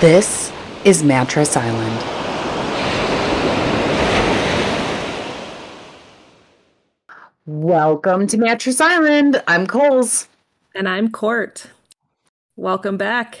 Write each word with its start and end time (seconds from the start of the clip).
This 0.00 0.52
is 0.84 1.02
Mattress 1.02 1.56
Island. 1.56 2.04
Welcome 7.46 8.28
to 8.28 8.36
Mattress 8.36 8.80
Island. 8.80 9.42
I'm 9.48 9.66
Colz. 9.66 10.28
And 10.72 10.88
I'm 10.88 11.10
Court. 11.10 11.66
Welcome 12.54 12.96
back. 12.96 13.40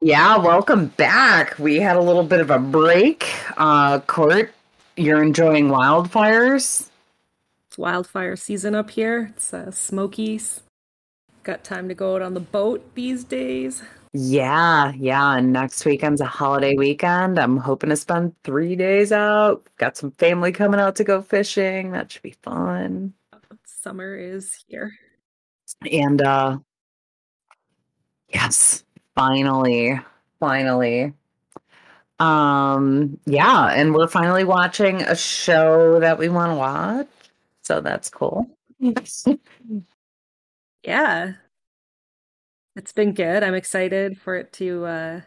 Yeah, 0.00 0.38
welcome 0.38 0.86
back. 0.86 1.58
We 1.58 1.76
had 1.76 1.96
a 1.96 2.00
little 2.00 2.24
bit 2.24 2.40
of 2.40 2.50
a 2.50 2.58
break. 2.58 3.28
Uh, 3.58 4.00
Court, 4.00 4.54
you're 4.96 5.22
enjoying 5.22 5.68
wildfires? 5.68 6.88
It's 7.68 7.76
wildfire 7.76 8.36
season 8.36 8.74
up 8.74 8.88
here. 8.88 9.34
It's 9.36 9.52
uh, 9.52 9.70
Smokies. 9.70 10.62
Got 11.42 11.62
time 11.62 11.88
to 11.88 11.94
go 11.94 12.14
out 12.14 12.22
on 12.22 12.32
the 12.32 12.40
boat 12.40 12.94
these 12.94 13.22
days. 13.22 13.82
Yeah, 14.12 14.92
yeah. 14.96 15.36
And 15.36 15.52
next 15.52 15.84
weekend's 15.84 16.20
a 16.20 16.26
holiday 16.26 16.74
weekend. 16.74 17.38
I'm 17.38 17.56
hoping 17.56 17.90
to 17.90 17.96
spend 17.96 18.34
three 18.42 18.74
days 18.74 19.12
out. 19.12 19.62
Got 19.78 19.96
some 19.96 20.10
family 20.12 20.50
coming 20.52 20.80
out 20.80 20.96
to 20.96 21.04
go 21.04 21.22
fishing. 21.22 21.92
That 21.92 22.10
should 22.10 22.22
be 22.22 22.34
fun. 22.42 23.14
Summer 23.64 24.16
is 24.16 24.64
here. 24.66 24.92
And 25.90 26.20
uh 26.22 26.58
yes, 28.28 28.84
finally, 29.14 30.00
finally. 30.38 31.14
Um, 32.18 33.18
yeah, 33.26 33.68
and 33.68 33.94
we're 33.94 34.08
finally 34.08 34.44
watching 34.44 35.02
a 35.02 35.16
show 35.16 36.00
that 36.00 36.18
we 36.18 36.28
want 36.28 36.52
to 36.52 36.56
watch. 36.56 37.08
So 37.62 37.80
that's 37.80 38.10
cool. 38.10 38.46
yeah. 40.82 41.34
It's 42.76 42.92
been 42.92 43.12
good. 43.14 43.42
I'm 43.42 43.54
excited 43.54 44.20
for 44.20 44.36
it 44.36 44.52
to 44.54 44.84
uh 44.86 45.20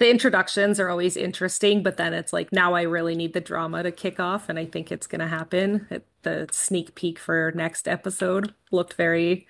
the 0.00 0.10
introductions 0.10 0.80
are 0.80 0.88
always 0.88 1.16
interesting, 1.16 1.82
but 1.82 1.96
then 1.96 2.12
it's 2.12 2.32
like 2.32 2.52
now 2.52 2.74
I 2.74 2.82
really 2.82 3.14
need 3.14 3.32
the 3.32 3.40
drama 3.40 3.82
to 3.84 3.92
kick 3.92 4.18
off, 4.18 4.48
and 4.48 4.58
I 4.58 4.66
think 4.66 4.90
it's 4.90 5.06
gonna 5.06 5.28
happen. 5.28 5.86
It, 5.90 6.06
the 6.22 6.48
sneak 6.50 6.94
peek 6.94 7.18
for 7.18 7.52
next 7.54 7.86
episode 7.88 8.54
looked 8.72 8.94
very 8.94 9.46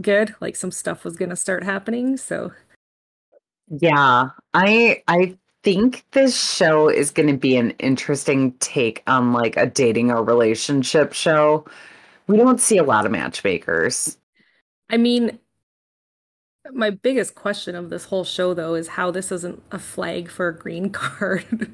good, 0.00 0.34
like 0.40 0.56
some 0.56 0.70
stuff 0.70 1.04
was 1.04 1.16
gonna 1.16 1.36
start 1.36 1.64
happening. 1.64 2.16
So 2.16 2.52
yeah, 3.68 4.30
I 4.54 5.02
I 5.08 5.36
think 5.62 6.04
this 6.12 6.40
show 6.40 6.88
is 6.88 7.10
going 7.10 7.28
to 7.28 7.36
be 7.36 7.56
an 7.56 7.70
interesting 7.72 8.52
take 8.60 9.02
on 9.06 9.32
like 9.32 9.56
a 9.56 9.66
dating 9.66 10.10
or 10.10 10.22
relationship 10.22 11.12
show. 11.12 11.64
We 12.26 12.36
don't 12.36 12.60
see 12.60 12.78
a 12.78 12.84
lot 12.84 13.04
of 13.04 13.12
matchmakers. 13.12 14.16
I 14.90 14.96
mean, 14.96 15.38
my 16.72 16.90
biggest 16.90 17.34
question 17.34 17.74
of 17.74 17.90
this 17.90 18.04
whole 18.04 18.24
show 18.24 18.54
though 18.54 18.74
is 18.74 18.88
how 18.88 19.10
this 19.10 19.32
isn't 19.32 19.62
a 19.70 19.78
flag 19.78 20.30
for 20.30 20.48
a 20.48 20.56
green 20.56 20.90
card. 20.92 21.72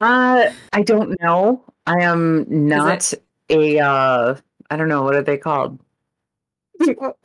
uh 0.00 0.50
I 0.72 0.82
don't 0.82 1.20
know. 1.20 1.64
I 1.86 2.02
am 2.02 2.46
not 2.48 3.12
a 3.48 3.78
uh 3.78 4.36
I 4.70 4.76
don't 4.76 4.88
know 4.88 5.02
what 5.02 5.16
are 5.16 5.22
they 5.22 5.38
called? 5.38 5.78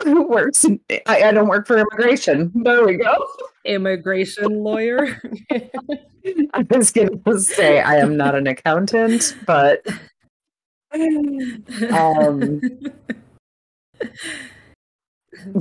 Who 0.04 0.28
works? 0.28 0.66
I, 0.90 1.24
I 1.24 1.32
don't 1.32 1.48
work 1.48 1.68
for 1.68 1.78
immigration. 1.78 2.52
There 2.56 2.86
we 2.86 2.98
go. 2.98 3.26
Immigration 3.64 4.64
lawyer. 4.64 5.22
I 6.54 6.66
was 6.70 6.92
going 6.92 7.24
to 7.24 7.40
say 7.40 7.80
I 7.80 7.98
am 7.98 8.18
not 8.18 8.36
an 8.36 8.48
accountant, 8.48 9.36
but 9.46 9.86
um, 11.92 12.62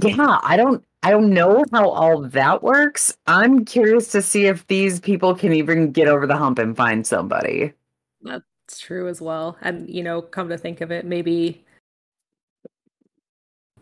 yeah, 0.02 0.38
I 0.42 0.56
don't 0.56 0.84
I 1.04 1.10
don't 1.10 1.34
know 1.34 1.66
how 1.70 1.90
all 1.90 2.22
that 2.22 2.62
works. 2.62 3.14
I'm 3.26 3.66
curious 3.66 4.10
to 4.12 4.22
see 4.22 4.46
if 4.46 4.66
these 4.68 5.00
people 5.00 5.34
can 5.34 5.52
even 5.52 5.92
get 5.92 6.08
over 6.08 6.26
the 6.26 6.34
hump 6.34 6.58
and 6.58 6.74
find 6.74 7.06
somebody. 7.06 7.74
That's 8.22 8.80
true 8.80 9.06
as 9.06 9.20
well. 9.20 9.58
And 9.60 9.86
you 9.90 10.02
know, 10.02 10.22
come 10.22 10.48
to 10.48 10.56
think 10.56 10.80
of 10.80 10.90
it, 10.90 11.04
maybe 11.04 11.62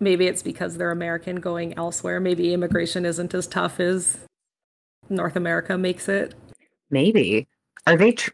maybe 0.00 0.26
it's 0.26 0.42
because 0.42 0.76
they're 0.76 0.90
American 0.90 1.36
going 1.36 1.78
elsewhere. 1.78 2.18
Maybe 2.18 2.52
immigration 2.52 3.06
isn't 3.06 3.32
as 3.34 3.46
tough 3.46 3.78
as 3.78 4.18
North 5.08 5.36
America 5.36 5.78
makes 5.78 6.08
it. 6.08 6.34
Maybe. 6.90 7.46
Are 7.86 7.96
they 7.96 8.10
tr- 8.10 8.30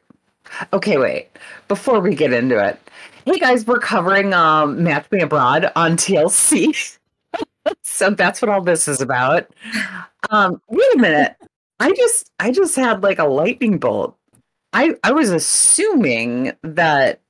Okay, 0.72 0.96
wait. 0.96 1.28
Before 1.68 2.00
we 2.00 2.14
get 2.14 2.32
into 2.32 2.56
it. 2.56 2.80
Hey 3.26 3.38
guys, 3.38 3.66
we're 3.66 3.80
covering 3.80 4.32
um 4.32 4.82
Match 4.82 5.10
Me 5.10 5.20
Abroad 5.20 5.70
on 5.76 5.98
TLC. 5.98 6.96
so 7.82 8.10
that's 8.10 8.42
what 8.42 8.48
all 8.48 8.62
this 8.62 8.88
is 8.88 9.00
about. 9.00 9.50
Um, 10.30 10.60
wait 10.68 10.94
a 10.94 10.98
minute. 10.98 11.36
I 11.80 11.92
just 11.92 12.30
I 12.38 12.50
just 12.50 12.76
had 12.76 13.02
like 13.02 13.18
a 13.18 13.24
lightning 13.24 13.78
bolt. 13.78 14.16
I 14.72 14.94
I 15.04 15.12
was 15.12 15.30
assuming 15.30 16.52
that 16.62 17.20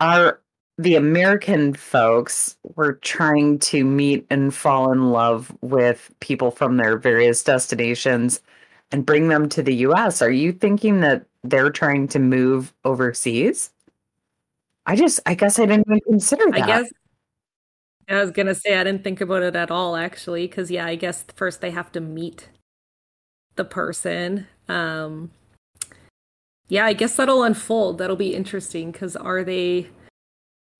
our 0.00 0.40
the 0.76 0.94
American 0.94 1.74
folks 1.74 2.56
were 2.76 2.94
trying 2.94 3.58
to 3.58 3.84
meet 3.84 4.24
and 4.30 4.54
fall 4.54 4.92
in 4.92 5.10
love 5.10 5.52
with 5.60 6.10
people 6.20 6.52
from 6.52 6.76
their 6.76 6.96
various 6.96 7.42
destinations 7.42 8.40
and 8.92 9.04
bring 9.04 9.28
them 9.28 9.48
to 9.48 9.62
the 9.62 9.74
US. 9.74 10.22
Are 10.22 10.30
you 10.30 10.52
thinking 10.52 11.00
that 11.00 11.26
they're 11.42 11.70
trying 11.70 12.06
to 12.08 12.18
move 12.18 12.72
overseas? 12.84 13.70
I 14.86 14.96
just 14.96 15.20
I 15.26 15.34
guess 15.34 15.58
I 15.58 15.66
didn't 15.66 15.86
even 15.88 16.00
consider 16.00 16.50
that. 16.52 16.62
I 16.62 16.66
guess 16.66 16.90
I 18.08 18.20
was 18.22 18.30
gonna 18.30 18.54
say 18.54 18.76
I 18.76 18.84
didn't 18.84 19.04
think 19.04 19.20
about 19.20 19.42
it 19.42 19.54
at 19.56 19.70
all 19.70 19.94
actually, 19.96 20.46
because 20.46 20.70
yeah, 20.70 20.86
I 20.86 20.94
guess 20.94 21.24
first 21.36 21.60
they 21.60 21.70
have 21.70 21.92
to 21.92 22.00
meet 22.00 22.48
the 23.56 23.64
person. 23.64 24.46
Um 24.68 25.30
yeah, 26.68 26.84
I 26.84 26.92
guess 26.92 27.16
that'll 27.16 27.42
unfold. 27.42 27.98
That'll 27.98 28.16
be 28.16 28.34
interesting 28.34 28.90
because 28.92 29.16
are 29.16 29.42
they 29.44 29.88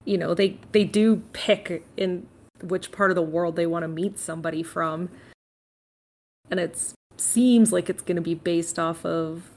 you 0.05 0.19
know, 0.19 0.35
they 0.35 0.59
they 0.73 0.85
do 0.85 1.23
pick 1.33 1.85
in 1.97 2.27
which 2.63 2.93
part 2.93 3.11
of 3.11 3.15
the 3.17 3.23
world 3.23 3.57
they 3.57 3.67
want 3.67 3.85
to 3.85 3.89
meet 3.89 4.19
somebody 4.19 4.63
from. 4.63 5.11
And 6.51 6.61
it 6.61 6.93
seems 7.17 7.73
like 7.73 7.91
it's 7.91 8.03
going 8.03 8.17
to 8.17 8.23
be 8.23 8.35
based 8.35 8.79
off 8.79 9.05
of 9.05 9.51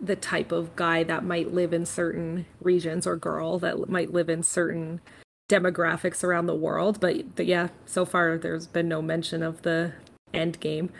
the 0.00 0.16
type 0.16 0.52
of 0.52 0.76
guy 0.76 1.02
that 1.04 1.24
might 1.24 1.52
live 1.52 1.72
in 1.72 1.86
certain 1.86 2.46
regions 2.60 3.06
or 3.06 3.16
girl 3.16 3.58
that 3.58 3.88
might 3.88 4.12
live 4.12 4.28
in 4.28 4.42
certain 4.42 5.00
demographics 5.48 6.24
around 6.24 6.46
the 6.46 6.54
world. 6.54 7.00
But, 7.00 7.34
but 7.36 7.46
yeah, 7.46 7.68
so 7.86 8.04
far 8.04 8.38
there's 8.38 8.66
been 8.66 8.88
no 8.88 9.02
mention 9.02 9.42
of 9.42 9.62
the 9.62 9.92
end 10.34 10.60
game. 10.60 10.90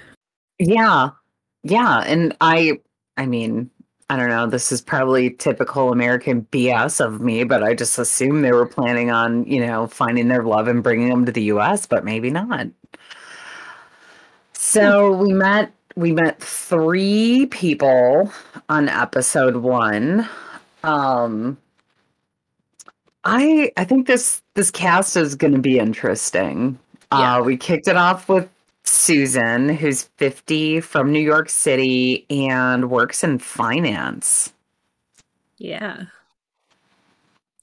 Yeah. 0.59 1.11
Yeah. 1.63 2.01
And 2.07 2.37
I, 2.41 2.81
I 3.17 3.27
mean, 3.27 3.71
I 4.09 4.17
don't 4.17 4.29
know, 4.29 4.47
this 4.47 4.71
is 4.71 4.81
probably 4.81 5.31
typical 5.31 5.91
American 5.91 6.43
BS 6.53 7.05
of 7.05 7.21
me, 7.21 7.43
but 7.43 7.65
I 7.65 7.75
just 7.75 7.99
assumed 7.99 8.45
they 8.45 8.53
were 8.53 8.67
planning 8.67 9.11
on, 9.11 9.45
you 9.47 9.67
know, 9.67 9.89
finding 9.89 10.29
their 10.29 10.45
love 10.45 10.69
and 10.69 10.83
bringing 10.83 11.09
them 11.09 11.27
to 11.27 11.33
the 11.33 11.43
US, 11.45 11.87
but 11.87 12.05
maybe 12.05 12.31
not. 12.31 12.69
So 14.53 15.13
we 15.13 15.33
met 15.33 15.73
we 15.97 16.13
met 16.13 16.41
three 16.41 17.47
people 17.47 18.31
on 18.69 18.89
episode 18.89 19.57
1. 19.57 20.29
Um 20.85 21.57
I 23.27 23.73
I 23.77 23.85
think 23.85 24.07
this 24.07 24.41
this 24.55 24.71
cast 24.71 25.17
is 25.17 25.35
going 25.35 25.53
to 25.53 25.59
be 25.59 25.79
interesting. 25.79 26.79
Yeah. 27.13 27.37
Uh 27.37 27.43
we 27.43 27.57
kicked 27.57 27.89
it 27.89 27.97
off 27.97 28.29
with 28.29 28.49
Susan, 28.85 29.69
who's 29.69 30.05
50 30.17 30.81
from 30.81 31.11
New 31.13 31.21
York 31.21 31.51
City 31.51 32.25
and 32.31 32.89
works 32.89 33.25
in 33.25 33.39
finance. 33.39 34.53
Yeah. 35.59 36.05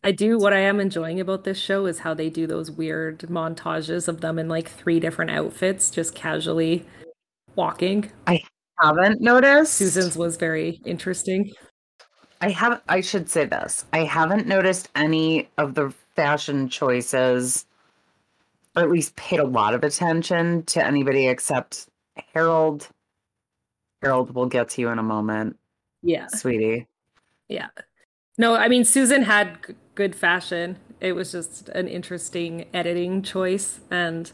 I 0.04 0.12
do 0.12 0.38
what 0.38 0.52
I 0.52 0.60
am 0.60 0.82
enjoying 0.82 1.22
about 1.22 1.46
this 1.46 1.58
show 1.58 1.86
is 1.86 2.00
how 2.00 2.14
they 2.14 2.30
do 2.30 2.46
those 2.46 2.70
weird 2.70 3.20
montages 3.20 4.10
of 4.10 4.20
them 4.20 4.38
in 4.38 4.50
like 4.50 4.68
three 4.68 5.00
different 5.00 5.32
outfits, 5.32 5.90
just 5.90 6.14
casually 6.14 6.86
walking. 7.56 8.12
I 8.28 8.44
haven't 8.82 9.22
noticed. 9.22 9.76
Susan's 9.76 10.18
was 10.18 10.36
very 10.36 10.82
interesting. 10.84 11.54
I 12.44 12.50
have 12.50 12.82
I 12.90 13.00
should 13.00 13.30
say 13.30 13.46
this. 13.46 13.86
I 13.94 14.00
haven't 14.00 14.48
noticed 14.48 14.90
any 14.96 15.48
of 15.58 15.76
the 15.76 15.94
fashion 16.14 16.68
choices 16.68 17.66
or 18.76 18.84
at 18.84 18.92
least 18.92 19.16
paid 19.16 19.40
a 19.40 19.46
lot 19.46 19.74
of 19.74 19.86
attention 19.86 20.64
to 20.64 20.86
anybody 20.86 21.28
except 21.28 21.88
Harold. 22.34 22.90
Harold 24.02 24.36
will 24.36 24.48
get 24.48 24.68
to 24.72 24.82
you 24.82 24.90
in 24.90 25.00
a 25.00 25.04
moment. 25.04 25.58
Yeah. 26.02 26.28
Sweetie. 26.28 26.86
Yeah. 27.48 27.70
No, 28.38 28.56
I 28.56 28.68
mean, 28.68 28.84
Susan 28.84 29.22
had 29.22 29.60
g- 29.66 29.76
good 29.96 30.14
fashion. 30.14 30.78
It 31.00 31.14
was 31.14 31.32
just 31.32 31.70
an 31.70 31.88
interesting 31.88 32.66
editing 32.74 33.22
choice. 33.22 33.80
And 33.90 34.30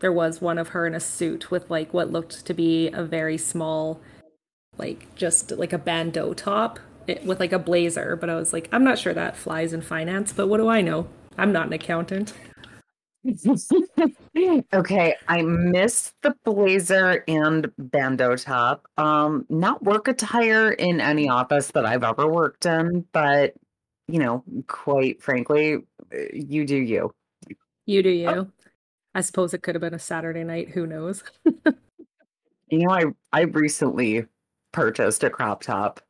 there 0.00 0.12
was 0.12 0.42
one 0.42 0.58
of 0.58 0.68
her 0.68 0.86
in 0.86 0.94
a 0.94 1.00
suit 1.00 1.50
with 1.50 1.70
like 1.70 1.94
what 1.94 2.12
looked 2.12 2.44
to 2.44 2.52
be 2.52 2.88
a 2.88 3.02
very 3.02 3.38
small, 3.38 4.02
like 4.76 5.14
just 5.14 5.52
like 5.52 5.72
a 5.72 5.78
bandeau 5.78 6.34
top 6.34 6.80
with 7.24 7.40
like 7.40 7.52
a 7.52 7.58
blazer. 7.58 8.16
But 8.16 8.30
I 8.30 8.36
was 8.36 8.52
like, 8.52 8.68
I'm 8.72 8.84
not 8.84 8.98
sure 8.98 9.14
that 9.14 9.36
flies 9.36 9.72
in 9.72 9.82
finance, 9.82 10.32
but 10.32 10.48
what 10.48 10.58
do 10.58 10.68
I 10.68 10.80
know? 10.80 11.08
I'm 11.38 11.52
not 11.52 11.66
an 11.66 11.72
accountant. 11.72 12.32
okay, 14.72 15.14
I 15.28 15.42
missed 15.42 16.14
the 16.22 16.34
blazer 16.44 17.24
and 17.26 17.70
bandeau 17.76 18.36
top. 18.36 18.86
Um, 18.96 19.44
not 19.48 19.82
work 19.82 20.06
attire 20.08 20.70
in 20.70 21.00
any 21.00 21.28
office 21.28 21.72
that 21.72 21.84
I've 21.84 22.04
ever 22.04 22.28
worked 22.28 22.66
in, 22.66 23.04
but 23.12 23.54
you 24.08 24.20
know, 24.20 24.44
quite 24.68 25.20
frankly, 25.20 25.74
uh, 26.14 26.18
you 26.32 26.64
do 26.64 26.76
you. 26.76 27.12
You 27.86 28.02
do 28.02 28.10
you. 28.10 28.52
I 29.14 29.20
suppose 29.22 29.54
it 29.54 29.62
could 29.62 29.74
have 29.74 29.82
been 29.82 29.94
a 29.94 29.98
Saturday 29.98 30.44
night. 30.44 30.70
Who 30.70 30.86
knows? 30.86 31.24
You 32.68 32.80
know, 32.80 32.90
I 32.90 33.04
I 33.32 33.42
recently 33.42 34.26
purchased 34.72 35.22
a 35.22 35.30
crop 35.30 35.62
top 35.62 36.00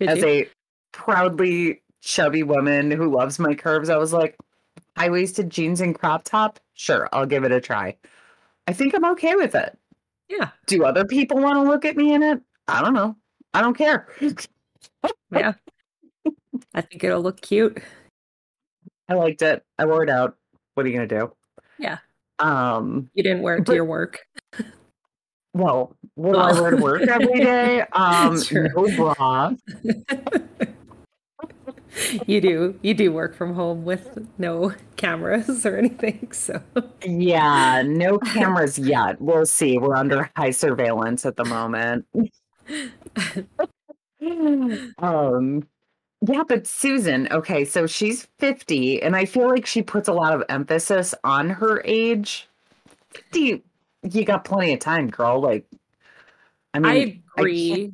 Did 0.00 0.08
as 0.08 0.18
you? 0.18 0.26
a 0.26 0.48
proudly 0.92 1.82
chubby 2.00 2.42
woman 2.42 2.90
who 2.90 3.14
loves 3.14 3.38
my 3.38 3.54
curves. 3.54 3.88
I 3.90 3.96
was 3.96 4.12
like, 4.12 4.36
high 4.96 5.10
waisted 5.10 5.50
jeans 5.50 5.80
and 5.80 5.94
crop 5.96 6.24
top. 6.24 6.58
Sure, 6.74 7.08
I'll 7.12 7.26
give 7.26 7.44
it 7.44 7.52
a 7.52 7.60
try. 7.60 7.96
I 8.66 8.72
think 8.72 8.94
I'm 8.94 9.04
okay 9.12 9.34
with 9.36 9.54
it. 9.54 9.76
Yeah. 10.28 10.50
Do 10.66 10.84
other 10.84 11.04
people 11.04 11.38
want 11.38 11.56
to 11.56 11.62
look 11.62 11.84
at 11.84 11.96
me 11.96 12.14
in 12.14 12.22
it? 12.22 12.40
I 12.68 12.80
don't 12.82 12.94
know. 12.94 13.16
I 13.54 13.60
don't 13.60 13.76
care. 13.76 14.08
Yeah. 15.32 15.52
I 16.74 16.80
think 16.80 17.04
it'll 17.04 17.22
look 17.22 17.40
cute. 17.40 17.80
I 19.08 19.14
liked 19.14 19.42
it. 19.42 19.64
I 19.78 19.86
wore 19.86 20.02
it 20.02 20.10
out. 20.10 20.36
What 20.74 20.84
are 20.84 20.88
you 20.88 20.94
gonna 20.96 21.06
do? 21.06 21.32
Yeah. 21.78 21.98
Um. 22.40 23.08
You 23.14 23.22
didn't 23.22 23.42
wear 23.42 23.54
it 23.54 23.58
to 23.60 23.64
But- 23.66 23.74
your 23.74 23.84
work. 23.84 24.18
Well, 25.52 25.96
what 26.14 26.32
do 26.32 26.38
I 26.38 26.60
wear 26.60 26.70
to 26.70 26.76
work 26.76 27.02
every 27.02 27.40
day? 27.40 27.82
Um. 27.92 28.38
No 28.52 28.96
bra. 28.96 29.52
You 32.26 32.40
do. 32.40 32.78
You 32.82 32.94
do 32.94 33.12
work 33.12 33.34
from 33.34 33.54
home 33.54 33.84
with 33.84 34.16
no 34.38 34.72
cameras 34.96 35.66
or 35.66 35.76
anything. 35.76 36.30
So 36.32 36.62
Yeah. 37.04 37.82
No 37.84 38.18
cameras 38.18 38.78
yet. 38.78 39.20
We'll 39.20 39.46
see. 39.46 39.78
We're 39.78 39.96
under 39.96 40.30
high 40.36 40.50
surveillance 40.52 41.26
at 41.26 41.36
the 41.36 41.44
moment. 41.44 42.06
um. 44.98 45.66
Yeah, 46.28 46.42
but 46.48 46.66
Susan, 46.66 47.28
okay, 47.32 47.64
so 47.64 47.86
she's 47.86 48.28
50, 48.40 49.02
and 49.02 49.16
I 49.16 49.24
feel 49.24 49.48
like 49.48 49.64
she 49.66 49.80
puts 49.82 50.06
a 50.08 50.12
lot 50.12 50.34
of 50.34 50.42
emphasis 50.50 51.14
on 51.24 51.48
her 51.50 51.80
age. 51.84 52.46
50, 53.14 53.62
you 54.02 54.24
got 54.24 54.44
plenty 54.44 54.72
of 54.72 54.80
time, 54.80 55.08
girl. 55.08 55.40
Like, 55.40 55.66
I 56.74 56.78
mean, 56.78 56.90
I 56.90 56.94
I 56.94 57.40
agree. 57.42 57.92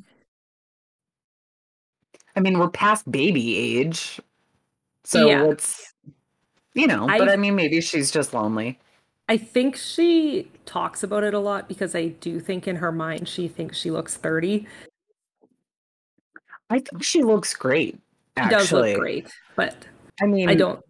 I 2.35 2.39
mean, 2.39 2.59
we're 2.59 2.69
past 2.69 3.09
baby 3.11 3.57
age. 3.57 4.19
So 5.03 5.27
Yeah. 5.27 5.45
it's, 5.45 5.93
you 6.73 6.85
know, 6.87 7.07
I- 7.09 7.17
but 7.17 7.29
I 7.29 7.35
mean, 7.35 7.55
maybe 7.55 7.81
she's 7.81 8.11
just 8.11 8.33
lonely. 8.33 8.79
I 9.29 9.37
think 9.37 9.75
she 9.75 10.49
talks 10.65 11.03
about 11.03 11.23
it 11.23 11.33
a 11.33 11.39
lot 11.39 11.67
because 11.67 11.95
I 11.95 12.07
do 12.07 12.39
think 12.39 12.67
in 12.67 12.77
her 12.77 12.91
mind 12.91 13.27
she 13.27 13.47
thinks 13.47 13.77
she 13.77 13.91
looks 13.91 14.15
30. 14.15 14.67
I 16.69 16.79
think 16.79 17.03
she 17.03 17.23
looks 17.23 17.53
great, 17.53 17.99
She 18.37 18.49
does 18.49 18.71
look 18.71 18.97
great, 18.97 19.29
but 19.55 19.87
I 20.21 20.25
mean, 20.27 20.49
I 20.49 20.55
don't 20.55 20.83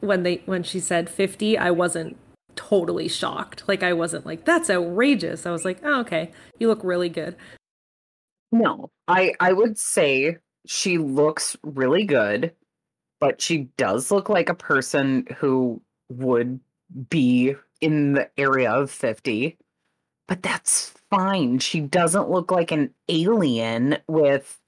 when 0.00 0.22
they 0.22 0.36
when 0.46 0.62
she 0.62 0.80
said 0.80 1.10
50, 1.10 1.58
I 1.58 1.70
wasn't 1.70 2.16
totally 2.68 3.08
shocked. 3.08 3.64
Like 3.66 3.82
I 3.82 3.92
wasn't 3.92 4.26
like 4.26 4.44
that's 4.44 4.70
outrageous. 4.70 5.46
I 5.46 5.50
was 5.50 5.64
like, 5.64 5.80
"Oh, 5.82 6.00
okay. 6.00 6.32
You 6.58 6.68
look 6.68 6.84
really 6.84 7.08
good." 7.08 7.36
No, 8.52 8.90
I 9.08 9.34
I 9.40 9.52
would 9.52 9.78
say 9.78 10.38
she 10.66 10.98
looks 10.98 11.56
really 11.62 12.04
good, 12.04 12.52
but 13.20 13.40
she 13.40 13.68
does 13.76 14.10
look 14.10 14.28
like 14.28 14.48
a 14.48 14.54
person 14.54 15.26
who 15.38 15.80
would 16.10 16.60
be 17.08 17.54
in 17.80 18.12
the 18.12 18.28
area 18.38 18.70
of 18.70 18.90
50. 18.90 19.56
But 20.28 20.42
that's 20.42 20.92
fine. 21.10 21.58
She 21.58 21.80
doesn't 21.80 22.30
look 22.30 22.50
like 22.52 22.70
an 22.72 22.92
alien 23.08 23.98
with, 24.06 24.58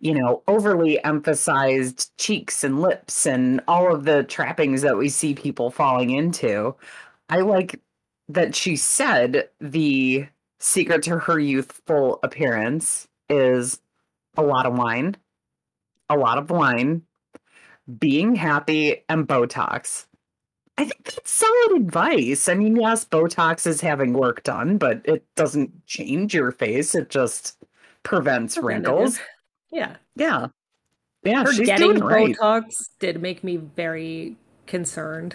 you 0.00 0.14
know, 0.14 0.42
overly 0.48 1.02
emphasized 1.04 2.16
cheeks 2.18 2.64
and 2.64 2.80
lips 2.80 3.26
and 3.26 3.60
all 3.68 3.94
of 3.94 4.04
the 4.04 4.22
trappings 4.24 4.82
that 4.82 4.96
we 4.96 5.08
see 5.08 5.34
people 5.34 5.70
falling 5.70 6.10
into. 6.10 6.74
I 7.32 7.40
like 7.40 7.80
that 8.28 8.54
she 8.54 8.76
said 8.76 9.48
the 9.58 10.26
secret 10.60 11.02
to 11.04 11.18
her 11.18 11.38
youthful 11.38 12.20
appearance 12.22 13.08
is 13.30 13.80
a 14.36 14.42
lot 14.42 14.66
of 14.66 14.76
wine, 14.76 15.16
a 16.10 16.16
lot 16.18 16.36
of 16.36 16.50
wine, 16.50 17.00
being 17.98 18.34
happy, 18.34 19.02
and 19.08 19.26
Botox. 19.26 20.04
I 20.76 20.84
think 20.84 21.04
that's 21.04 21.32
solid 21.32 21.80
advice. 21.80 22.50
I 22.50 22.54
mean, 22.54 22.76
yes, 22.76 23.06
Botox 23.06 23.66
is 23.66 23.80
having 23.80 24.12
work 24.12 24.42
done, 24.42 24.76
but 24.76 25.00
it 25.06 25.24
doesn't 25.34 25.86
change 25.86 26.34
your 26.34 26.52
face. 26.52 26.94
It 26.94 27.08
just 27.08 27.56
prevents 28.02 28.58
wrinkles. 28.58 29.18
Yeah. 29.70 29.96
Yeah. 30.16 30.48
Yeah, 31.24 31.44
Her 31.44 31.52
she's 31.54 31.64
getting 31.66 31.92
doing 31.94 32.04
right. 32.04 32.36
Botox 32.36 32.90
did 32.98 33.22
make 33.22 33.42
me 33.42 33.56
very 33.56 34.36
concerned. 34.66 35.34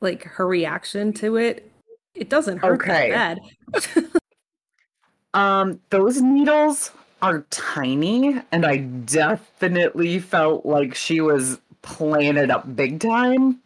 Like 0.00 0.24
her 0.24 0.46
reaction 0.46 1.12
to 1.14 1.36
it, 1.36 1.70
it 2.14 2.28
doesn't 2.30 2.58
hurt 2.58 2.80
Okay. 2.82 3.10
that 3.10 3.40
bad. 3.72 4.04
Um, 5.34 5.80
those 5.90 6.20
needles 6.20 6.90
are 7.22 7.46
tiny, 7.50 8.40
and 8.50 8.66
I 8.66 8.78
definitely 8.78 10.18
felt 10.18 10.66
like 10.66 10.94
she 10.94 11.20
was 11.20 11.60
playing 11.82 12.36
it 12.36 12.50
up 12.50 12.74
big 12.74 13.00
time. 13.00 13.60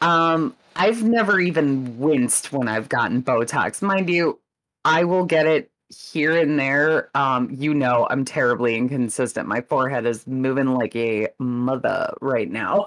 Um, 0.00 0.54
I've 0.74 1.02
never 1.02 1.40
even 1.40 1.98
winced 1.98 2.52
when 2.52 2.68
I've 2.68 2.88
gotten 2.88 3.22
Botox. 3.22 3.80
Mind 3.80 4.10
you, 4.10 4.38
I 4.84 5.04
will 5.04 5.24
get 5.24 5.46
it 5.46 5.70
here 5.88 6.36
and 6.38 6.58
there. 6.58 7.10
Um, 7.14 7.48
you 7.50 7.72
know, 7.72 8.06
I'm 8.10 8.24
terribly 8.24 8.76
inconsistent. 8.76 9.48
My 9.48 9.62
forehead 9.62 10.04
is 10.04 10.26
moving 10.26 10.74
like 10.74 10.94
a 10.94 11.28
mother 11.38 12.12
right 12.20 12.50
now. 12.50 12.86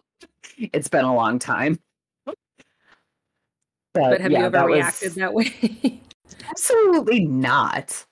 it's 0.58 0.88
been 0.88 1.04
a 1.04 1.14
long 1.14 1.38
time. 1.38 1.80
But, 3.96 4.10
But 4.10 4.20
have 4.20 4.30
yeah, 4.30 4.38
you 4.40 4.44
ever 4.44 4.52
that 4.58 4.66
was- 4.68 4.74
reacted 4.74 5.12
that 5.14 5.32
way? 5.34 6.00
Absolutely 6.50 7.26
not. 7.26 8.04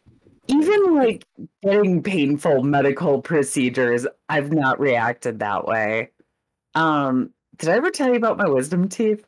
Even 0.49 0.95
like 0.95 1.25
getting 1.63 2.03
painful 2.03 2.63
medical 2.63 3.21
procedures, 3.21 4.07
I've 4.29 4.53
not 4.53 4.81
reacted 4.81 5.39
that 5.41 5.67
way. 5.67 6.11
Um, 6.75 7.31
did 7.57 7.69
I 7.69 7.75
ever 7.77 7.91
tell 7.91 8.09
you 8.09 8.17
about 8.17 8.39
my 8.39 8.49
wisdom 8.49 8.89
teeth? 8.89 9.25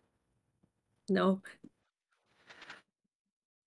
no. 1.09 1.41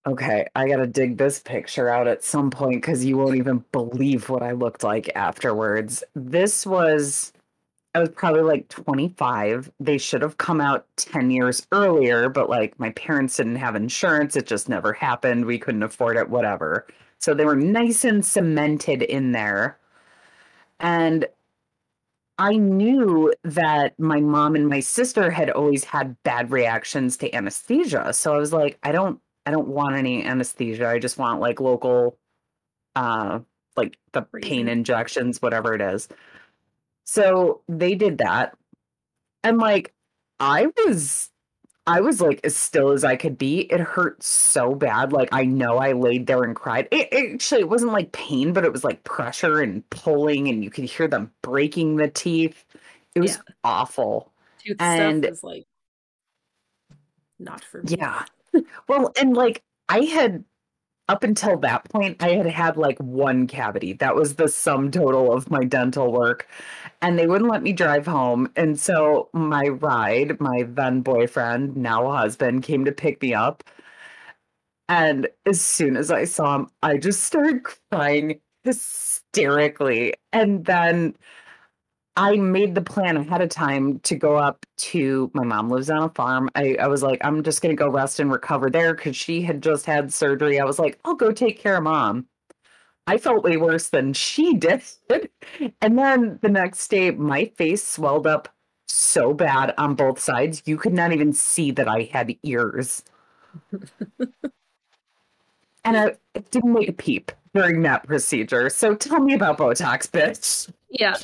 Okay, 0.08 0.48
I 0.56 0.68
gotta 0.68 0.88
dig 0.88 1.18
this 1.18 1.40
picture 1.40 1.90
out 1.90 2.08
at 2.08 2.24
some 2.24 2.50
point 2.50 2.82
because 2.82 3.06
you 3.06 3.18
won't 3.18 3.36
even 3.36 3.64
believe 3.72 4.30
what 4.30 4.42
I 4.42 4.54
looked 4.54 4.82
like 4.82 5.12
afterwards. 5.16 6.04
This 6.16 6.66
was, 6.66 7.32
I 7.96 8.00
was 8.00 8.10
probably 8.10 8.42
like 8.42 8.68
25. 8.70 9.72
They 9.80 9.98
should 9.98 10.22
have 10.22 10.38
come 10.38 10.62
out 10.62 10.86
10 10.98 11.32
years 11.32 11.66
earlier, 11.72 12.30
but 12.30 12.50
like 12.50 12.80
my 12.80 12.92
parents 12.92 13.38
didn't 13.38 13.56
have 13.58 13.76
insurance. 13.76 14.36
It 14.36 14.46
just 14.46 14.70
never 14.70 14.94
happened. 14.94 15.46
We 15.46 15.58
couldn't 15.60 15.84
afford 15.84 16.18
it, 16.18 16.30
whatever. 16.30 16.86
So 17.20 17.34
they 17.34 17.46
were 17.46 17.56
nice 17.56 18.06
and 18.06 18.24
cemented 18.26 19.02
in 19.04 19.32
there. 19.32 19.78
And 20.80 21.28
I 22.38 22.56
knew 22.56 23.34
that 23.44 24.00
my 24.00 24.22
mom 24.22 24.56
and 24.56 24.68
my 24.70 24.80
sister 24.80 25.30
had 25.30 25.50
always 25.50 25.84
had 25.84 26.16
bad 26.24 26.52
reactions 26.52 27.18
to 27.18 27.34
anesthesia. 27.36 28.14
So 28.14 28.34
I 28.34 28.38
was 28.38 28.54
like, 28.54 28.80
I 28.84 28.92
don't 28.92 29.20
I 29.46 29.52
don't 29.52 29.68
want 29.68 29.96
any 29.96 30.24
anesthesia. 30.24 30.88
I 30.88 31.00
just 31.00 31.18
want 31.18 31.42
like 31.42 31.60
local 31.60 32.18
uh 32.96 33.40
like 33.78 33.98
the 34.14 34.22
pain 34.42 34.68
injections, 34.70 35.42
whatever 35.42 35.74
it 35.74 35.82
is. 35.82 36.08
So 37.12 37.62
they 37.68 37.96
did 37.96 38.20
that. 38.20 38.56
And 39.44 39.58
like 39.58 39.94
I 40.40 40.68
was 40.86 41.32
I 41.88 42.02
was 42.02 42.22
like 42.22 42.40
as 42.44 42.56
still 42.56 42.92
as 42.92 43.04
I 43.04 43.16
could 43.16 43.36
be. 43.38 43.62
It 43.62 43.80
hurt 43.80 44.22
so 44.22 44.76
bad. 44.76 45.12
Like 45.12 45.30
I 45.32 45.44
know 45.46 45.78
I 45.80 45.94
laid 45.94 46.28
there 46.28 46.44
and 46.44 46.56
cried. 46.56 46.88
It, 46.92 47.10
it 47.12 47.34
actually 47.34 47.62
it 47.62 47.70
wasn't 47.70 47.94
like 47.94 48.12
pain, 48.12 48.54
but 48.54 48.64
it 48.64 48.72
was 48.72 48.84
like 48.84 49.04
pressure 49.06 49.60
and 49.62 49.90
pulling 49.90 50.48
and 50.50 50.64
you 50.64 50.70
could 50.70 50.84
hear 50.84 51.08
them 51.08 51.32
breaking 51.42 51.96
the 51.96 52.10
teeth. 52.10 52.64
It 53.16 53.22
was 53.22 53.38
Yeah. 53.38 53.54
awful. 53.64 54.32
Tooth 54.64 54.78
And- 54.80 55.24
stuff 55.24 55.34
is 55.34 55.44
like 55.44 55.66
not 57.40 57.64
for 57.64 57.82
me. 57.84 57.96
Yeah. 57.98 58.26
Well, 58.88 59.12
and 59.20 59.36
like 59.36 59.64
I 59.90 60.02
had 60.06 60.44
up 61.10 61.24
until 61.24 61.58
that 61.60 61.90
point, 61.90 62.24
I 62.24 62.30
had 62.36 62.46
had 62.46 62.78
like 62.78 63.00
one 63.00 63.48
cavity. 63.48 63.94
That 63.94 64.16
was 64.16 64.36
the 64.36 64.48
sum 64.48 64.92
total 64.92 65.34
of 65.34 65.50
my 65.50 65.66
dental 65.66 66.12
work. 66.12 66.48
And 67.02 67.18
they 67.20 67.28
wouldn't 67.28 67.50
let 67.50 67.64
me 67.64 67.74
drive 67.74 68.06
home. 68.06 68.50
And 68.56 68.80
so 68.80 69.30
my 69.34 69.64
ride, 69.68 70.40
my 70.40 70.64
then 70.64 71.02
boyfriend, 71.02 71.76
now 71.76 72.12
husband, 72.12 72.64
came 72.64 72.86
to 72.86 72.92
pick 72.92 73.22
me 73.22 73.34
up. 73.34 73.64
And 74.88 75.28
as 75.46 75.62
soon 75.62 75.98
as 75.98 76.12
I 76.12 76.26
saw 76.26 76.56
him, 76.56 76.68
I 76.84 76.98
just 76.98 77.24
started 77.24 77.64
crying 77.64 78.40
hysterically. 78.64 80.14
And 80.32 80.66
then 80.66 81.16
I 82.16 82.36
made 82.36 82.76
the 82.76 82.82
plan 82.82 83.18
ahead 83.18 83.42
of 83.42 83.50
time 83.50 84.00
to 84.00 84.16
go 84.16 84.36
up 84.36 84.66
to 84.78 85.32
my 85.34 85.44
mom 85.44 85.70
lives 85.70 85.90
on 85.90 86.04
a 86.04 86.10
farm. 86.10 86.50
I, 86.56 86.76
I 86.80 86.88
was 86.88 87.02
like, 87.02 87.20
I'm 87.24 87.44
just 87.44 87.62
gonna 87.62 87.76
go 87.76 87.90
rest 87.90 88.20
and 88.20 88.32
recover 88.32 88.70
there 88.70 88.94
because 88.94 89.16
she 89.16 89.42
had 89.42 89.64
just 89.64 89.86
had 89.86 90.12
surgery. 90.14 90.60
I 90.60 90.66
was 90.66 90.80
like, 90.80 91.00
I'll 91.06 91.16
go 91.16 91.32
take 91.32 91.60
care 91.60 91.78
of 91.78 91.84
mom. 91.84 92.28
I 93.08 93.18
felt 93.18 93.44
way 93.44 93.58
worse 93.58 93.90
than 93.90 94.14
she 94.14 94.54
did. 94.58 94.84
And 95.82 95.98
then 95.98 96.40
the 96.42 96.50
next 96.50 96.88
day, 96.90 97.12
my 97.12 97.46
face 97.58 97.86
swelled 97.86 98.28
up 98.28 98.50
so 98.88 99.34
bad 99.34 99.74
on 99.78 99.96
both 99.96 100.20
sides, 100.20 100.62
you 100.66 100.78
could 100.78 100.94
not 100.94 101.12
even 101.14 101.32
see 101.34 101.72
that 101.72 101.88
I 101.88 102.10
had 102.12 102.36
ears. 102.44 103.04
and 105.86 105.98
I 105.98 106.16
didn't 106.52 106.74
make 106.74 106.90
a 106.90 106.94
peep 106.94 107.32
during 107.54 107.82
that 107.84 108.06
procedure. 108.06 108.70
So 108.70 108.96
tell 108.96 109.20
me 109.20 109.34
about 109.34 109.58
Botox, 109.58 110.10
bitch. 110.10 110.72
Yeah. 110.90 111.16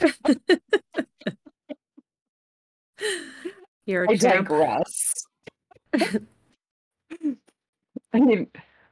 You're 3.85 4.05
a 4.05 4.11
I 4.11 4.17
champ. 4.17 4.47
digress. 4.47 5.13
I 8.13 8.19
mean, 8.19 8.47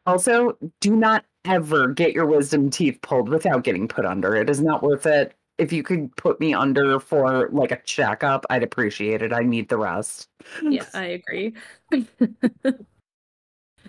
also, 0.05 0.57
do 0.81 0.95
not 0.95 1.25
ever 1.45 1.87
get 1.89 2.13
your 2.13 2.25
wisdom 2.25 2.69
teeth 2.69 2.99
pulled 3.01 3.29
without 3.29 3.63
getting 3.63 3.87
put 3.87 4.05
under. 4.05 4.35
It 4.35 4.49
is 4.49 4.61
not 4.61 4.83
worth 4.83 5.05
it. 5.05 5.33
If 5.57 5.71
you 5.71 5.83
could 5.83 6.15
put 6.15 6.39
me 6.39 6.53
under 6.53 6.99
for 6.99 7.49
like 7.51 7.71
a 7.71 7.81
checkup, 7.83 8.45
I'd 8.49 8.63
appreciate 8.63 9.21
it. 9.21 9.31
I 9.31 9.41
need 9.41 9.69
the 9.69 9.77
rest. 9.77 10.27
Yeah, 10.63 10.85
I 10.93 11.05
agree. 11.05 11.53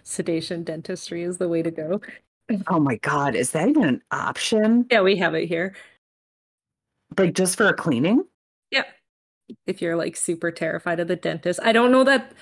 Sedation 0.02 0.62
dentistry 0.62 1.22
is 1.22 1.38
the 1.38 1.48
way 1.48 1.62
to 1.62 1.70
go. 1.70 2.00
Oh 2.68 2.78
my 2.78 2.96
God, 2.96 3.34
is 3.34 3.52
that 3.52 3.68
even 3.68 3.84
an 3.84 4.02
option? 4.10 4.86
Yeah, 4.90 5.00
we 5.00 5.16
have 5.16 5.34
it 5.34 5.48
here. 5.48 5.74
Like 7.18 7.34
just 7.34 7.56
for 7.56 7.66
a 7.68 7.74
cleaning? 7.74 8.24
Yeah. 8.70 8.84
If 9.66 9.82
you're 9.82 9.96
like 9.96 10.16
super 10.16 10.50
terrified 10.50 11.00
of 11.00 11.08
the 11.08 11.16
dentist. 11.16 11.60
I 11.62 11.72
don't 11.72 11.92
know 11.92 12.04
that 12.04 12.32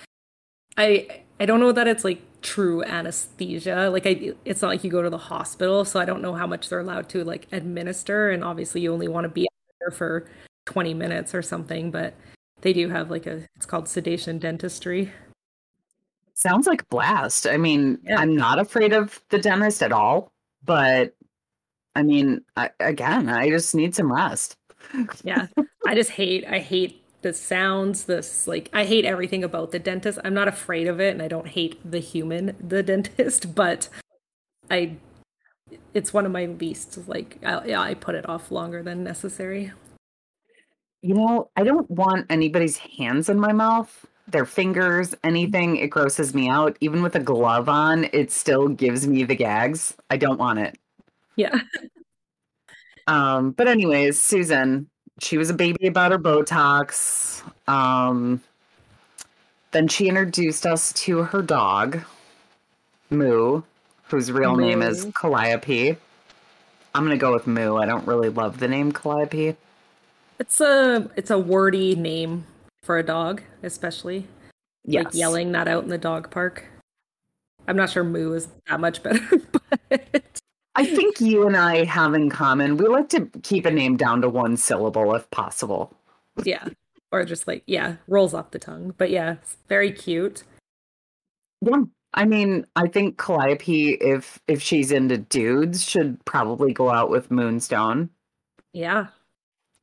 I 0.77 1.23
I 1.41 1.47
don't 1.47 1.61
know 1.61 1.73
that 1.73 1.89
it's 1.89 2.05
like 2.05 2.23
true 2.43 2.83
anesthesia. 2.85 3.91
Like 3.91 4.07
I 4.07 4.33
it's 4.45 4.63
not 4.63 4.69
like 4.69 4.85
you 4.85 4.91
go 4.91 5.03
to 5.03 5.11
the 5.11 5.19
hospital, 5.19 5.85
so 5.85 6.01
I 6.01 6.05
don't 6.05 6.23
know 6.23 6.35
how 6.35 6.47
much 6.47 6.69
they're 6.69 6.81
allowed 6.81 7.09
to 7.11 7.25
like 7.25 7.47
administer 7.53 8.31
and 8.31 8.45
obviously 8.45 8.81
you 8.81 8.93
only 8.93 9.09
want 9.09 9.25
to 9.25 9.29
be 9.29 9.49
there 9.81 9.91
for 9.91 10.29
20 10.67 10.95
minutes 10.95 11.35
or 11.35 11.43
something, 11.43 11.91
but 11.91 12.15
they 12.61 12.73
do 12.73 12.89
have 12.89 13.11
like 13.11 13.27
a 13.27 13.43
it's 13.57 13.67
called 13.67 13.89
sedation 13.89 14.39
dentistry. 14.39 15.13
Sounds 16.35 16.67
like 16.67 16.83
a 16.83 16.87
blast. 16.87 17.47
I 17.47 17.57
mean, 17.57 17.99
Yeah. 18.05 18.19
I'm 18.19 18.35
not 18.37 18.59
afraid 18.59 18.93
of 18.93 19.21
the 19.29 19.39
dentist 19.39 19.83
at 19.83 19.93
all, 19.93 20.33
but 20.65 21.15
I 21.95 22.03
mean, 22.03 22.43
I, 22.57 22.71
again, 22.81 23.29
I 23.29 23.51
just 23.51 23.75
need 23.75 23.95
some 23.95 24.11
rest. 24.13 24.57
Yeah. 25.25 25.47
I 25.87 25.95
just 25.95 26.11
hate 26.11 26.45
I 26.47 26.59
hate 26.59 27.03
the 27.23 27.33
sounds, 27.33 28.05
this 28.05 28.47
like 28.47 28.69
I 28.73 28.85
hate 28.85 29.05
everything 29.05 29.45
about 29.45 29.71
the 29.71 29.79
dentist. 29.79 30.19
I'm 30.25 30.35
not 30.35 30.49
afraid 30.49 30.87
of 30.89 31.01
it 31.01 31.13
and 31.13 31.23
I 31.23 31.29
don't 31.29 31.49
hate 31.49 31.79
the 31.89 32.01
human, 32.01 32.57
the 32.61 32.83
dentist, 32.83 33.55
but 33.55 33.89
I 34.71 34.97
it's 35.95 36.13
one 36.13 36.27
of 36.27 36.33
my 36.33 36.47
least 36.47 36.99
like 37.09 37.39
I, 37.45 37.65
yeah, 37.67 37.81
I 37.81 37.95
put 37.95 38.15
it 38.15 38.29
off 38.29 38.51
longer 38.51 38.83
than 38.83 39.05
necessary. 39.05 39.73
You 41.03 41.15
know, 41.15 41.51
I 41.57 41.65
don't 41.65 41.91
want 41.91 42.27
anybody's 42.31 42.77
hands 42.77 43.29
in 43.29 43.41
my 43.41 43.53
mouth, 43.53 44.07
their 44.29 44.47
fingers, 44.47 45.15
anything. 45.25 45.77
It 45.77 45.89
grosses 45.89 46.33
me 46.33 46.49
out. 46.49 46.77
Even 46.81 47.03
with 47.03 47.17
a 47.17 47.21
glove 47.21 47.69
on, 47.69 48.09
it 48.13 48.31
still 48.31 48.69
gives 48.69 49.07
me 49.07 49.25
the 49.25 49.35
gags. 49.35 49.97
I 50.11 50.17
don't 50.17 50.39
want 50.39 50.61
it. 50.61 50.79
Yeah. 51.37 51.59
Um, 53.07 53.51
but 53.53 53.69
anyways, 53.69 54.21
Susan, 54.21 54.89
she 55.21 55.37
was 55.39 55.51
a 55.51 55.55
baby 55.55 55.87
about 55.87 56.13
her 56.13 56.19
Botox. 56.19 57.43
Um, 57.69 58.41
then 59.73 59.89
she 59.89 60.09
introduced 60.09 60.67
us 60.67 60.93
to 60.95 61.19
her 61.23 61.43
dog, 61.43 62.01
Moo, 63.11 63.63
whose 64.05 64.31
real 64.31 64.57
name 64.57 64.83
is 64.83 65.07
Moo. 65.07 65.13
Calliope. 65.13 65.97
I'm 66.95 67.05
gonna 67.05 67.17
go 67.17 67.33
with 67.33 67.47
Moo. 67.47 67.77
I 67.77 67.87
don't 67.87 68.07
really 68.07 68.29
love 68.29 68.59
the 68.61 68.69
name 68.69 68.93
Calliope. 68.93 69.57
It's 70.39 70.61
a 70.61 71.11
it's 71.17 71.31
a 71.31 71.39
wordy 71.39 71.95
name 71.95 72.47
for 72.83 72.99
a 72.99 73.03
dog, 73.03 73.43
especially 73.63 74.27
Yes. 74.85 75.05
like 75.05 75.15
yelling 75.15 75.53
that 75.53 75.69
out 75.69 75.85
in 75.85 75.89
the 75.89 75.99
dog 75.99 76.31
park. 76.31 76.65
I'm 77.69 77.77
not 77.77 77.91
sure 77.91 78.03
moo 78.03 78.33
is 78.35 78.49
that 78.69 78.81
much 78.81 79.03
better, 79.05 79.21
but 79.89 80.41
I 80.75 80.87
think 80.87 81.21
you 81.21 81.47
and 81.47 81.57
I 81.57 81.85
have 81.85 82.15
in 82.15 82.31
common. 82.31 82.77
We 82.77 82.87
like 82.89 83.09
to 83.11 83.27
keep 83.43 83.67
a 83.67 83.71
name 83.71 83.97
down 83.97 84.23
to 84.23 84.29
one 84.29 84.57
syllable 84.57 85.15
if 85.15 85.31
possible. 85.31 85.95
yeah. 86.45 86.67
Or 87.11 87.25
just 87.25 87.47
like, 87.47 87.63
yeah, 87.67 87.97
rolls 88.09 88.33
off 88.33 88.53
the 88.53 88.59
tongue. 88.59 88.95
But 88.97 89.11
yeah, 89.11 89.33
it's 89.33 89.59
very 89.69 89.93
cute. 89.93 90.45
Yeah. 91.61 91.83
I 92.15 92.25
mean, 92.25 92.67
I 92.77 92.89
think 92.89 93.19
Calliope, 93.19 93.93
if 93.95 94.41
if 94.47 94.61
she's 94.63 94.93
into 94.93 95.19
dudes, 95.19 95.83
should 95.85 96.23
probably 96.25 96.73
go 96.73 96.91
out 96.91 97.11
with 97.11 97.31
Moonstone. 97.31 98.11
Yeah. 98.73 99.07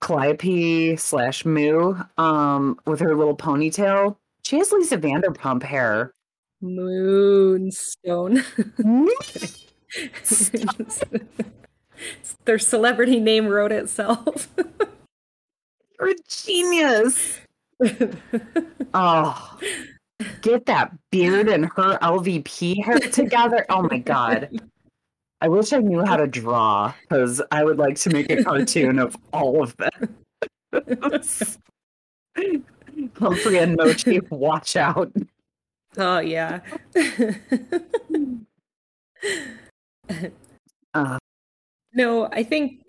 Calliope 0.02 0.96
slash 0.96 1.46
Moo, 1.46 1.96
um, 2.18 2.80
with 2.86 3.00
her 3.00 3.16
little 3.16 3.36
ponytail. 3.36 4.16
She 4.44 4.58
has 4.58 4.72
Lisa 4.72 4.98
Vanderpump 4.98 5.64
hair. 5.64 6.14
Moonstone. 6.62 8.44
Their 12.46 12.60
celebrity 12.60 13.20
name 13.20 13.48
wrote 13.48 13.72
itself. 13.72 14.48
You're 16.00 16.10
a 16.10 16.16
genius. 16.28 17.40
Oh, 18.92 19.60
get 20.42 20.66
that 20.66 20.92
beard 21.12 21.48
and 21.48 21.66
her 21.66 22.00
LVP 22.00 22.84
hair 22.84 22.98
together. 22.98 23.68
Oh 23.70 23.84
my 23.84 24.00
god. 24.00 24.50
I 25.42 25.48
wish 25.48 25.74
I 25.74 25.78
knew 25.78 26.04
how 26.04 26.18
to 26.18 26.26
draw 26.26 26.92
because 27.02 27.40
I 27.52 27.64
would 27.64 27.78
like 27.78 27.98
to 27.98 28.10
make 28.10 28.32
a 28.32 28.44
cartoon 28.44 28.98
of 28.98 29.16
all 29.32 29.62
of 29.62 29.78
them. 29.78 30.16
Humphrey 33.20 33.60
and 33.60 33.78
Mochi, 33.78 34.20
watch 34.32 34.76
out. 34.76 35.12
oh 35.98 36.20
yeah. 36.20 36.62
Uh, 40.94 41.18
No, 41.94 42.26
I 42.32 42.44
think 42.44 42.82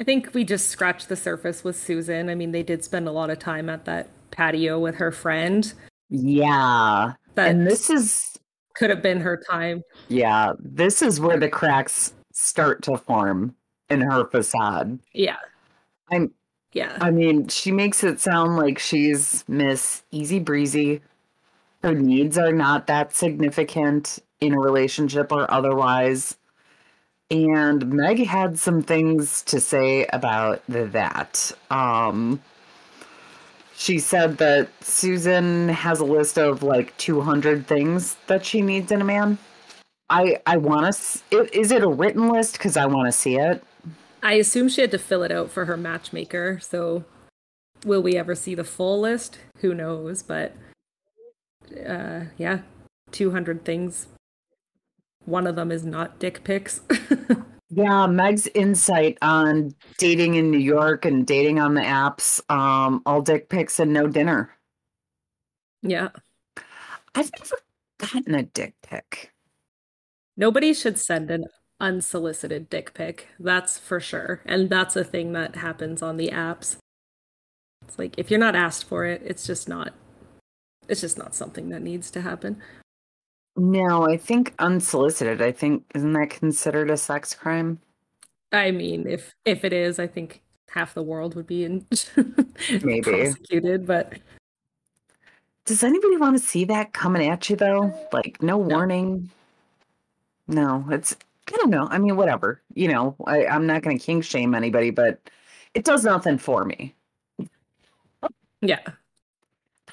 I 0.00 0.04
think 0.04 0.32
we 0.32 0.44
just 0.44 0.68
scratched 0.70 1.08
the 1.10 1.16
surface 1.16 1.62
with 1.62 1.76
Susan. 1.76 2.30
I 2.30 2.34
mean, 2.34 2.52
they 2.52 2.62
did 2.62 2.82
spend 2.82 3.06
a 3.06 3.12
lot 3.12 3.28
of 3.28 3.38
time 3.38 3.68
at 3.68 3.84
that 3.84 4.08
patio 4.30 4.78
with 4.78 4.94
her 4.96 5.12
friend. 5.12 5.70
yeah. 6.08 7.12
That 7.34 7.50
And 7.50 7.66
this 7.66 7.90
is, 7.90 8.36
could 8.74 8.88
have 8.90 9.02
been 9.02 9.20
her 9.20 9.40
time. 9.48 9.82
yeah, 10.08 10.52
this 10.58 11.02
is 11.02 11.20
where 11.20 11.38
the 11.38 11.48
cracks 11.50 12.14
start 12.32 12.82
to 12.84 12.96
form 12.96 13.54
in 13.90 14.00
her 14.00 14.24
facade. 14.30 14.98
Yeah. 15.12 15.36
I'm, 16.10 16.32
Yeah. 16.72 16.96
I 17.00 17.10
mean, 17.10 17.48
she 17.48 17.70
makes 17.70 18.02
it 18.02 18.18
sound 18.20 18.56
like 18.56 18.78
she's 18.78 19.44
Miss 19.46 20.02
Easy 20.10 20.38
Breezy. 20.40 21.02
Her 21.82 21.94
needs 21.94 22.36
are 22.38 22.52
not 22.52 22.86
that 22.88 23.14
significant 23.14 24.18
in 24.40 24.54
a 24.54 24.60
relationship 24.60 25.32
or 25.32 25.50
otherwise. 25.50 26.36
And 27.30 27.92
Meg 27.92 28.26
had 28.26 28.58
some 28.58 28.82
things 28.82 29.42
to 29.42 29.60
say 29.60 30.06
about 30.12 30.62
that. 30.68 31.52
Um, 31.70 32.40
she 33.76 33.98
said 33.98 34.38
that 34.38 34.68
Susan 34.84 35.68
has 35.68 36.00
a 36.00 36.04
list 36.04 36.38
of 36.38 36.62
like 36.62 36.96
200 36.98 37.66
things 37.66 38.16
that 38.26 38.44
she 38.44 38.62
needs 38.62 38.90
in 38.90 39.00
a 39.00 39.04
man. 39.04 39.38
I 40.10 40.40
I 40.44 40.56
want 40.56 40.92
to. 41.30 41.58
Is 41.58 41.70
it 41.70 41.82
a 41.82 41.88
written 41.88 42.28
list? 42.28 42.54
Because 42.54 42.76
I 42.76 42.86
want 42.86 43.06
to 43.06 43.12
see 43.12 43.36
it. 43.36 43.62
I 44.22 44.34
assume 44.34 44.68
she 44.68 44.80
had 44.80 44.90
to 44.90 44.98
fill 44.98 45.22
it 45.22 45.32
out 45.32 45.50
for 45.50 45.64
her 45.64 45.76
matchmaker, 45.76 46.58
so 46.60 47.04
will 47.86 48.02
we 48.02 48.16
ever 48.16 48.34
see 48.34 48.54
the 48.54 48.64
full 48.64 49.00
list? 49.00 49.38
Who 49.58 49.72
knows, 49.72 50.22
but 50.22 50.52
uh 51.86 52.24
yeah, 52.36 52.60
200 53.12 53.64
things. 53.64 54.08
One 55.30 55.46
of 55.46 55.56
them 55.56 55.70
is 55.72 55.84
not 55.84 56.18
dick 56.18 56.44
pics. 56.44 56.80
Yeah, 57.72 58.08
Meg's 58.08 58.48
insight 58.48 59.16
on 59.22 59.72
dating 59.96 60.34
in 60.34 60.50
New 60.50 60.58
York 60.58 61.04
and 61.04 61.24
dating 61.24 61.60
on 61.60 61.74
the 61.74 61.82
apps, 61.82 62.40
um, 62.50 63.00
all 63.06 63.22
dick 63.22 63.48
pics 63.48 63.78
and 63.78 63.92
no 63.92 64.08
dinner. 64.08 64.50
yeah. 65.82 66.08
I've 67.14 67.30
never 67.38 67.56
gotten 67.98 68.34
a 68.34 68.42
dick 68.42 68.74
pic. 68.82 69.32
Nobody 70.36 70.74
should 70.74 70.98
send 70.98 71.30
an 71.30 71.44
unsolicited 71.80 72.68
dick 72.70 72.92
pic. 72.92 73.28
That's 73.38 73.78
for 73.78 74.00
sure. 74.00 74.42
And 74.46 74.68
that's 74.68 74.96
a 74.96 75.04
thing 75.04 75.32
that 75.34 75.54
happens 75.56 76.02
on 76.02 76.16
the 76.16 76.30
apps. 76.30 76.76
It's 77.86 77.98
like 78.00 78.18
if 78.18 78.30
you're 78.32 78.40
not 78.40 78.56
asked 78.56 78.84
for 78.84 79.04
it, 79.04 79.22
it's 79.24 79.46
just 79.46 79.68
not 79.68 79.94
it's 80.88 81.02
just 81.02 81.18
not 81.18 81.36
something 81.36 81.68
that 81.68 81.82
needs 81.82 82.10
to 82.10 82.20
happen. 82.20 82.60
No, 83.56 84.06
I 84.08 84.16
think 84.16 84.54
unsolicited. 84.58 85.42
I 85.42 85.52
think 85.52 85.84
isn't 85.94 86.12
that 86.14 86.30
considered 86.30 86.90
a 86.90 86.96
sex 86.96 87.34
crime? 87.34 87.80
I 88.52 88.70
mean, 88.70 89.06
if 89.06 89.34
if 89.44 89.64
it 89.64 89.72
is, 89.72 89.98
I 89.98 90.06
think 90.06 90.42
half 90.70 90.94
the 90.94 91.02
world 91.02 91.34
would 91.34 91.46
be 91.46 91.64
in 91.64 91.86
Maybe. 92.82 93.00
prosecuted, 93.02 93.86
but 93.86 94.14
Does 95.66 95.82
anybody 95.84 96.16
want 96.16 96.36
to 96.36 96.42
see 96.44 96.64
that 96.66 96.92
coming 96.92 97.28
at 97.28 97.48
you 97.50 97.56
though? 97.56 97.92
Like 98.12 98.42
no 98.42 98.58
No. 98.58 98.76
warning. 98.76 99.30
No, 100.48 100.84
it's 100.90 101.16
I 101.52 101.56
don't 101.56 101.70
know. 101.70 101.86
I 101.90 101.98
mean, 101.98 102.16
whatever. 102.16 102.62
You 102.74 102.88
know, 102.88 103.16
I, 103.26 103.46
I'm 103.46 103.66
not 103.66 103.82
going 103.82 103.98
to 103.98 104.04
king 104.04 104.20
shame 104.22 104.54
anybody, 104.54 104.90
but 104.90 105.20
it 105.74 105.84
does 105.84 106.04
nothing 106.04 106.38
for 106.38 106.64
me. 106.64 106.94
yeah. 108.60 108.80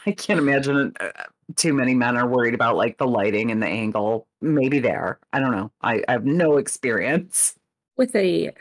I 0.06 0.12
can't 0.12 0.40
imagine 0.40 0.94
uh, 1.00 1.10
too 1.56 1.74
many 1.74 1.94
men 1.94 2.18
are 2.18 2.28
worried 2.28 2.54
about 2.54 2.76
like 2.76 2.98
the 2.98 3.08
lighting 3.08 3.52
and 3.52 3.62
the 3.62 3.68
angle. 3.68 4.28
Maybe 4.42 4.80
there. 4.80 5.20
I 5.34 5.40
don't 5.40 5.52
know. 5.52 5.72
I, 5.82 6.04
I 6.08 6.14
have 6.14 6.26
no 6.26 6.58
experience. 6.58 7.56
With 7.96 8.16
a 8.16 8.54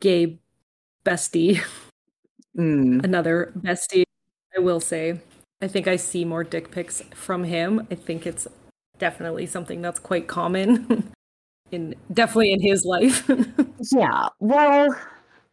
gay 0.00 0.38
bestie, 1.04 1.62
Mm, 2.56 3.02
another 3.02 3.52
bestie, 3.56 4.04
I 4.56 4.60
will 4.60 4.80
say, 4.80 5.20
I 5.60 5.68
think 5.68 5.88
I 5.88 5.96
see 5.96 6.24
more 6.24 6.44
dick 6.44 6.70
pics 6.70 7.02
from 7.14 7.44
him. 7.44 7.86
I 7.90 7.94
think 7.94 8.26
it's 8.26 8.46
definitely 8.98 9.46
something 9.46 9.80
that's 9.80 9.98
quite 9.98 10.28
common 10.28 11.12
in 11.70 11.94
definitely 12.12 12.52
in 12.52 12.60
his 12.60 12.84
life. 12.84 13.28
yeah. 13.92 14.28
Well, 14.40 14.94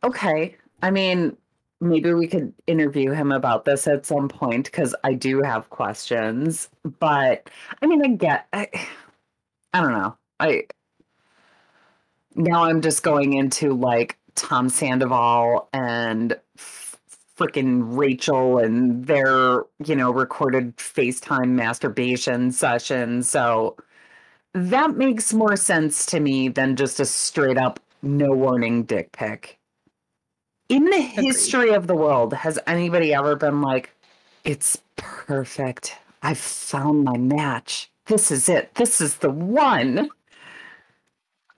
okay. 0.04 0.56
I 0.82 0.92
mean, 0.92 1.38
maybe 1.82 2.14
we 2.14 2.28
could 2.28 2.54
interview 2.68 3.12
him 3.12 3.32
about 3.32 3.66
this 3.66 3.88
at 3.88 4.06
some 4.06 4.28
point 4.28 4.66
because 4.66 4.96
I 5.04 5.14
do 5.14 5.42
have 5.42 5.70
questions. 5.70 6.70
But 7.00 7.50
I 7.82 7.88
mean, 7.88 8.04
I 8.04 8.10
get. 8.10 8.48
I, 8.54 8.68
I 9.74 9.82
don't 9.82 9.94
know. 9.94 10.18
I 10.40 10.64
now 12.36 12.64
I'm 12.64 12.82
just 12.82 13.04
going 13.04 13.34
into 13.34 13.74
like 13.74 14.18
Tom 14.36 14.70
Sandoval 14.70 15.70
and 15.74 16.40
freaking 16.58 17.98
Rachel 17.98 18.58
and 18.58 19.06
their, 19.06 19.64
you 19.86 19.96
know, 19.96 20.12
recorded 20.12 20.76
FaceTime 20.78 21.50
masturbation 21.50 22.52
session. 22.52 23.24
So 23.24 23.78
that 24.54 24.98
makes 24.98 25.34
more 25.34 25.56
sense 25.56 26.06
to 26.08 26.20
me 26.20 26.50
than 26.50 26.76
just 26.76 27.00
a 27.00 27.06
straight 27.06 27.58
up 27.58 27.80
no 28.02 28.32
warning 28.32 28.84
dick 28.84 29.12
pic. 29.12 29.59
In 30.70 30.86
the 30.86 31.02
history 31.02 31.74
of 31.74 31.88
the 31.88 31.96
world, 31.96 32.32
has 32.34 32.60
anybody 32.68 33.14
ever 33.14 33.36
been 33.36 33.62
like, 33.62 33.90
it's 34.44 34.78
perfect. 34.96 35.98
I've 36.22 36.38
found 36.38 37.04
my 37.04 37.18
match. 37.18 37.92
This 38.06 38.30
is 38.30 38.48
it. 38.50 38.76
This 38.76 39.02
is 39.02 39.16
the 39.16 39.32
one. 39.32 40.10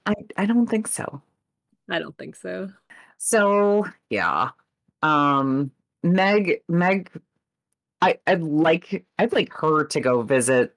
I 0.05 0.13
I 0.37 0.45
don't 0.45 0.67
think 0.67 0.87
so. 0.87 1.21
I 1.89 1.99
don't 1.99 2.17
think 2.17 2.35
so. 2.35 2.71
So 3.17 3.85
yeah. 4.09 4.49
Um 5.03 5.71
Meg 6.03 6.61
Meg 6.67 7.11
I, 8.01 8.17
I'd 8.27 8.41
like 8.43 9.05
I'd 9.19 9.33
like 9.33 9.53
her 9.53 9.83
to 9.85 9.99
go 9.99 10.21
visit 10.21 10.75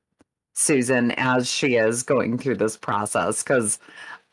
Susan 0.55 1.13
as 1.13 1.51
she 1.51 1.77
is 1.77 2.03
going 2.03 2.39
through 2.39 2.57
this 2.57 2.77
process 2.77 3.43
because 3.43 3.79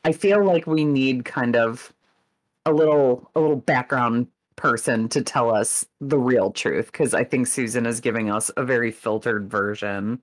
I 0.03 0.11
feel 0.11 0.43
like 0.43 0.67
we 0.67 0.85
need 0.85 1.25
kind 1.25 1.55
of 1.55 1.93
a 2.65 2.71
little 2.71 3.29
a 3.35 3.39
little 3.39 3.55
background 3.55 4.27
person 4.55 5.09
to 5.09 5.23
tell 5.23 5.53
us 5.53 5.85
the 5.99 6.19
real 6.19 6.51
truth 6.51 6.91
because 6.91 7.13
I 7.13 7.23
think 7.23 7.47
Susan 7.47 7.85
is 7.85 7.99
giving 7.99 8.29
us 8.29 8.51
a 8.57 8.63
very 8.63 8.91
filtered 8.91 9.49
version. 9.49 10.21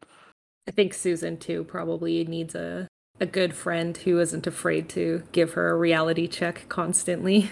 I 0.69 0.71
think 0.71 0.95
Susan 0.95 1.39
too 1.39 1.65
probably 1.65 2.25
needs 2.25 2.55
a 2.55 2.89
a 3.21 3.27
good 3.27 3.55
friend 3.55 3.97
who 3.97 4.21
isn't 4.21 4.47
afraid 4.47 4.89
to 4.91 5.25
give 5.33 5.55
her 5.55 5.71
a 5.71 5.77
reality 5.77 6.29
check 6.29 6.69
constantly. 6.69 7.51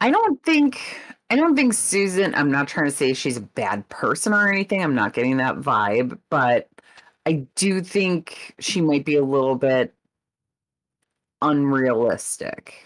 I 0.00 0.10
don't 0.10 0.42
think 0.42 0.80
I 1.30 1.36
don't 1.36 1.56
think 1.56 1.72
Susan, 1.74 2.34
I'm 2.34 2.50
not 2.50 2.68
trying 2.68 2.86
to 2.86 2.96
say 2.96 3.14
she's 3.14 3.36
a 3.36 3.42
bad 3.42 3.88
person 3.88 4.32
or 4.32 4.48
anything. 4.48 4.82
I'm 4.82 4.94
not 4.94 5.12
getting 5.12 5.38
that 5.38 5.56
vibe, 5.56 6.18
but 6.30 6.68
I 7.24 7.46
do 7.56 7.80
think 7.80 8.54
she 8.60 8.80
might 8.80 9.04
be 9.04 9.16
a 9.16 9.24
little 9.24 9.56
bit 9.56 9.92
unrealistic. 11.42 12.85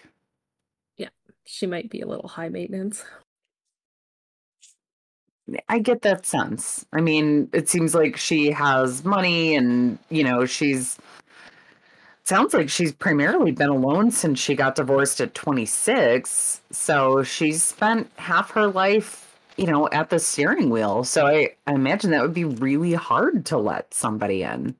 She 1.52 1.66
might 1.66 1.90
be 1.90 2.00
a 2.00 2.06
little 2.06 2.28
high 2.28 2.48
maintenance. 2.48 3.04
I 5.68 5.80
get 5.80 6.02
that 6.02 6.24
sense. 6.24 6.86
I 6.92 7.00
mean, 7.00 7.50
it 7.52 7.68
seems 7.68 7.92
like 7.92 8.16
she 8.16 8.52
has 8.52 9.04
money 9.04 9.56
and, 9.56 9.98
you 10.10 10.22
know, 10.22 10.46
she's 10.46 10.96
sounds 12.22 12.54
like 12.54 12.70
she's 12.70 12.92
primarily 12.92 13.50
been 13.50 13.68
alone 13.68 14.12
since 14.12 14.38
she 14.38 14.54
got 14.54 14.76
divorced 14.76 15.20
at 15.20 15.34
26. 15.34 16.60
So 16.70 17.24
she's 17.24 17.64
spent 17.64 18.08
half 18.14 18.52
her 18.52 18.68
life, 18.68 19.36
you 19.56 19.66
know, 19.66 19.88
at 19.88 20.08
the 20.08 20.20
steering 20.20 20.70
wheel. 20.70 21.02
So 21.02 21.26
I, 21.26 21.56
I 21.66 21.72
imagine 21.74 22.12
that 22.12 22.22
would 22.22 22.32
be 22.32 22.44
really 22.44 22.94
hard 22.94 23.44
to 23.46 23.58
let 23.58 23.92
somebody 23.92 24.44
in. 24.44 24.76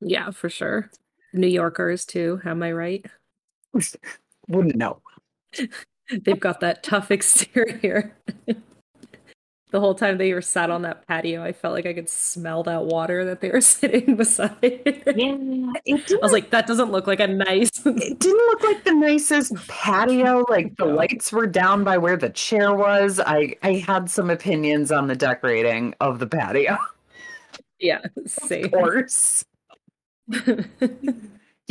Yeah, 0.00 0.32
for 0.32 0.50
sure. 0.50 0.90
New 1.32 1.46
Yorkers 1.46 2.04
too, 2.04 2.40
am 2.44 2.64
I 2.64 2.72
right? 2.72 3.06
Wouldn't 4.48 4.74
know. 4.74 5.00
They've 6.10 6.40
got 6.40 6.60
that 6.60 6.82
tough 6.82 7.10
exterior. 7.10 8.16
the 8.46 9.80
whole 9.80 9.94
time 9.94 10.18
they 10.18 10.32
were 10.34 10.42
sat 10.42 10.70
on 10.70 10.82
that 10.82 11.06
patio, 11.06 11.42
I 11.42 11.52
felt 11.52 11.74
like 11.74 11.86
I 11.86 11.94
could 11.94 12.08
smell 12.08 12.62
that 12.64 12.84
water 12.84 13.24
that 13.24 13.40
they 13.40 13.50
were 13.50 13.60
sitting 13.60 14.16
beside. 14.16 14.56
Yeah, 14.62 15.36
I 15.86 16.18
was 16.22 16.32
like, 16.32 16.50
that 16.50 16.66
doesn't 16.66 16.90
look 16.90 17.06
like 17.06 17.20
a 17.20 17.28
nice. 17.28 17.70
it 17.86 18.18
didn't 18.18 18.46
look 18.48 18.62
like 18.62 18.84
the 18.84 18.94
nicest 18.94 19.54
patio. 19.68 20.44
Like 20.48 20.76
the 20.76 20.86
lights 20.86 21.32
were 21.32 21.46
down 21.46 21.84
by 21.84 21.98
where 21.98 22.16
the 22.16 22.30
chair 22.30 22.74
was. 22.74 23.20
I, 23.20 23.56
I 23.62 23.74
had 23.74 24.10
some 24.10 24.30
opinions 24.30 24.90
on 24.90 25.06
the 25.06 25.16
decorating 25.16 25.94
of 26.00 26.18
the 26.18 26.26
patio, 26.26 26.78
yeah, 27.80 28.00
of 28.14 28.70
course. 28.70 29.44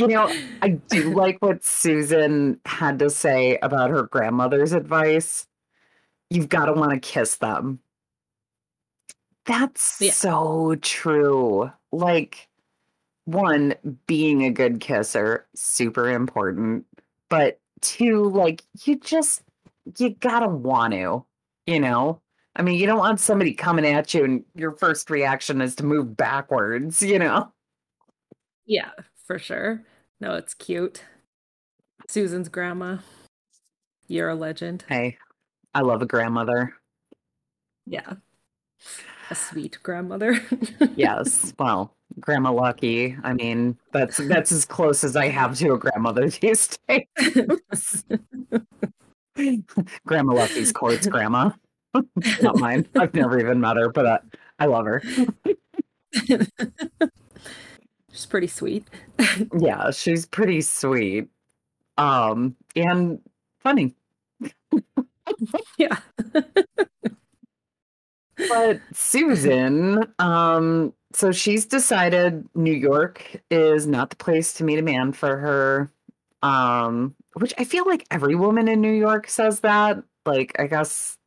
You 0.00 0.08
know, 0.08 0.34
I 0.62 0.70
do 0.90 1.10
like 1.14 1.38
what 1.40 1.64
Susan 1.64 2.60
had 2.64 2.98
to 3.00 3.10
say 3.10 3.58
about 3.62 3.90
her 3.90 4.04
grandmother's 4.04 4.72
advice. 4.72 5.46
You've 6.30 6.48
got 6.48 6.66
to 6.66 6.72
want 6.72 6.92
to 6.92 7.00
kiss 7.00 7.36
them. 7.36 7.80
That's 9.46 10.00
Yeah. 10.00 10.12
so 10.12 10.76
true. 10.80 11.70
Like, 11.92 12.48
one, 13.26 13.74
being 14.06 14.44
a 14.44 14.50
good 14.50 14.80
kisser, 14.80 15.46
super 15.54 16.10
important. 16.10 16.86
But 17.30 17.60
two, 17.82 18.24
like, 18.30 18.64
you 18.84 18.98
just, 18.98 19.42
you 19.98 20.10
gotta 20.10 20.48
want 20.48 20.94
to, 20.94 21.24
you 21.66 21.80
know? 21.80 22.22
I 22.56 22.62
mean, 22.62 22.80
you 22.80 22.86
don't 22.86 22.98
want 22.98 23.20
somebody 23.20 23.54
coming 23.54 23.86
at 23.86 24.14
you 24.14 24.24
and 24.24 24.44
your 24.56 24.72
first 24.72 25.10
reaction 25.10 25.60
is 25.62 25.76
to 25.76 25.84
move 25.86 26.16
backwards, 26.16 27.02
you 27.02 27.18
know? 27.18 27.52
yeah, 28.66 28.90
for 29.30 29.38
sure. 29.38 29.80
No, 30.20 30.34
it's 30.34 30.54
cute. 30.54 31.04
Susan's 32.08 32.48
grandma. 32.48 32.96
You're 34.08 34.28
a 34.28 34.34
legend. 34.34 34.84
Hey, 34.88 35.18
I 35.72 35.82
love 35.82 36.02
a 36.02 36.06
grandmother. 36.06 36.74
Yeah. 37.86 38.14
A 39.30 39.36
sweet 39.36 39.78
grandmother. 39.84 40.40
Yes. 40.96 41.54
Well, 41.60 41.94
Grandma 42.18 42.50
Lucky. 42.50 43.16
I 43.22 43.32
mean, 43.34 43.78
that's 43.92 44.16
that's 44.16 44.50
as 44.50 44.64
close 44.64 45.04
as 45.04 45.14
I 45.14 45.28
have 45.28 45.56
to 45.58 45.74
a 45.74 45.78
grandmother 45.78 46.28
these 46.40 46.76
days. 46.88 48.04
grandma 50.06 50.34
Lucky's 50.34 50.72
court's 50.72 51.06
grandma. 51.06 51.52
Not 52.42 52.58
mine. 52.58 52.88
I've 52.98 53.14
never 53.14 53.38
even 53.38 53.60
met 53.60 53.76
her, 53.76 53.90
but 53.90 54.06
uh, 54.06 54.18
I 54.58 54.66
love 54.66 54.86
her. 54.86 55.02
She's 58.12 58.26
pretty 58.26 58.46
sweet. 58.46 58.86
Yeah, 59.58 59.90
she's 59.90 60.26
pretty 60.26 60.60
sweet. 60.62 61.28
Um, 61.98 62.56
and 62.74 63.20
funny. 63.60 63.94
Yeah. 65.78 65.98
But 68.48 68.80
Susan, 68.92 70.12
um, 70.18 70.94
so 71.12 71.30
she's 71.32 71.66
decided 71.66 72.48
New 72.54 72.72
York 72.72 73.42
is 73.50 73.86
not 73.86 74.10
the 74.10 74.16
place 74.16 74.54
to 74.54 74.64
meet 74.64 74.78
a 74.78 74.82
man 74.82 75.12
for 75.12 75.36
her. 75.36 75.90
Um, 76.42 77.14
which 77.34 77.52
I 77.58 77.64
feel 77.64 77.84
like 77.86 78.06
every 78.10 78.34
woman 78.34 78.66
in 78.68 78.80
New 78.80 78.92
York 78.92 79.28
says 79.28 79.60
that. 79.60 80.02
Like, 80.24 80.52
I 80.58 80.66
guess, 80.66 81.18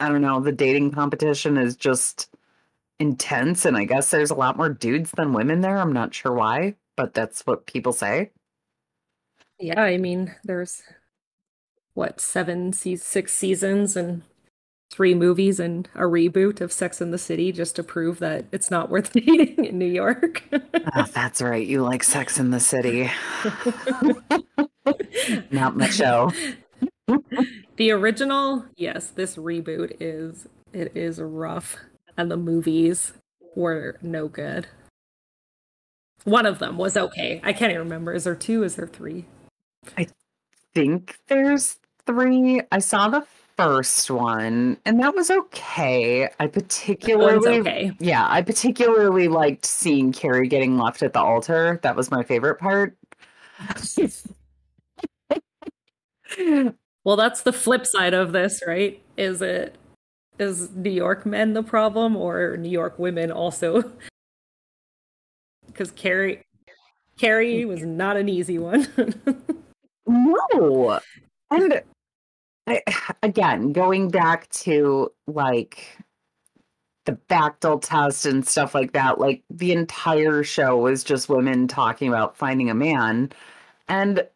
I 0.00 0.08
don't 0.08 0.22
know, 0.22 0.40
the 0.40 0.52
dating 0.52 0.92
competition 0.92 1.56
is 1.56 1.76
just 1.76 2.28
intense, 2.98 3.64
and 3.64 3.76
I 3.76 3.84
guess 3.84 4.10
there's 4.10 4.30
a 4.30 4.34
lot 4.34 4.56
more 4.56 4.68
dudes 4.68 5.10
than 5.12 5.32
women 5.32 5.60
there. 5.60 5.78
I'm 5.78 5.92
not 5.92 6.14
sure 6.14 6.32
why, 6.32 6.76
but 6.96 7.14
that's 7.14 7.46
what 7.46 7.66
people 7.66 7.92
say. 7.92 8.30
Yeah, 9.58 9.82
I 9.82 9.96
mean, 9.96 10.34
there's 10.44 10.82
what, 11.94 12.20
seven, 12.20 12.72
six 12.72 13.32
seasons 13.32 13.96
and 13.96 14.22
three 14.90 15.14
movies 15.14 15.58
and 15.58 15.88
a 15.94 16.02
reboot 16.02 16.60
of 16.60 16.72
Sex 16.72 17.00
and 17.00 17.12
the 17.12 17.18
City 17.18 17.52
just 17.52 17.76
to 17.76 17.82
prove 17.82 18.18
that 18.18 18.44
it's 18.52 18.70
not 18.70 18.90
worth 18.90 19.12
dating 19.14 19.64
in 19.64 19.78
New 19.78 19.86
York. 19.86 20.42
Oh, 20.52 21.06
that's 21.12 21.42
right. 21.42 21.66
You 21.66 21.82
like 21.82 22.02
Sex 22.02 22.38
in 22.38 22.50
the 22.50 22.60
City. 22.60 23.10
Not 25.50 25.76
my 25.76 25.88
show. 25.88 26.32
The 27.76 27.90
original, 27.90 28.64
yes, 28.76 29.08
this 29.08 29.36
reboot 29.36 29.96
is 30.00 30.46
it 30.72 30.92
is 30.94 31.20
rough, 31.20 31.76
and 32.16 32.30
the 32.30 32.36
movies 32.36 33.12
were 33.54 33.96
no 34.02 34.28
good. 34.28 34.66
One 36.24 36.46
of 36.46 36.58
them 36.58 36.76
was 36.76 36.96
okay. 36.96 37.40
I 37.44 37.52
can't 37.52 37.70
even 37.70 37.84
remember. 37.84 38.12
Is 38.12 38.24
there 38.24 38.34
two? 38.34 38.64
Is 38.64 38.76
there 38.76 38.88
three? 38.88 39.26
I 39.96 40.08
think 40.74 41.18
there's 41.28 41.78
three. 42.04 42.62
I 42.72 42.80
saw 42.80 43.08
the 43.08 43.24
first 43.56 44.10
one, 44.10 44.76
and 44.84 45.00
that 45.00 45.14
was 45.14 45.30
okay. 45.30 46.28
I 46.38 46.46
particularly, 46.46 47.60
okay. 47.60 47.92
yeah, 47.98 48.26
I 48.28 48.42
particularly 48.42 49.28
liked 49.28 49.64
seeing 49.64 50.12
Carrie 50.12 50.48
getting 50.48 50.78
left 50.78 51.02
at 51.02 51.12
the 51.12 51.20
altar. 51.20 51.80
That 51.82 51.96
was 51.96 52.10
my 52.10 52.22
favorite 52.22 52.56
part. 52.56 52.96
well, 57.04 57.16
that's 57.16 57.42
the 57.42 57.52
flip 57.52 57.86
side 57.86 58.14
of 58.14 58.32
this, 58.32 58.62
right? 58.66 59.02
Is 59.16 59.42
it 59.42 59.76
is 60.38 60.70
New 60.74 60.90
York 60.90 61.26
men 61.26 61.52
the 61.54 61.62
problem, 61.62 62.16
or 62.16 62.56
New 62.56 62.70
York 62.70 62.98
women 62.98 63.30
also? 63.30 63.92
Because 65.66 65.90
Carrie, 65.90 66.42
Carrie 67.18 67.64
mm. 67.64 67.68
was 67.68 67.82
not 67.82 68.16
an 68.16 68.30
easy 68.30 68.58
one. 68.58 68.86
no, 70.06 71.00
and 71.50 71.82
I, 72.66 72.82
again, 73.22 73.72
going 73.72 74.08
back 74.08 74.48
to 74.50 75.12
like 75.26 75.98
the 77.04 77.12
Bechdel 77.28 77.80
test 77.80 78.26
and 78.26 78.46
stuff 78.46 78.74
like 78.74 78.92
that, 78.92 79.18
like 79.18 79.42
the 79.48 79.72
entire 79.72 80.42
show 80.42 80.76
was 80.76 81.04
just 81.04 81.28
women 81.28 81.68
talking 81.68 82.08
about 82.08 82.36
finding 82.36 82.68
a 82.68 82.74
man. 82.74 83.30
And 83.88 84.26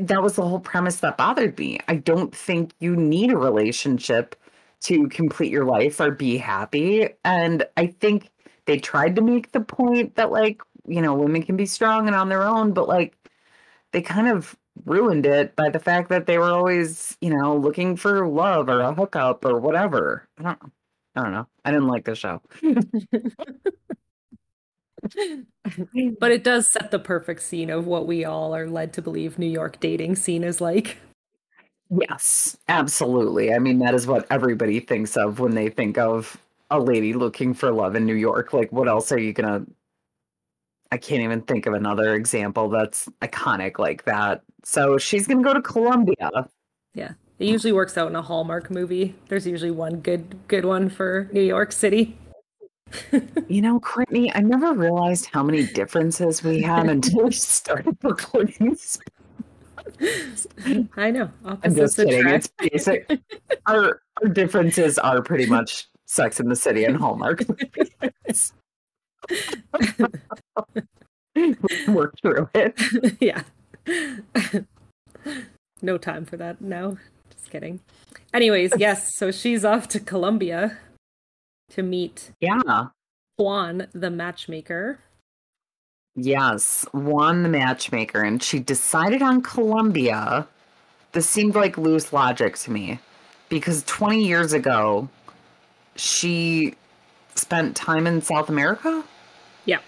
that 0.00 0.22
was 0.22 0.36
the 0.36 0.42
whole 0.42 0.60
premise 0.60 0.96
that 0.96 1.18
bothered 1.18 1.58
me. 1.58 1.78
I 1.88 1.96
don't 1.96 2.34
think 2.34 2.72
you 2.80 2.96
need 2.96 3.30
a 3.30 3.36
relationship 3.36 4.34
to 4.84 5.08
complete 5.08 5.50
your 5.52 5.64
life 5.64 6.00
or 6.00 6.10
be 6.10 6.36
happy. 6.36 7.08
And 7.24 7.66
I 7.76 7.88
think 7.88 8.30
they 8.66 8.78
tried 8.78 9.16
to 9.16 9.22
make 9.22 9.52
the 9.52 9.60
point 9.60 10.16
that, 10.16 10.30
like, 10.32 10.62
you 10.86 11.02
know, 11.02 11.14
women 11.14 11.42
can 11.42 11.56
be 11.56 11.66
strong 11.66 12.06
and 12.06 12.16
on 12.16 12.28
their 12.28 12.42
own, 12.42 12.72
but 12.72 12.88
like 12.88 13.16
they 13.92 14.02
kind 14.02 14.28
of 14.28 14.56
ruined 14.84 15.26
it 15.26 15.56
by 15.56 15.70
the 15.70 15.78
fact 15.78 16.08
that 16.10 16.26
they 16.26 16.38
were 16.38 16.50
always, 16.52 17.16
you 17.20 17.30
know, 17.30 17.56
looking 17.56 17.96
for 17.96 18.26
love 18.26 18.68
or 18.68 18.80
a 18.80 18.94
hookup 18.94 19.44
or 19.44 19.58
whatever. 19.60 20.28
I 20.38 20.42
don't 20.42 20.72
I 21.16 21.22
don't 21.22 21.32
know. 21.32 21.46
I 21.64 21.70
didn't 21.70 21.86
like 21.88 22.04
the 22.04 22.14
show. 22.16 22.42
but 26.18 26.30
it 26.30 26.44
does 26.44 26.68
set 26.68 26.90
the 26.90 26.98
perfect 26.98 27.42
scene 27.42 27.70
of 27.70 27.86
what 27.86 28.06
we 28.06 28.24
all 28.24 28.54
are 28.54 28.68
led 28.68 28.92
to 28.94 29.02
believe 29.02 29.38
New 29.38 29.46
York 29.46 29.78
dating 29.80 30.16
scene 30.16 30.44
is 30.44 30.60
like. 30.60 30.98
Yes, 31.90 32.56
absolutely. 32.68 33.52
I 33.52 33.58
mean, 33.58 33.78
that 33.80 33.94
is 33.94 34.06
what 34.06 34.26
everybody 34.30 34.80
thinks 34.80 35.16
of 35.16 35.38
when 35.38 35.54
they 35.54 35.68
think 35.68 35.98
of 35.98 36.36
a 36.70 36.80
lady 36.80 37.12
looking 37.12 37.54
for 37.54 37.70
love 37.70 37.94
in 37.94 38.06
New 38.06 38.14
York. 38.14 38.52
Like, 38.52 38.72
what 38.72 38.88
else 38.88 39.12
are 39.12 39.18
you 39.18 39.32
gonna 39.32 39.64
I 40.94 40.96
can't 40.96 41.22
even 41.22 41.42
think 41.42 41.66
of 41.66 41.74
another 41.74 42.14
example 42.14 42.68
that's 42.68 43.08
iconic 43.20 43.80
like 43.80 44.04
that. 44.04 44.42
So 44.62 44.96
she's 44.96 45.26
going 45.26 45.38
to 45.38 45.44
go 45.44 45.52
to 45.52 45.60
Colombia. 45.60 46.48
Yeah. 46.94 47.14
It 47.40 47.48
usually 47.48 47.72
works 47.72 47.98
out 47.98 48.08
in 48.08 48.14
a 48.14 48.22
Hallmark 48.22 48.70
movie. 48.70 49.16
There's 49.26 49.44
usually 49.44 49.72
one 49.72 49.96
good 50.00 50.36
good 50.46 50.64
one 50.64 50.88
for 50.88 51.28
New 51.32 51.42
York 51.42 51.72
City. 51.72 52.16
you 53.48 53.60
know, 53.60 53.80
Courtney, 53.80 54.32
I 54.36 54.40
never 54.40 54.72
realized 54.72 55.26
how 55.26 55.42
many 55.42 55.66
differences 55.66 56.44
we 56.44 56.62
had 56.62 56.88
until 56.88 57.24
we 57.24 57.32
started 57.32 57.98
recording 58.04 58.70
this. 58.70 58.96
I 60.96 61.10
know. 61.10 61.30
I'm 61.44 61.74
just 61.74 61.96
kidding. 61.96 62.28
It's 62.28 62.48
basic. 62.58 63.10
our 63.66 64.00
our 64.22 64.28
differences 64.28 64.98
are 64.98 65.22
pretty 65.22 65.46
much 65.46 65.88
Sex 66.06 66.38
in 66.40 66.48
the 66.48 66.56
City 66.56 66.84
and 66.84 66.96
Hallmark. 66.96 67.44
Work 71.88 72.14
through 72.22 72.48
it. 72.54 72.80
yeah. 73.20 73.42
no 75.82 75.98
time 75.98 76.24
for 76.24 76.36
that 76.36 76.60
now. 76.60 76.96
Just 77.30 77.50
kidding. 77.50 77.80
Anyways, 78.32 78.72
yes, 78.76 79.14
so 79.14 79.30
she's 79.30 79.64
off 79.64 79.88
to 79.88 80.00
Colombia 80.00 80.78
to 81.70 81.82
meet 81.82 82.30
Yeah. 82.40 82.88
Juan, 83.36 83.88
the 83.92 84.10
matchmaker. 84.10 85.00
Yes, 86.16 86.86
Juan 86.92 87.42
the 87.42 87.48
matchmaker, 87.48 88.22
and 88.22 88.42
she 88.42 88.60
decided 88.60 89.20
on 89.20 89.42
Colombia. 89.42 90.46
This 91.12 91.28
seemed 91.28 91.54
like 91.54 91.76
loose 91.76 92.12
logic 92.12 92.56
to 92.58 92.70
me 92.70 93.00
because 93.48 93.82
20 93.84 94.24
years 94.24 94.52
ago, 94.52 95.08
she 95.96 96.74
spent 97.34 97.74
time 97.76 98.06
in 98.06 98.20
South 98.20 98.48
America. 98.48 99.04
Yeah. 99.64 99.78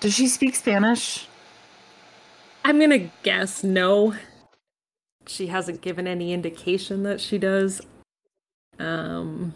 Does 0.00 0.14
she 0.14 0.28
speak 0.28 0.54
Spanish? 0.54 1.26
I'm 2.64 2.78
going 2.78 2.90
to 2.90 3.10
guess 3.22 3.62
no. 3.64 4.14
She 5.26 5.48
hasn't 5.48 5.82
given 5.82 6.06
any 6.06 6.32
indication 6.32 7.02
that 7.02 7.20
she 7.20 7.38
does. 7.38 7.80
Um 8.78 9.52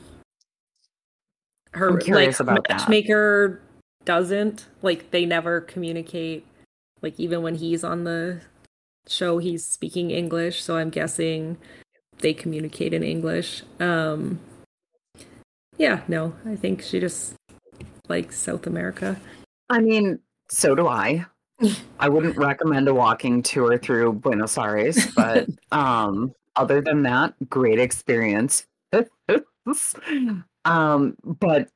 her 1.72 1.90
I'm 1.90 2.00
curious 2.00 2.40
like 2.40 2.48
about 2.48 2.68
matchmaker 2.68 3.60
that. 3.61 3.61
Doesn't 4.04 4.66
like 4.82 5.10
they 5.10 5.24
never 5.24 5.60
communicate 5.60 6.46
like 7.00 7.18
even 7.18 7.42
when 7.42 7.56
he's 7.56 7.84
on 7.84 8.04
the 8.04 8.40
show 9.06 9.38
he's 9.38 9.66
speaking 9.66 10.10
English, 10.10 10.62
so 10.62 10.76
I'm 10.76 10.90
guessing 10.90 11.58
they 12.18 12.34
communicate 12.34 12.92
in 12.92 13.02
English. 13.02 13.62
Um 13.80 14.40
yeah, 15.78 16.02
no, 16.06 16.34
I 16.46 16.56
think 16.56 16.82
she 16.82 17.00
just 17.00 17.34
likes 18.08 18.38
South 18.38 18.66
America. 18.66 19.16
I 19.68 19.80
mean, 19.80 20.18
so 20.48 20.74
do 20.74 20.86
I. 20.86 21.24
I 21.98 22.08
wouldn't 22.08 22.36
recommend 22.36 22.88
a 22.88 22.94
walking 22.94 23.42
tour 23.42 23.78
through 23.78 24.14
Buenos 24.14 24.58
Aires, 24.58 25.06
but 25.16 25.48
um, 25.72 26.32
other 26.56 26.80
than 26.80 27.02
that, 27.04 27.34
great 27.48 27.78
experience. 27.78 28.66
um, 30.64 31.16
but 31.24 31.68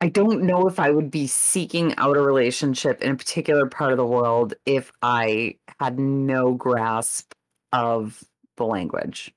I 0.00 0.08
don't 0.08 0.42
know 0.42 0.68
if 0.68 0.78
I 0.78 0.90
would 0.90 1.10
be 1.10 1.26
seeking 1.26 1.94
out 1.96 2.16
a 2.16 2.20
relationship 2.20 3.02
in 3.02 3.12
a 3.12 3.16
particular 3.16 3.66
part 3.66 3.90
of 3.90 3.98
the 3.98 4.06
world 4.06 4.54
if 4.64 4.92
I 5.02 5.56
had 5.80 5.98
no 5.98 6.54
grasp 6.54 7.32
of 7.72 8.22
the 8.56 8.64
language. 8.64 9.34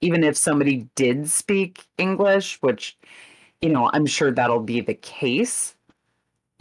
Even 0.00 0.24
if 0.24 0.36
somebody 0.36 0.88
did 0.94 1.28
speak 1.28 1.84
English, 1.98 2.58
which, 2.62 2.96
you 3.60 3.68
know, 3.68 3.90
I'm 3.92 4.06
sure 4.06 4.32
that'll 4.32 4.60
be 4.60 4.80
the 4.80 4.94
case 4.94 5.74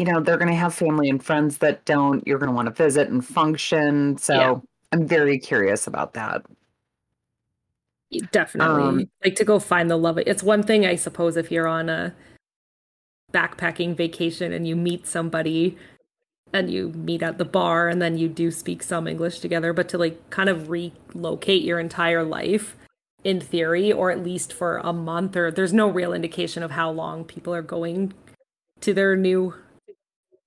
you 0.01 0.11
know, 0.11 0.19
they're 0.19 0.37
going 0.37 0.49
to 0.49 0.55
have 0.55 0.73
family 0.73 1.11
and 1.11 1.23
friends 1.23 1.59
that 1.59 1.85
don't. 1.85 2.25
You're 2.25 2.39
going 2.39 2.49
to 2.49 2.55
want 2.55 2.65
to 2.65 2.73
visit 2.73 3.09
and 3.09 3.23
function. 3.23 4.17
So 4.17 4.33
yeah. 4.33 4.55
I'm 4.91 5.05
very 5.05 5.37
curious 5.37 5.85
about 5.85 6.13
that. 6.13 6.43
Definitely. 8.31 8.83
Um, 8.83 9.09
like 9.23 9.35
to 9.35 9.43
go 9.43 9.59
find 9.59 9.91
the 9.91 9.97
love. 9.97 10.17
It's 10.17 10.41
one 10.41 10.63
thing, 10.63 10.87
I 10.87 10.95
suppose, 10.95 11.37
if 11.37 11.51
you're 11.51 11.67
on 11.67 11.87
a 11.87 12.15
backpacking 13.33 13.95
vacation 13.95 14.51
and 14.51 14.67
you 14.67 14.75
meet 14.75 15.07
somebody 15.07 15.77
and 16.53 16.69
you 16.69 16.89
meet 16.89 17.23
at 17.23 17.37
the 17.37 17.45
bar 17.45 17.87
and 17.87 18.01
then 18.01 18.17
you 18.17 18.27
do 18.27 18.51
speak 18.51 18.83
some 18.83 19.07
English 19.07 19.39
together, 19.39 19.73
but 19.73 19.87
to 19.89 19.97
like 19.97 20.29
kind 20.29 20.49
of 20.49 20.69
relocate 20.69 21.63
your 21.63 21.79
entire 21.79 22.23
life 22.23 22.75
in 23.23 23.39
theory, 23.39 23.91
or 23.91 24.11
at 24.11 24.23
least 24.23 24.51
for 24.51 24.77
a 24.77 24.91
month, 24.91 25.35
or 25.35 25.51
there's 25.51 25.73
no 25.73 25.87
real 25.87 26.13
indication 26.13 26.63
of 26.63 26.71
how 26.71 26.89
long 26.89 27.23
people 27.23 27.53
are 27.53 27.61
going 27.61 28.13
to 28.81 28.93
their 28.93 29.15
new 29.15 29.53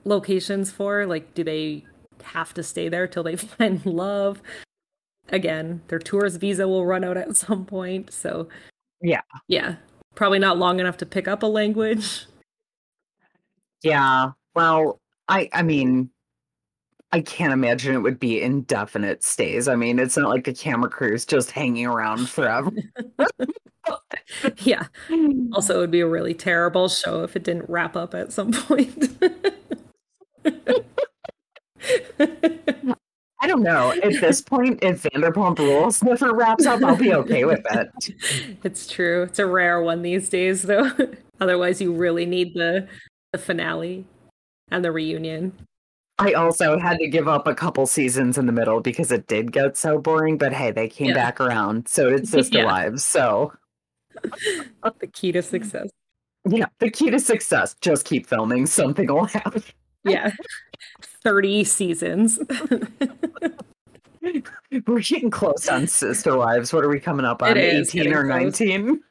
locations 0.04 0.70
for? 0.70 1.06
Like, 1.06 1.34
do 1.34 1.44
they 1.44 1.84
have 2.22 2.54
to 2.54 2.62
stay 2.62 2.88
there 2.88 3.06
till 3.06 3.22
they 3.22 3.36
find 3.36 3.84
love? 3.86 4.42
Again, 5.30 5.82
their 5.88 5.98
tourist 5.98 6.38
visa 6.38 6.68
will 6.68 6.84
run 6.84 7.04
out 7.04 7.16
at 7.16 7.36
some 7.36 7.64
point. 7.64 8.12
So, 8.12 8.48
yeah. 9.00 9.22
Yeah. 9.48 9.76
Probably 10.14 10.38
not 10.38 10.58
long 10.58 10.80
enough 10.80 10.96
to 10.98 11.06
pick 11.06 11.26
up 11.26 11.42
a 11.42 11.46
language. 11.46 12.26
Yeah. 13.84 14.32
Well, 14.54 15.00
I 15.28 15.48
I 15.52 15.62
mean, 15.62 16.10
I 17.12 17.20
can't 17.20 17.52
imagine 17.52 17.94
it 17.94 18.00
would 18.00 18.18
be 18.18 18.42
indefinite 18.42 19.22
stays. 19.22 19.68
I 19.68 19.76
mean, 19.76 19.98
it's 20.00 20.16
not 20.16 20.30
like 20.30 20.48
a 20.48 20.54
camera 20.54 20.90
crew 20.90 21.14
is 21.14 21.24
just 21.24 21.52
hanging 21.52 21.86
around 21.86 22.28
forever. 22.28 22.72
yeah. 24.58 24.86
Also, 25.52 25.76
it 25.76 25.78
would 25.78 25.90
be 25.92 26.00
a 26.00 26.08
really 26.08 26.34
terrible 26.34 26.88
show 26.88 27.22
if 27.22 27.36
it 27.36 27.44
didn't 27.44 27.68
wrap 27.70 27.94
up 27.94 28.14
at 28.14 28.32
some 28.32 28.52
point. 28.52 29.16
I 33.40 33.46
don't 33.46 33.62
know. 33.62 33.92
At 34.02 34.20
this 34.20 34.40
point, 34.40 34.78
if 34.82 35.02
Vanderpump 35.02 35.58
Rules 35.58 36.02
never 36.02 36.34
wraps 36.34 36.66
up, 36.66 36.82
I'll 36.82 36.96
be 36.96 37.14
okay 37.14 37.44
with 37.44 37.64
it. 37.70 37.90
It's 38.64 38.88
true. 38.90 39.24
It's 39.24 39.38
a 39.38 39.46
rare 39.46 39.82
one 39.82 40.00
these 40.02 40.30
days, 40.30 40.62
though. 40.62 40.90
Otherwise, 41.40 41.80
you 41.80 41.92
really 41.92 42.24
need 42.24 42.54
the 42.54 42.88
the 43.34 43.38
finale 43.38 44.06
and 44.70 44.84
the 44.84 44.92
reunion. 44.92 45.52
I 46.20 46.34
also 46.34 46.78
had 46.78 46.98
to 46.98 47.08
give 47.08 47.26
up 47.26 47.48
a 47.48 47.54
couple 47.54 47.84
seasons 47.86 48.38
in 48.38 48.46
the 48.46 48.52
middle 48.52 48.80
because 48.80 49.10
it 49.10 49.26
did 49.26 49.50
get 49.50 49.76
so 49.76 49.98
boring. 49.98 50.38
But 50.38 50.52
hey, 50.52 50.70
they 50.70 50.88
came 50.88 51.08
Yeah. 51.08 51.14
back 51.14 51.40
around. 51.40 51.88
So 51.88 52.10
did 52.10 52.28
Sister 52.28 52.58
Yeah. 52.62 52.64
Wives. 52.66 53.04
So 53.04 53.52
The 55.00 55.08
key 55.12 55.32
to 55.32 55.42
success. 55.42 55.88
yeah, 56.48 56.66
the 56.78 56.88
key 56.90 57.10
to 57.10 57.18
success: 57.18 57.74
just 57.80 58.04
keep 58.06 58.28
filming. 58.28 58.66
Something 58.66 59.08
will 59.12 59.24
happen. 59.24 59.64
Yeah. 60.04 60.30
30 61.24 61.64
seasons. 61.64 62.38
We're 64.86 65.00
getting 65.00 65.30
close 65.30 65.68
on 65.68 65.88
Sister 65.88 66.36
Wives. 66.36 66.72
What 66.72 66.84
are 66.84 66.88
we 66.88 67.00
coming 67.00 67.26
up 67.26 67.42
on? 67.42 67.56
It 67.56 67.56
is 67.56 67.88
Eighteen 67.88 68.04
getting 68.04 68.16
or 68.16 68.22
close. 68.24 68.60
nineteen? 68.60 69.02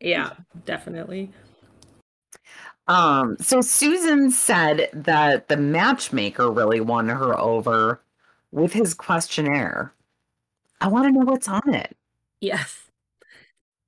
yeah, 0.00 0.32
definitely. 0.66 1.30
Um, 2.88 3.36
so 3.38 3.60
Susan 3.60 4.30
said 4.30 4.88
that 4.94 5.48
the 5.48 5.58
matchmaker 5.58 6.50
really 6.50 6.80
won 6.80 7.08
her 7.08 7.38
over 7.38 8.00
with 8.50 8.72
his 8.72 8.94
questionnaire. 8.94 9.92
I 10.80 10.88
want 10.88 11.06
to 11.06 11.12
know 11.12 11.26
what's 11.26 11.48
on 11.48 11.74
it. 11.74 11.96
Yes. 12.40 12.88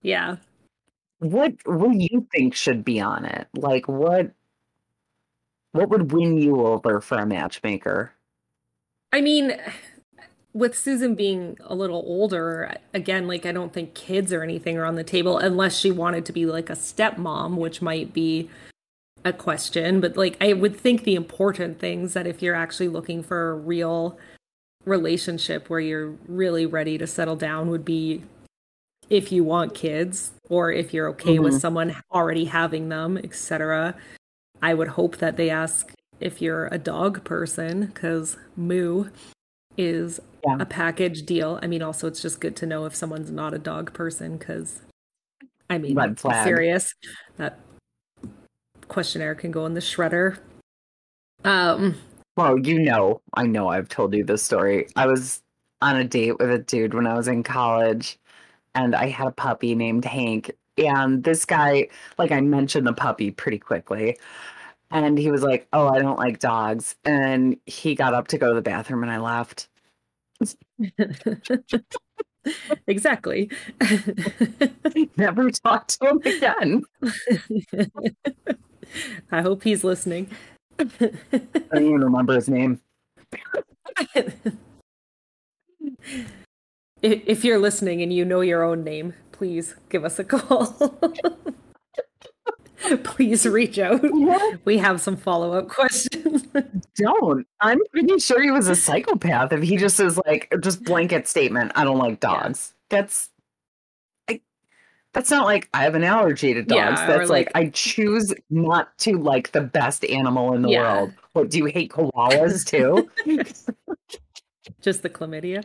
Yeah. 0.03 0.37
What 1.19 1.55
what 1.65 1.93
do 1.93 1.99
you 1.99 2.27
think 2.33 2.55
should 2.55 2.85
be 2.85 3.01
on 3.01 3.25
it? 3.25 3.49
Like 3.55 3.89
what 3.89 4.33
what 5.73 5.89
would 5.89 6.13
win 6.13 6.37
you 6.37 6.67
over 6.67 7.01
for 7.01 7.19
a 7.19 7.27
matchmaker? 7.27 8.13
I 9.13 9.21
mean, 9.21 9.57
with 10.53 10.77
Susan 10.77 11.15
being 11.15 11.57
a 11.65 11.75
little 11.75 12.03
older, 12.07 12.77
again, 12.93 13.29
like 13.29 13.47
I 13.47 13.53
don't 13.53 13.73
think 13.73 13.95
kids 13.95 14.33
or 14.33 14.43
anything 14.43 14.79
are 14.79 14.85
on 14.85 14.97
the 14.97 15.05
table 15.05 15.39
unless 15.39 15.77
she 15.77 15.91
wanted 15.91 16.25
to 16.27 16.33
be 16.33 16.47
like 16.47 16.71
a 16.71 16.75
stepmom, 16.75 17.57
which 17.57 17.81
might 17.81 18.13
be 18.13 18.51
a 19.25 19.33
question. 19.33 20.01
But 20.01 20.17
like 20.17 20.37
I 20.41 20.53
would 20.53 20.77
think 20.77 21.05
the 21.05 21.15
important 21.15 21.79
things 21.79 22.15
that 22.15 22.27
if 22.27 22.43
you're 22.43 22.55
actually 22.55 22.89
looking 22.89 23.23
for 23.23 23.51
a 23.51 23.55
real 23.55 24.19
relationship 24.85 25.69
where 25.69 25.81
you're 25.81 26.15
really 26.27 26.67
ready 26.67 26.97
to 26.99 27.07
settle 27.07 27.37
down 27.37 27.69
would 27.71 27.85
be 27.85 28.23
if 29.11 29.31
you 29.33 29.45
want 29.45 29.75
kids 29.75 30.33
or 30.49 30.73
if 30.73 30.95
you're 30.95 31.09
okay 31.09 31.39
with 31.39 31.55
Mhm. 31.55 31.61
someone 31.61 31.97
already 32.13 32.45
having 32.47 32.89
them, 32.89 33.19
etc. 33.19 33.95
I 34.63 34.73
would 34.75 34.89
hope 34.89 35.17
that 35.19 35.37
they 35.37 35.51
ask 35.51 35.93
if 36.21 36.41
you're 36.41 36.67
a 36.67 36.79
dog 36.79 37.25
person 37.25 37.87
because 37.87 38.37
moo 38.57 39.07
is 39.77 40.21
Yeah. 40.47 40.57
a 40.61 40.67
package 40.67 41.25
deal. 41.27 41.59
I 41.63 41.67
mean, 41.67 41.83
also 41.83 42.07
it's 42.07 42.23
just 42.23 42.41
good 42.41 42.57
to 42.57 42.67
know 42.67 42.85
if 42.87 42.95
someone's 42.95 43.31
not 43.31 43.53
a 43.53 43.59
dog 43.59 43.93
person 43.93 44.37
because 44.39 44.81
I 45.69 45.79
mean, 45.79 45.95
Red 45.95 46.19
flag. 46.19 46.45
serious. 46.47 46.95
That 47.37 47.59
questionnaire 48.91 49.35
can 49.35 49.51
go 49.51 49.65
in 49.67 49.75
the 49.75 49.81
shredder. 49.81 50.39
Um, 51.45 51.97
Well, 52.37 52.59
you 52.59 52.79
know, 52.81 53.21
I 53.35 53.47
know 53.47 53.69
I've 53.69 53.89
told 53.89 54.15
you 54.15 54.25
this 54.25 54.43
story. 54.43 54.87
I 54.97 55.07
was 55.07 55.43
on 55.83 55.97
a 55.97 56.05
date 56.05 56.39
with 56.39 56.51
a 56.51 56.59
dude 56.59 56.95
when 56.95 57.07
I 57.07 57.15
was 57.15 57.29
in 57.29 57.43
college, 57.43 58.19
and 58.75 58.95
I 58.95 59.09
had 59.09 59.29
a 59.29 59.33
puppy 59.33 59.75
named 59.75 60.05
Hank. 60.05 60.53
And 60.79 61.25
this 61.25 61.45
guy, 61.45 61.89
like, 62.19 62.33
I 62.33 62.41
mentioned 62.43 62.87
the 62.87 62.95
puppy 62.95 63.31
pretty 63.33 63.59
quickly. 63.59 64.19
And 64.91 65.19
he 65.19 65.31
was 65.31 65.43
like, 65.43 65.69
Oh, 65.73 65.89
I 65.89 66.01
don't 66.01 66.19
like 66.19 66.41
dogs. 66.41 66.97
And 67.05 67.59
he 67.67 67.95
got 67.95 68.15
up 68.15 68.29
to 68.31 68.39
go 68.39 68.51
to 68.51 68.55
the 68.55 68.63
bathroom, 68.63 69.03
and 69.05 69.13
I 69.13 69.19
left. 69.19 69.69
exactly. 72.87 73.51
Never 75.17 75.51
talk 75.51 75.87
to 75.89 76.09
him 76.09 76.21
again. 76.25 76.85
I 79.33 79.43
hope 79.43 79.63
he's 79.63 79.85
listening. 79.85 80.29
I 80.79 80.85
don't 81.73 81.85
even 81.85 82.01
remember 82.01 82.35
his 82.35 82.49
name. 82.49 82.81
If 87.03 87.03
if 87.03 87.45
you're 87.45 87.59
listening 87.59 88.03
and 88.03 88.13
you 88.13 88.25
know 88.25 88.41
your 88.41 88.63
own 88.63 88.85
name, 88.85 89.15
please 89.33 89.75
give 89.89 90.05
us 90.05 90.19
a 90.19 90.25
call. 90.25 90.77
please 93.05 93.47
reach 93.47 93.79
out. 93.79 94.01
We 94.65 94.79
have 94.79 95.01
some 95.01 95.17
follow 95.17 95.53
up 95.53 95.69
questions. 95.69 96.47
Don't. 96.97 97.47
I'm 97.61 97.79
pretty 97.91 98.19
sure 98.19 98.43
he 98.43 98.51
was 98.51 98.69
a 98.69 98.77
psychopath 98.77 99.53
if 99.53 99.63
he 99.63 99.77
just 99.77 100.01
is 100.01 100.19
like 100.27 100.53
just 100.63 100.83
blanket 100.85 101.27
statement, 101.29 101.73
I 101.75 101.85
don't 101.85 101.99
like 101.99 102.19
Yeah. 102.23 102.43
dogs. 102.43 102.75
That's 102.89 103.31
I 104.29 104.41
that's 105.13 105.31
not 105.31 105.45
like 105.47 105.69
I 105.75 105.83
have 105.85 105.95
an 105.95 106.05
allergy 106.05 106.55
to 106.55 106.63
dogs. 106.63 106.77
Yeah, 107.01 107.07
that's 107.07 107.31
like, 107.31 107.47
like- 107.55 107.67
I 107.67 107.71
choose 107.71 108.33
not 108.51 108.97
to 108.99 109.19
like 109.19 109.53
the 109.53 109.61
best 109.63 110.05
animal 110.05 110.53
in 110.55 110.63
the 110.63 110.71
Yeah. 110.71 110.95
world. 110.95 111.13
What 111.33 111.51
do 111.51 111.59
you 111.59 111.67
hate 111.67 111.91
koalas 111.93 112.65
too? 112.67 113.09
Just 114.83 115.03
the 115.03 115.11
chlamydia. 115.11 115.65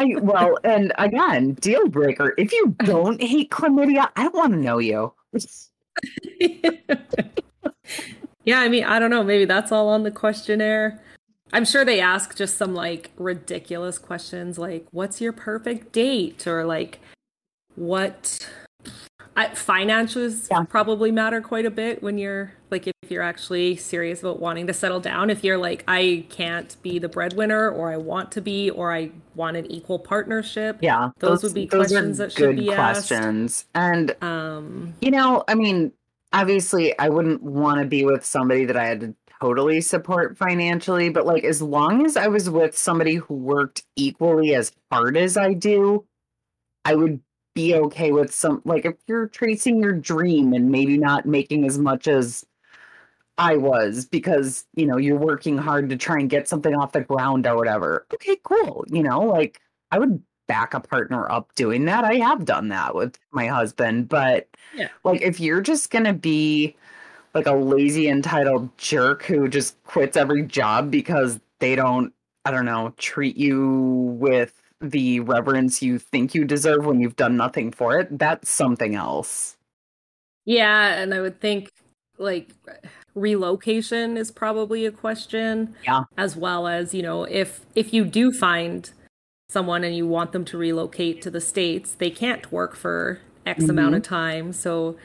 I 0.00 0.14
well, 0.22 0.58
and 0.64 0.94
again, 0.96 1.52
deal 1.54 1.86
breaker. 1.86 2.32
If 2.38 2.52
you 2.52 2.74
don't 2.84 3.20
hate 3.20 3.50
chlamydia, 3.50 4.08
I 4.16 4.22
don't 4.22 4.34
want 4.34 4.54
to 4.54 4.58
know 4.58 4.78
you. 4.78 5.12
yeah, 8.44 8.60
I 8.60 8.68
mean, 8.70 8.84
I 8.84 8.98
don't 8.98 9.10
know. 9.10 9.22
Maybe 9.22 9.44
that's 9.44 9.70
all 9.70 9.88
on 9.88 10.04
the 10.04 10.10
questionnaire. 10.10 11.02
I'm 11.52 11.66
sure 11.66 11.84
they 11.84 12.00
ask 12.00 12.34
just 12.34 12.56
some 12.56 12.74
like 12.74 13.10
ridiculous 13.18 13.98
questions 13.98 14.58
like, 14.58 14.86
what's 14.90 15.20
your 15.20 15.34
perfect 15.34 15.92
date? 15.92 16.46
Or 16.46 16.64
like, 16.64 17.00
what 17.74 18.48
I, 19.36 19.54
finances 19.54 20.48
Yeah. 20.50 20.64
probably 20.64 21.10
matter 21.12 21.40
quite 21.40 21.64
a 21.66 21.70
bit 21.70 22.02
when 22.02 22.18
you're 22.18 22.52
like, 22.70 22.86
if 22.86 22.94
you're 23.10 23.22
actually 23.22 23.76
serious 23.76 24.20
about 24.20 24.38
wanting 24.38 24.66
to 24.68 24.72
settle 24.72 25.00
down. 25.00 25.30
If 25.30 25.42
you're 25.42 25.58
like, 25.58 25.82
I 25.88 26.24
can't 26.28 26.76
be 26.82 26.98
the 26.98 27.08
breadwinner, 27.08 27.68
or 27.70 27.90
I 27.92 27.96
want 27.96 28.30
to 28.32 28.40
be, 28.40 28.70
or 28.70 28.92
I 28.92 29.10
want 29.34 29.56
an 29.56 29.70
equal 29.70 29.98
partnership. 29.98 30.78
Yeah, 30.80 31.10
Those 31.18 31.42
would 31.42 31.54
be 31.54 31.66
those 31.66 31.88
questions 31.88 32.18
that 32.18 32.32
should 32.32 32.56
be 32.56 32.72
asked. 32.72 33.08
questions. 33.08 33.64
And 33.74 34.14
Um, 34.22 34.94
You 35.00 35.10
know, 35.10 35.42
I 35.48 35.54
mean, 35.54 35.92
obviously, 36.32 36.96
I 36.98 37.08
wouldn't 37.08 37.42
want 37.42 37.80
to 37.80 37.86
be 37.86 38.04
with 38.04 38.24
somebody 38.24 38.64
that 38.66 38.76
I 38.76 38.86
had 38.86 39.00
to 39.00 39.14
totally 39.40 39.80
support 39.80 40.36
financially, 40.38 41.08
but 41.08 41.26
like, 41.26 41.42
as 41.44 41.60
long 41.62 42.04
as 42.06 42.16
I 42.16 42.26
was 42.28 42.48
with 42.50 42.76
somebody 42.76 43.14
who 43.16 43.34
worked 43.34 43.82
equally 43.96 44.54
as 44.54 44.70
hard 44.92 45.16
as 45.16 45.36
I 45.36 45.54
do, 45.54 46.04
I 46.84 46.94
would 46.94 47.20
be 47.54 47.74
okay 47.74 48.12
with 48.12 48.32
some, 48.34 48.62
like, 48.64 48.84
if 48.84 48.94
you're 49.06 49.28
chasing 49.28 49.82
your 49.82 49.92
dream 49.92 50.52
and 50.52 50.70
maybe 50.70 50.98
not 50.98 51.26
making 51.26 51.64
as 51.66 51.78
much 51.78 52.08
as 52.08 52.46
I 53.38 53.56
was 53.56 54.06
because, 54.06 54.66
you 54.74 54.86
know, 54.86 54.98
you're 54.98 55.18
working 55.18 55.58
hard 55.58 55.88
to 55.90 55.96
try 55.96 56.18
and 56.18 56.30
get 56.30 56.48
something 56.48 56.74
off 56.74 56.92
the 56.92 57.00
ground 57.02 57.46
or 57.46 57.56
whatever. 57.56 58.06
Okay, 58.12 58.36
cool. 58.42 58.84
You 58.88 59.02
know, 59.02 59.20
like, 59.20 59.60
I 59.90 59.98
would 59.98 60.22
back 60.46 60.74
a 60.74 60.80
partner 60.80 61.30
up 61.30 61.54
doing 61.54 61.84
that. 61.86 62.04
I 62.04 62.14
have 62.16 62.44
done 62.44 62.68
that 62.68 62.94
with 62.94 63.18
my 63.30 63.46
husband, 63.46 64.08
but 64.08 64.48
Yeah. 64.72 64.88
like 65.04 65.22
if 65.22 65.38
you're 65.40 65.60
just 65.60 65.90
going 65.90 66.04
to 66.04 66.12
be 66.12 66.76
like 67.34 67.46
a 67.46 67.52
lazy 67.54 68.08
entitled 68.08 68.76
jerk 68.78 69.24
who 69.24 69.48
just 69.48 69.82
quits 69.84 70.16
every 70.16 70.42
job 70.44 70.90
because 70.90 71.40
they 71.60 71.76
don't 71.76 72.12
I 72.44 72.50
don't 72.52 72.64
know, 72.66 72.94
treat 72.98 73.36
you 73.36 73.68
with 74.20 74.59
the 74.80 75.20
reverence 75.20 75.82
you 75.82 75.98
think 75.98 76.34
you 76.34 76.44
deserve 76.44 76.86
when 76.86 77.00
you've 77.00 77.16
done 77.16 77.36
nothing 77.36 77.70
for 77.70 77.98
it, 77.98 78.18
that's 78.18 78.50
something 78.50 78.94
else. 78.94 79.56
Yeah, 80.44 80.94
and 80.94 81.12
I 81.14 81.20
would 81.20 81.40
think 81.40 81.70
like 82.18 82.50
relocation 83.14 84.16
is 84.16 84.30
probably 84.30 84.86
a 84.86 84.90
question. 84.90 85.74
Yeah. 85.84 86.04
As 86.16 86.36
well 86.36 86.66
as, 86.66 86.94
you 86.94 87.02
know, 87.02 87.24
if 87.24 87.66
if 87.74 87.92
you 87.92 88.04
do 88.04 88.32
find 88.32 88.90
someone 89.48 89.84
and 89.84 89.96
you 89.96 90.06
want 90.06 90.32
them 90.32 90.44
to 90.46 90.58
relocate 90.58 91.20
to 91.22 91.30
the 91.30 91.40
States, 91.40 91.94
they 91.94 92.10
can't 92.10 92.50
work 92.52 92.74
for 92.76 93.20
X 93.46 93.62
mm-hmm. 93.62 93.70
amount 93.70 93.94
of 93.96 94.02
time. 94.02 94.52
So 94.52 94.96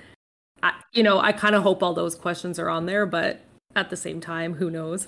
I 0.64 0.74
you 0.94 1.04
know, 1.04 1.20
I 1.20 1.32
kind 1.32 1.56
of 1.56 1.64
hope 1.64 1.84
all 1.84 1.94
those 1.94 2.16
questions 2.16 2.60
are 2.60 2.70
on 2.70 2.86
there, 2.86 3.06
but 3.06 3.42
at 3.76 3.90
the 3.90 3.98
same 3.98 4.22
time, 4.22 4.56
who 4.56 4.70
knows? 4.70 5.08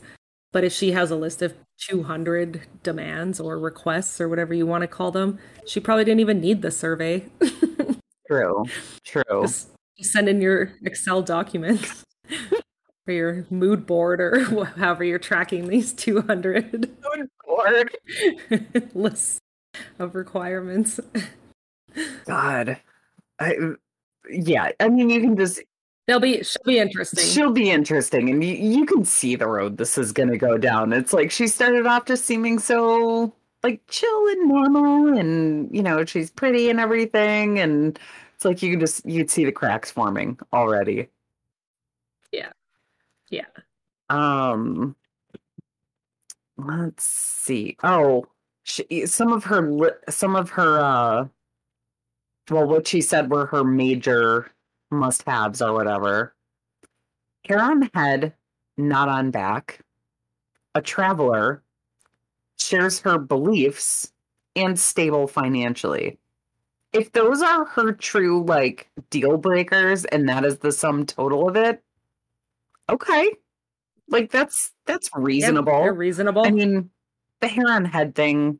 But 0.51 0.63
if 0.63 0.73
she 0.73 0.91
has 0.91 1.11
a 1.11 1.15
list 1.15 1.41
of 1.41 1.53
200 1.87 2.61
demands 2.83 3.39
or 3.39 3.59
requests 3.59 4.19
or 4.21 4.29
whatever 4.29 4.53
you 4.53 4.65
want 4.65 4.81
to 4.81 4.87
call 4.87 5.11
them, 5.11 5.39
she 5.65 5.79
probably 5.79 6.05
didn't 6.05 6.21
even 6.21 6.39
need 6.39 6.61
the 6.61 6.71
survey. 6.71 7.25
True. 8.27 8.65
True. 9.03 9.23
Just 9.41 9.69
send 9.99 10.29
in 10.29 10.41
your 10.41 10.73
Excel 10.83 11.21
documents 11.21 12.03
or 13.07 13.13
your 13.13 13.45
mood 13.49 13.85
board 13.85 14.19
or 14.21 14.65
however 14.77 15.03
you're 15.03 15.19
tracking 15.19 15.67
these 15.67 15.93
200 15.93 16.71
Good 17.01 17.29
Lord. 17.47 17.97
lists 18.93 19.39
of 19.99 20.15
requirements. 20.15 20.99
God. 22.25 22.79
I 23.39 23.55
yeah, 24.29 24.71
I 24.79 24.89
mean 24.89 25.09
you 25.09 25.21
can 25.21 25.37
just 25.37 25.61
They'll 26.07 26.21
be 26.21 26.41
she'll 26.41 26.63
be 26.63 26.79
interesting. 26.79 27.23
She'll 27.25 27.51
be 27.51 27.69
interesting, 27.69 28.29
and 28.29 28.41
you, 28.41 28.53
you 28.53 28.85
can 28.85 29.03
see 29.03 29.35
the 29.35 29.47
road 29.47 29.77
this 29.77 29.97
is 29.97 30.13
going 30.13 30.29
to 30.29 30.37
go 30.37 30.57
down. 30.57 30.93
It's 30.93 31.11
like 31.11 31.31
she 31.31 31.47
started 31.47 31.85
off 31.85 32.05
just 32.05 32.23
seeming 32.23 32.59
so 32.59 33.33
like 33.61 33.81
chill 33.89 34.27
and 34.29 34.47
normal, 34.47 35.17
and 35.17 35.69
you 35.75 35.83
know 35.83 36.05
she's 36.05 36.31
pretty 36.31 36.69
and 36.69 36.79
everything, 36.79 37.59
and 37.59 37.99
it's 38.35 38.45
like 38.45 38.63
you 38.63 38.71
can 38.71 38.79
just 38.79 39.05
you'd 39.05 39.29
see 39.29 39.43
the 39.43 39.51
cracks 39.51 39.91
forming 39.91 40.39
already. 40.53 41.09
Yeah. 42.31 42.51
Yeah. 43.29 43.47
Um, 44.09 44.95
let's 46.57 47.03
see. 47.03 47.75
Oh, 47.83 48.25
she, 48.63 49.05
some 49.07 49.33
of 49.33 49.43
her 49.43 49.99
some 50.09 50.37
of 50.37 50.51
her 50.51 50.79
uh 50.79 51.27
well 52.49 52.65
what 52.65 52.87
she 52.87 53.01
said 53.01 53.29
were 53.29 53.47
her 53.47 53.65
major 53.65 54.51
must-haves 54.89 55.61
or 55.61 55.73
whatever. 55.73 56.33
Hair 57.45 57.59
on 57.61 57.89
head, 57.93 58.33
not 58.77 59.09
on 59.09 59.31
back. 59.31 59.79
A 60.75 60.81
traveler 60.81 61.63
shares 62.59 62.99
her 62.99 63.17
beliefs 63.17 64.11
and 64.55 64.79
stable 64.79 65.27
financially. 65.27 66.17
If 66.93 67.11
those 67.11 67.41
are 67.41 67.65
her 67.65 67.91
true 67.91 68.43
like 68.43 68.89
deal 69.09 69.37
breakers 69.37 70.05
and 70.05 70.27
that 70.29 70.45
is 70.45 70.59
the 70.59 70.71
sum 70.71 71.05
total 71.05 71.47
of 71.47 71.55
it, 71.55 71.83
okay. 72.89 73.31
Like 74.09 74.31
that's 74.31 74.71
that's 74.85 75.09
reasonable. 75.13 75.89
reasonable. 75.89 76.45
I 76.45 76.51
mean, 76.51 76.89
the 77.41 77.47
hair 77.47 77.69
on 77.69 77.85
head 77.85 78.15
thing, 78.15 78.59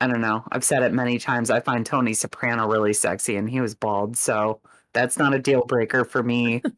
I 0.00 0.06
don't 0.06 0.20
know. 0.20 0.42
I've 0.50 0.64
said 0.64 0.82
it 0.82 0.92
many 0.92 1.18
times. 1.18 1.50
I 1.50 1.60
find 1.60 1.84
Tony 1.84 2.14
Soprano 2.14 2.66
really 2.66 2.92
sexy 2.92 3.36
and 3.36 3.48
he 3.48 3.60
was 3.60 3.74
bald, 3.74 4.16
so 4.16 4.60
that's 4.94 5.18
not 5.18 5.34
a 5.34 5.38
deal 5.38 5.64
breaker 5.66 6.04
for 6.04 6.22
me. 6.22 6.62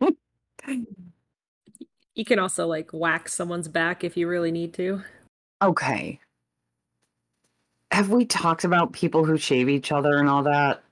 You 2.16 2.24
can 2.24 2.38
also 2.38 2.66
like 2.66 2.90
whack 2.92 3.28
someone's 3.28 3.68
back 3.68 4.02
if 4.02 4.16
you 4.16 4.26
really 4.26 4.50
need 4.50 4.72
to. 4.74 5.02
okay. 5.62 6.18
Have 7.92 8.08
we 8.08 8.24
talked 8.24 8.64
about 8.64 8.92
people 8.92 9.24
who 9.24 9.36
shave 9.36 9.68
each 9.68 9.92
other 9.92 10.16
and 10.16 10.28
all 10.28 10.42
that? 10.42 10.82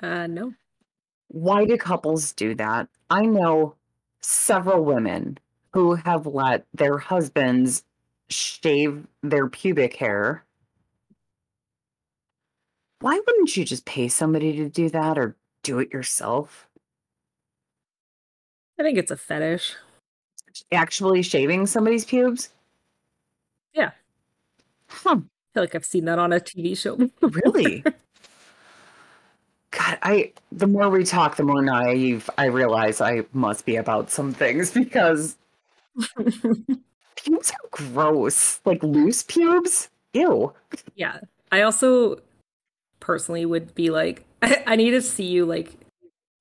Uh, 0.00 0.26
no. 0.26 0.52
Why 1.28 1.64
do 1.64 1.76
couples 1.76 2.32
do 2.32 2.54
that? 2.56 2.88
I 3.10 3.22
know 3.22 3.74
several 4.20 4.84
women 4.84 5.38
who 5.72 5.94
have 5.94 6.26
let 6.26 6.66
their 6.74 6.98
husbands 6.98 7.84
shave 8.28 9.06
their 9.22 9.48
pubic 9.48 9.96
hair. 9.96 10.44
Why 13.00 13.20
wouldn't 13.26 13.56
you 13.56 13.64
just 13.64 13.84
pay 13.84 14.08
somebody 14.08 14.56
to 14.56 14.68
do 14.68 14.88
that 14.90 15.18
or 15.18 15.36
do 15.62 15.78
it 15.78 15.92
yourself? 15.92 16.68
I 18.78 18.82
think 18.82 18.98
it's 18.98 19.10
a 19.10 19.16
fetish. 19.16 19.74
Actually 20.72 21.22
shaving 21.22 21.66
somebody's 21.66 22.04
pubes? 22.04 22.50
Yeah. 23.72 23.90
Huh, 24.88 25.16
I 25.18 25.54
feel 25.54 25.62
like 25.62 25.74
I've 25.74 25.84
seen 25.84 26.06
that 26.06 26.18
on 26.18 26.32
a 26.32 26.40
TV 26.40 26.76
show. 26.76 26.96
really? 27.20 27.84
God, 29.70 29.98
I 30.02 30.32
the 30.50 30.66
more 30.66 30.90
we 30.90 31.04
talk, 31.04 31.36
the 31.36 31.44
more 31.44 31.62
naive 31.62 32.28
I 32.38 32.46
realize 32.46 33.00
I 33.00 33.24
must 33.32 33.64
be 33.66 33.76
about 33.76 34.10
some 34.10 34.32
things 34.32 34.72
because 34.72 35.36
pubes 37.16 37.50
are 37.52 37.68
gross. 37.70 38.60
Like 38.64 38.82
loose 38.82 39.22
pubes? 39.22 39.88
Ew. 40.14 40.52
Yeah. 40.96 41.20
I 41.52 41.62
also 41.62 42.20
personally 43.08 43.46
would 43.46 43.74
be 43.74 43.88
like, 43.88 44.26
I, 44.42 44.62
I 44.66 44.76
need 44.76 44.90
to 44.90 45.02
see 45.02 45.24
you 45.24 45.46
like 45.46 45.76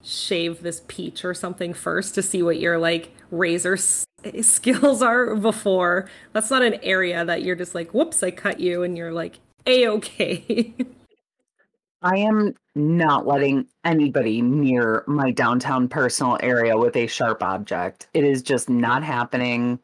shave 0.03 0.61
this 0.61 0.83
peach 0.87 1.25
or 1.25 1.33
something 1.33 1.73
first 1.73 2.13
to 2.15 2.21
see 2.21 2.43
what 2.43 2.59
your 2.59 2.77
like 2.77 3.11
razor 3.31 3.73
s- 3.73 4.05
skills 4.41 5.01
are 5.01 5.35
before. 5.35 6.09
That's 6.33 6.51
not 6.51 6.61
an 6.61 6.75
area 6.83 7.25
that 7.25 7.41
you're 7.41 7.55
just 7.55 7.73
like, 7.73 7.93
whoops, 7.93 8.21
I 8.21 8.31
cut 8.31 8.59
you, 8.59 8.83
and 8.83 8.97
you're 8.97 9.13
like, 9.13 9.39
a 9.65 9.87
okay. 9.87 10.75
I 12.03 12.17
am 12.17 12.53
not 12.75 13.25
letting 13.25 13.65
anybody 13.83 14.41
near 14.41 15.03
my 15.07 15.31
downtown 15.31 15.87
personal 15.87 16.37
area 16.41 16.77
with 16.77 16.95
a 16.95 17.07
sharp 17.07 17.41
object. 17.41 18.07
It 18.13 18.23
is 18.23 18.43
just 18.43 18.69
not 18.69 19.03
happening. 19.03 19.79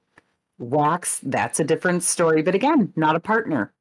Wax, 0.60 1.20
that's 1.24 1.60
a 1.60 1.64
different 1.64 2.04
story, 2.04 2.44
but 2.44 2.54
again, 2.54 2.94
not 2.96 3.16
a 3.16 3.20
partner. 3.20 3.74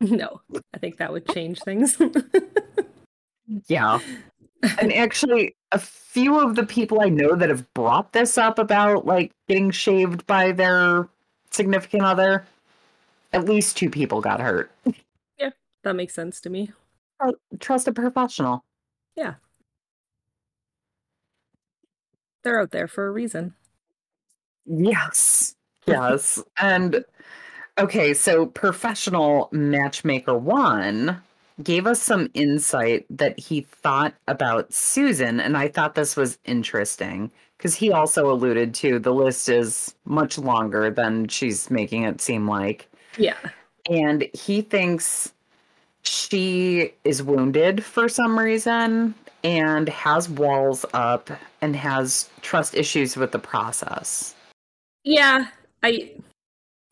No, 0.00 0.40
I 0.74 0.78
think 0.78 0.98
that 0.98 1.12
would 1.12 1.28
change 1.28 1.60
things. 1.60 1.98
Yeah. 3.66 4.00
And 4.80 4.92
actually, 4.92 5.56
a 5.72 5.78
few 5.78 6.38
of 6.38 6.56
the 6.56 6.66
people 6.66 7.00
I 7.00 7.08
know 7.08 7.34
that 7.36 7.48
have 7.48 7.72
brought 7.74 8.12
this 8.12 8.36
up 8.36 8.58
about 8.58 9.06
like 9.06 9.32
getting 9.48 9.70
shaved 9.70 10.26
by 10.26 10.52
their 10.52 11.08
significant 11.50 12.02
other, 12.02 12.44
at 13.32 13.44
least 13.44 13.76
two 13.76 13.88
people 13.88 14.20
got 14.20 14.40
hurt. 14.40 14.70
Yeah, 15.38 15.50
that 15.84 15.94
makes 15.94 16.14
sense 16.14 16.40
to 16.42 16.50
me. 16.50 16.72
Tru- 17.22 17.38
Trust 17.60 17.88
a 17.88 17.92
professional. 17.92 18.64
Yeah. 19.16 19.34
They're 22.42 22.60
out 22.60 22.70
there 22.70 22.88
for 22.88 23.06
a 23.06 23.10
reason. 23.10 23.54
Yes. 24.66 25.54
Yes. 25.86 26.42
and 26.58 27.04
okay, 27.78 28.14
so 28.14 28.46
professional 28.46 29.48
matchmaker 29.52 30.36
one 30.36 31.20
gave 31.62 31.86
us 31.86 32.00
some 32.00 32.30
insight 32.34 33.04
that 33.10 33.38
he 33.38 33.62
thought 33.62 34.14
about 34.28 34.72
Susan. 34.72 35.40
And 35.40 35.56
I 35.56 35.68
thought 35.68 35.94
this 35.94 36.16
was 36.16 36.38
interesting 36.44 37.30
because 37.56 37.74
he 37.74 37.90
also 37.92 38.30
alluded 38.30 38.74
to 38.74 38.98
the 38.98 39.12
list 39.12 39.48
is 39.48 39.94
much 40.04 40.38
longer 40.38 40.90
than 40.90 41.26
she's 41.28 41.70
making 41.70 42.04
it 42.04 42.20
seem 42.20 42.46
like. 42.46 42.88
Yeah. 43.16 43.36
And 43.90 44.28
he 44.32 44.62
thinks 44.62 45.32
she 46.02 46.92
is 47.04 47.22
wounded 47.22 47.84
for 47.84 48.08
some 48.08 48.38
reason 48.38 49.14
and 49.42 49.88
has 49.88 50.28
walls 50.28 50.84
up 50.94 51.30
and 51.60 51.74
has 51.74 52.28
trust 52.42 52.74
issues 52.74 53.16
with 53.16 53.32
the 53.32 53.38
process. 53.38 54.34
Yeah, 55.04 55.46
I 55.82 56.12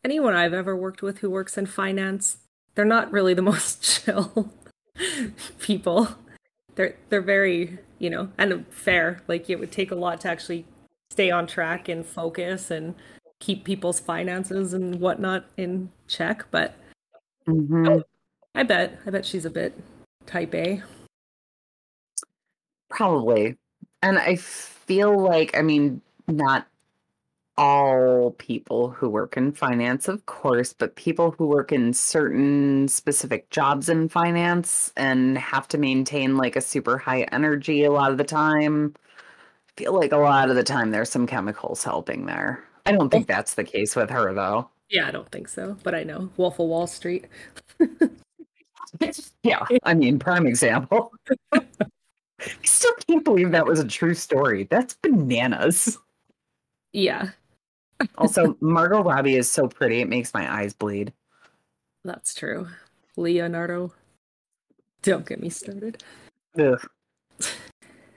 anyone 0.06 0.34
I've 0.34 0.54
ever 0.54 0.76
worked 0.76 1.02
with 1.02 1.18
who 1.18 1.28
works 1.28 1.58
in 1.58 1.66
finance, 1.66 2.38
they're 2.76 2.84
not 2.84 3.10
really 3.10 3.34
the 3.34 3.42
most 3.52 3.82
chill 3.82 4.52
people. 5.58 6.08
They're 6.76 6.94
they're 7.08 7.20
very, 7.20 7.80
you 7.98 8.08
know, 8.08 8.30
and 8.38 8.64
fair. 8.68 9.20
Like 9.26 9.50
it 9.50 9.58
would 9.58 9.72
take 9.72 9.90
a 9.90 9.96
lot 9.96 10.20
to 10.20 10.28
actually 10.28 10.64
stay 11.10 11.32
on 11.32 11.48
track 11.48 11.88
and 11.88 12.06
focus 12.06 12.70
and 12.70 12.94
keep 13.40 13.64
people's 13.64 13.98
finances 13.98 14.72
and 14.72 15.00
whatnot 15.00 15.44
in 15.56 15.90
check. 16.06 16.46
But 16.52 16.76
Mhm. 17.48 18.04
I 18.54 18.62
bet, 18.62 19.00
I 19.06 19.10
bet 19.10 19.26
she's 19.26 19.44
a 19.44 19.50
bit 19.50 19.74
type 20.24 20.54
A. 20.54 20.82
Probably. 22.90 23.56
And 24.02 24.18
I 24.18 24.36
feel 24.36 25.18
like, 25.18 25.56
I 25.56 25.62
mean, 25.62 26.00
not 26.28 26.66
all 27.58 28.32
people 28.32 28.90
who 28.90 29.08
work 29.08 29.36
in 29.36 29.52
finance, 29.52 30.08
of 30.08 30.26
course, 30.26 30.72
but 30.72 30.96
people 30.96 31.30
who 31.32 31.46
work 31.46 31.72
in 31.72 31.92
certain 31.92 32.86
specific 32.88 33.48
jobs 33.50 33.88
in 33.88 34.08
finance 34.08 34.92
and 34.96 35.38
have 35.38 35.66
to 35.68 35.78
maintain 35.78 36.36
like 36.36 36.56
a 36.56 36.60
super 36.60 36.98
high 36.98 37.22
energy 37.32 37.84
a 37.84 37.92
lot 37.92 38.10
of 38.10 38.18
the 38.18 38.24
time. 38.24 38.94
I 38.98 39.80
feel 39.80 39.94
like 39.94 40.12
a 40.12 40.18
lot 40.18 40.50
of 40.50 40.56
the 40.56 40.62
time 40.62 40.90
there's 40.90 41.10
some 41.10 41.26
chemicals 41.26 41.82
helping 41.82 42.26
there. 42.26 42.62
I 42.84 42.92
don't 42.92 43.10
think 43.10 43.26
that's 43.26 43.54
the 43.54 43.64
case 43.64 43.96
with 43.96 44.10
her 44.10 44.32
though. 44.34 44.68
Yeah, 44.88 45.08
I 45.08 45.10
don't 45.10 45.28
think 45.30 45.48
so, 45.48 45.76
but 45.82 45.94
I 45.94 46.04
know. 46.04 46.30
Wolf 46.36 46.60
of 46.60 46.68
Wall 46.68 46.86
Street. 46.86 47.26
yeah, 49.42 49.66
I 49.82 49.94
mean, 49.94 50.18
prime 50.18 50.46
example. 50.46 51.12
I 51.52 51.62
still 52.62 52.92
can't 53.08 53.24
believe 53.24 53.50
that 53.50 53.66
was 53.66 53.80
a 53.80 53.88
true 53.88 54.14
story. 54.14 54.64
That's 54.70 54.94
bananas. 54.94 55.98
Yeah, 56.92 57.30
Also, 58.18 58.56
Margot 58.60 59.02
Robbie 59.02 59.36
is 59.36 59.50
so 59.50 59.66
pretty, 59.68 60.00
it 60.00 60.08
makes 60.08 60.34
my 60.34 60.52
eyes 60.52 60.74
bleed. 60.74 61.12
that's 62.04 62.34
true. 62.34 62.68
Leonardo. 63.16 63.92
Don't 65.02 65.26
get 65.26 65.40
me 65.40 65.48
started. 65.48 66.02
Ugh. 66.58 66.86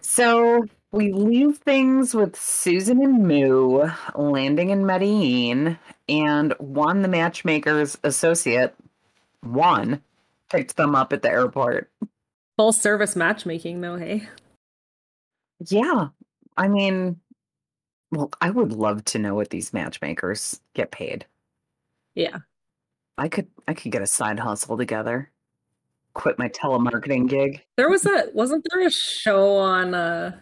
So 0.02 0.66
we 0.92 1.14
leave 1.14 1.58
things 1.60 2.14
with 2.14 2.36
Susan 2.36 3.02
and 3.02 3.26
Moo 3.28 3.90
landing 4.16 4.72
in 4.72 4.86
Medellin, 4.86 5.78
and 6.10 6.54
Juan, 6.60 7.02
the 7.02 7.08
matchmaker's 7.08 7.98
associate, 8.04 8.76
Juan, 9.44 10.02
picked 10.50 10.76
them 10.78 10.96
up 10.96 11.14
at 11.14 11.22
the 11.22 11.30
airport. 11.30 11.90
Full 12.58 12.74
service 12.74 13.16
matchmaking, 13.16 13.80
though, 13.82 13.96
hey? 13.98 14.28
Yeah, 15.68 16.08
I 16.58 16.68
mean, 16.68 17.20
well, 18.12 18.32
I 18.42 18.50
would 18.50 18.72
love 18.72 19.06
to 19.06 19.20
know 19.20 19.36
what 19.36 19.50
these 19.50 19.74
matchmakers 19.74 20.60
get 20.74 20.92
paid. 20.92 21.26
Yeah. 22.16 22.38
I 23.18 23.28
could, 23.30 23.48
I 23.68 23.74
could 23.74 23.92
get 23.92 24.02
a 24.02 24.08
side 24.08 24.40
hustle 24.40 24.78
together. 24.78 25.30
Quit 26.14 26.40
my 26.40 26.50
telemarketing 26.50 27.30
gig. 27.30 27.62
There 27.78 27.90
was 27.90 28.06
a 28.06 28.26
wasn't 28.34 28.66
there 28.72 28.86
a 28.86 28.92
show 28.92 29.58
on 29.58 29.94
uh 29.94 30.38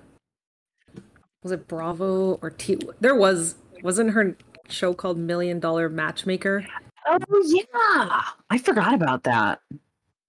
was 1.44 1.52
it 1.52 1.68
Bravo 1.68 2.36
or 2.42 2.50
T 2.50 2.78
there 3.02 3.16
was 3.16 3.56
wasn't 3.84 4.12
her 4.12 4.36
show 4.70 4.94
called 4.94 5.18
Million 5.18 5.60
Dollar 5.60 5.90
Matchmaker 5.90 6.66
Oh 7.06 7.18
yeah, 7.46 8.22
I 8.50 8.58
forgot 8.58 8.94
about 8.94 9.24
that. 9.24 9.60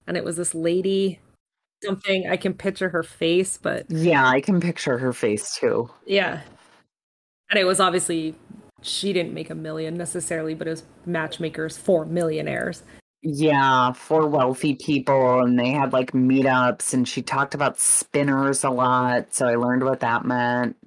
and 0.07 0.17
it 0.17 0.23
was 0.23 0.35
this 0.37 0.53
lady 0.53 1.19
something 1.83 2.27
I 2.29 2.35
can 2.37 2.53
picture 2.53 2.89
her 2.89 3.03
face, 3.03 3.57
but 3.57 3.85
Yeah, 3.89 4.27
I 4.27 4.41
can 4.41 4.59
picture 4.59 4.97
her 4.97 5.13
face 5.13 5.55
too. 5.57 5.89
yeah. 6.05 6.41
And 7.49 7.59
it 7.59 7.65
was 7.65 7.79
obviously 7.79 8.35
she 8.81 9.13
didn't 9.13 9.33
make 9.33 9.49
a 9.49 9.55
million 9.55 9.95
necessarily, 9.95 10.53
but 10.53 10.67
it 10.67 10.71
was 10.71 10.83
matchmakers 11.05 11.77
for 11.77 12.05
millionaires. 12.05 12.83
Yeah, 13.21 13.91
for 13.91 14.27
wealthy 14.27 14.75
people, 14.75 15.41
and 15.41 15.59
they 15.59 15.71
had 15.71 15.91
like 15.91 16.13
meetups, 16.13 16.93
and 16.93 17.05
she 17.05 17.21
talked 17.21 17.53
about 17.53 17.77
spinners 17.77 18.63
a 18.63 18.69
lot, 18.69 19.33
so 19.33 19.45
I 19.45 19.55
learned 19.55 19.83
what 19.83 19.99
that 19.99 20.25
meant. 20.25 20.77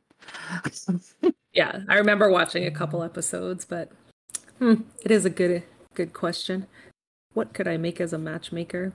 Yeah, 1.53 1.81
I 1.89 1.97
remember 1.97 2.31
watching 2.31 2.67
a 2.67 2.71
couple 2.71 3.03
episodes, 3.03 3.65
but 3.67 3.91
hmm, 4.59 4.75
it 5.05 5.11
is 5.11 5.25
a 5.25 5.31
good 5.31 5.63
good 5.95 6.13
question. 6.15 6.67
What 7.35 7.53
could 7.53 7.69
I 7.69 7.77
make 7.77 8.01
as 8.01 8.13
a 8.13 8.19
matchmaker? 8.19 8.95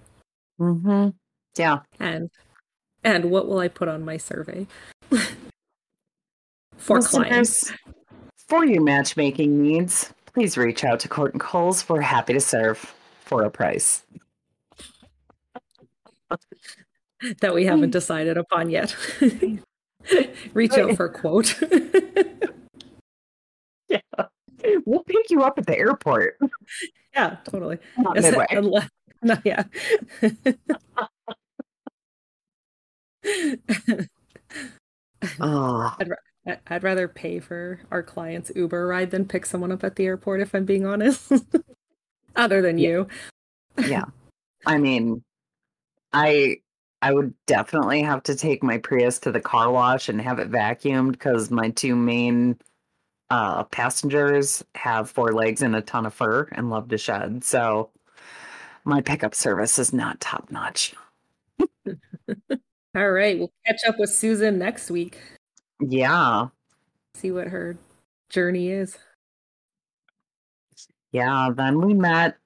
Mm-hmm. 0.59 1.09
Yeah. 1.57 1.79
And 1.99 2.31
and 3.03 3.25
what 3.25 3.47
will 3.47 3.59
I 3.59 3.67
put 3.67 3.87
on 3.87 4.03
my 4.03 4.17
survey? 4.17 4.65
For 6.77 7.01
clients. 7.01 7.71
For 8.47 8.65
your 8.65 8.81
matchmaking 8.81 9.61
needs, 9.61 10.13
please 10.25 10.57
reach 10.57 10.83
out 10.83 10.99
to 11.01 11.09
Court 11.09 11.33
and 11.33 11.41
Colz. 11.41 11.89
We're 11.89 12.01
happy 12.01 12.33
to 12.33 12.39
serve 12.39 12.93
for 13.25 13.43
a 13.43 13.49
price. 13.49 14.03
that 17.41 17.53
we 17.53 17.65
haven't 17.65 17.85
hmm. 17.85 17.91
decided 17.91 18.37
upon 18.37 18.69
yet. 18.69 18.95
Reach 20.53 20.77
out 20.77 20.95
for 20.95 21.05
a 21.05 21.13
quote. 21.13 21.59
Yeah. 23.89 24.01
We'll 24.85 25.03
pick 25.05 25.29
you 25.29 25.43
up 25.43 25.57
at 25.57 25.65
the 25.65 25.77
airport. 25.77 26.37
yeah, 27.13 27.37
totally. 27.45 27.77
Not 27.97 28.17
Yes, 28.17 28.25
midway. 28.25 28.45
unless- 28.49 28.89
no, 29.21 29.37
yeah. 29.45 29.63
Oh, 35.39 35.95
I- 35.99 36.05
I'd 36.67 36.83
rather 36.83 37.07
pay 37.07 37.39
for 37.39 37.79
our 37.91 38.01
client's 38.03 38.51
Uber 38.55 38.87
ride 38.87 39.11
than 39.11 39.25
pick 39.25 39.45
someone 39.45 39.71
up 39.71 39.83
at 39.83 39.95
the 39.95 40.05
airport, 40.05 40.41
if 40.41 40.53
I'm 40.55 40.65
being 40.65 40.85
honest. 40.85 41.31
Other 42.35 42.61
than 42.61 42.77
Yeah. 42.77 42.89
you. 42.89 43.07
yeah. 43.87 44.05
I 44.65 44.77
mean, 44.77 45.23
I 46.13 46.57
I 47.01 47.13
would 47.13 47.33
definitely 47.45 48.01
have 48.01 48.23
to 48.23 48.35
take 48.35 48.63
my 48.63 48.77
Prius 48.79 49.19
to 49.19 49.31
the 49.31 49.39
car 49.41 49.71
wash 49.71 50.09
and 50.09 50.19
have 50.21 50.39
it 50.39 50.49
vacuumed 50.51 51.11
because 51.11 51.51
my 51.51 51.69
two 51.69 51.95
main 51.95 52.57
uh 53.29 53.63
passengers 53.65 54.63
have 54.75 55.09
four 55.09 55.33
legs 55.33 55.61
and 55.61 55.75
a 55.75 55.81
ton 55.81 56.05
of 56.05 56.13
fur 56.13 56.47
and 56.53 56.69
love 56.69 56.87
to 56.89 56.97
shed. 56.97 57.43
So 57.43 57.89
my 58.85 59.01
pickup 59.01 59.35
service 59.35 59.77
is 59.79 59.91
not 59.93 60.19
top 60.21 60.49
notch. 60.49 60.95
All 62.95 63.11
right, 63.11 63.37
we'll 63.37 63.51
catch 63.65 63.81
up 63.87 63.99
with 63.99 64.09
Susan 64.09 64.57
next 64.57 64.89
week. 64.89 65.19
Yeah. 65.79 66.47
See 67.13 67.31
what 67.31 67.47
her 67.47 67.77
journey 68.29 68.69
is. 68.69 68.97
Yeah. 71.11 71.49
Then 71.55 71.81
we 71.81 71.93
met 71.93 72.37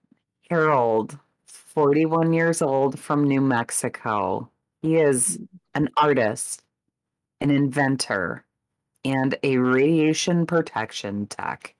Harold, 0.50 1.18
41 1.46 2.34
years 2.34 2.62
old 2.62 3.00
from 3.00 3.24
New 3.28 3.42
Mexico. 3.42 4.50
He 4.82 4.98
is 4.98 5.40
an 5.74 5.90
artist, 5.98 6.64
an 7.40 7.50
inventor, 7.52 8.44
and 9.06 9.36
a 9.44 9.58
radiation 9.58 10.46
protection 10.46 11.28
tech. 11.28 11.76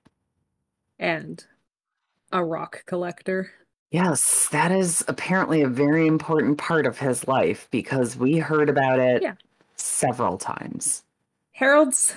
And 0.98 1.44
a 2.32 2.44
rock 2.44 2.84
collector. 2.86 3.50
Yes, 3.90 4.48
that 4.48 4.72
is 4.72 5.04
apparently 5.06 5.60
a 5.62 5.68
very 5.68 6.06
important 6.06 6.56
part 6.56 6.86
of 6.86 6.98
his 6.98 7.28
life 7.28 7.68
because 7.70 8.16
we 8.16 8.38
heard 8.38 8.70
about 8.70 8.98
it 8.98 9.22
Yeah. 9.22 9.34
several 9.76 10.38
times. 10.38 11.04
Harold's 11.52 12.14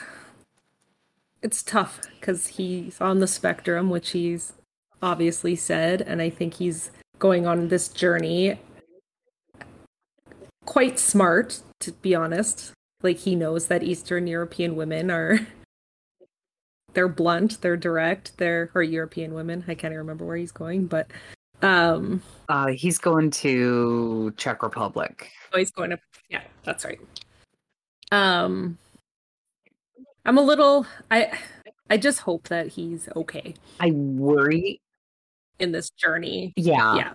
it's 1.41 1.61
tough 1.61 2.01
because 2.19 2.47
he's 2.47 2.99
on 2.99 3.19
the 3.19 3.27
spectrum, 3.27 3.89
which 3.89 4.11
he's 4.11 4.53
obviously 5.01 5.55
said, 5.55 6.01
and 6.01 6.21
I 6.21 6.29
think 6.29 6.55
he's 6.55 6.89
going 7.19 7.45
on 7.45 7.67
this 7.67 7.87
journey 7.89 8.59
quite 10.65 10.97
smart, 10.97 11.61
to 11.81 11.91
be 11.91 12.15
honest. 12.15 12.71
Like 13.01 13.17
he 13.17 13.35
knows 13.35 13.67
that 13.67 13.83
Eastern 13.83 14.25
European 14.25 14.75
women 14.75 15.11
are 15.11 15.39
they're 16.93 17.07
blunt, 17.07 17.61
they're 17.61 17.77
direct, 17.77 18.37
they're 18.37 18.71
or 18.73 18.81
European 18.81 19.33
women. 19.33 19.63
I 19.67 19.75
can't 19.75 19.91
even 19.91 19.99
remember 19.99 20.25
where 20.25 20.37
he's 20.37 20.51
going, 20.51 20.87
but 20.87 21.11
um 21.61 22.23
Uh, 22.49 22.67
he's 22.67 22.97
going 22.97 23.29
to 23.31 24.33
Czech 24.37 24.63
Republic. 24.63 25.29
Oh, 25.53 25.59
he's 25.59 25.71
going 25.71 25.91
to. 25.91 25.99
Yeah, 26.29 26.41
that's 26.63 26.85
right. 26.85 26.99
Um, 28.11 28.77
I'm 30.25 30.37
a 30.37 30.41
little. 30.41 30.85
I 31.11 31.31
I 31.89 31.97
just 31.97 32.19
hope 32.19 32.47
that 32.47 32.67
he's 32.67 33.07
okay 33.15 33.53
I 33.79 33.91
worry. 33.91 34.81
in 35.59 35.71
this 35.71 35.89
journey. 35.91 36.53
Yeah. 36.55 36.95
Yeah, 36.95 37.13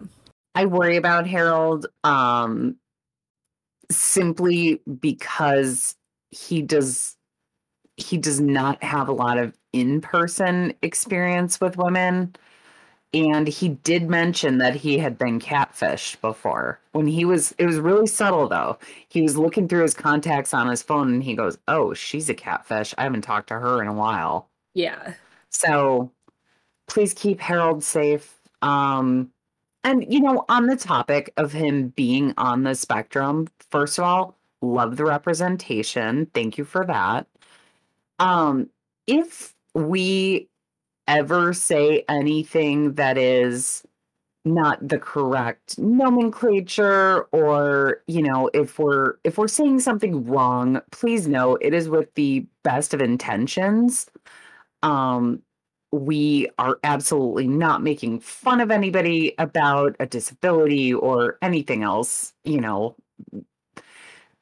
I 0.54 0.66
worry 0.66 0.96
about 0.96 1.26
Harold 1.26 1.86
um 2.04 2.76
simply 3.90 4.80
because 5.00 5.96
he 6.30 6.62
does 6.62 7.16
he 7.96 8.16
does 8.16 8.40
not 8.40 8.82
have 8.82 9.08
a 9.08 9.12
lot 9.12 9.36
of 9.36 9.54
in-person 9.72 10.72
experience 10.82 11.61
with 11.61 11.76
women 11.76 12.34
and 13.12 13.48
he 13.48 13.70
did 13.70 14.08
mention 14.08 14.58
that 14.58 14.76
he 14.76 14.98
had 14.98 15.18
been 15.18 15.40
catfished 15.40 16.20
before 16.20 16.80
when 16.92 17.06
he 17.06 17.24
was 17.24 17.52
it 17.58 17.66
was 17.66 17.78
really 17.78 18.06
subtle 18.06 18.48
though 18.48 18.78
he 19.08 19.20
was 19.22 19.36
looking 19.36 19.66
through 19.66 19.82
his 19.82 19.94
contacts 19.94 20.54
on 20.54 20.68
his 20.68 20.82
phone 20.82 21.12
and 21.12 21.24
he 21.24 21.34
goes 21.34 21.58
oh 21.66 21.92
she's 21.92 22.28
a 22.28 22.34
catfish 22.34 22.94
i 22.98 23.02
haven't 23.02 23.22
talked 23.22 23.48
to 23.48 23.58
her 23.58 23.82
in 23.82 23.88
a 23.88 23.92
while 23.92 24.50
yeah, 24.74 25.14
so 25.50 26.12
please 26.86 27.14
keep 27.14 27.40
Harold 27.40 27.82
safe. 27.82 28.38
Um, 28.62 29.30
and 29.84 30.12
you 30.12 30.20
know, 30.20 30.44
on 30.48 30.66
the 30.66 30.76
topic 30.76 31.32
of 31.36 31.52
him 31.52 31.88
being 31.88 32.34
on 32.36 32.62
the 32.62 32.74
spectrum, 32.74 33.48
first 33.70 33.98
of 33.98 34.04
all, 34.04 34.36
love 34.62 34.96
the 34.96 35.04
representation. 35.04 36.26
Thank 36.34 36.58
you 36.58 36.64
for 36.64 36.84
that. 36.86 37.26
Um, 38.18 38.68
if 39.06 39.54
we 39.74 40.48
ever 41.11 41.52
say 41.52 42.04
anything 42.08 42.94
that 42.94 43.18
is 43.18 43.84
not 44.44 44.86
the 44.88 44.98
correct 44.98 45.78
nomenclature 45.78 47.22
or 47.32 48.02
you 48.06 48.22
know 48.22 48.50
if 48.54 48.78
we're 48.78 49.16
if 49.24 49.36
we're 49.38 49.48
saying 49.48 49.80
something 49.80 50.24
wrong 50.24 50.80
please 50.92 51.28
know 51.28 51.56
it 51.56 51.74
is 51.74 51.88
with 51.90 52.14
the 52.14 52.46
best 52.64 52.94
of 52.94 53.02
intentions. 53.02 54.08
Um 54.82 55.42
we 55.92 56.48
are 56.58 56.78
absolutely 56.84 57.48
not 57.48 57.82
making 57.82 58.20
fun 58.20 58.61
of 58.61 58.70
anybody 58.70 59.34
about 59.38 59.96
a 60.00 60.06
disability 60.06 60.94
or 60.94 61.38
anything 61.42 61.82
else 61.82 62.32
you 62.44 62.61
know. 62.61 62.96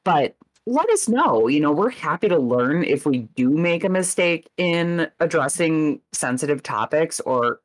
But 0.05 0.37
let 0.69 0.89
us 0.91 1.09
know 1.09 1.49
you 1.49 1.61
know 1.61 1.73
we're 1.73 1.89
happy 1.91 2.29
to 2.29 2.39
learn 2.39 2.85
if 2.85 3.07
we 3.07 3.21
do 3.37 3.49
make 3.49 3.85
a 3.85 3.89
mistake 3.89 4.49
in 4.59 5.09
addressing 5.21 6.01
sensitive 6.13 6.63
topics 6.63 7.21
or 7.21 7.61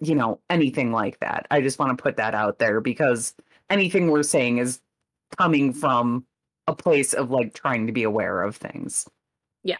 you 0.00 0.14
know 0.14 0.38
anything 0.50 0.92
like 0.92 1.18
that 1.20 1.46
i 1.50 1.60
just 1.60 1.78
want 1.78 1.96
to 1.96 2.02
put 2.02 2.16
that 2.16 2.34
out 2.34 2.58
there 2.58 2.80
because 2.80 3.34
anything 3.70 4.10
we're 4.10 4.22
saying 4.22 4.58
is 4.58 4.80
coming 5.38 5.72
from 5.72 6.24
a 6.66 6.74
place 6.74 7.14
of 7.14 7.30
like 7.30 7.54
trying 7.54 7.86
to 7.86 7.92
be 7.92 8.02
aware 8.02 8.42
of 8.42 8.54
things 8.56 9.08
Yeah. 9.62 9.78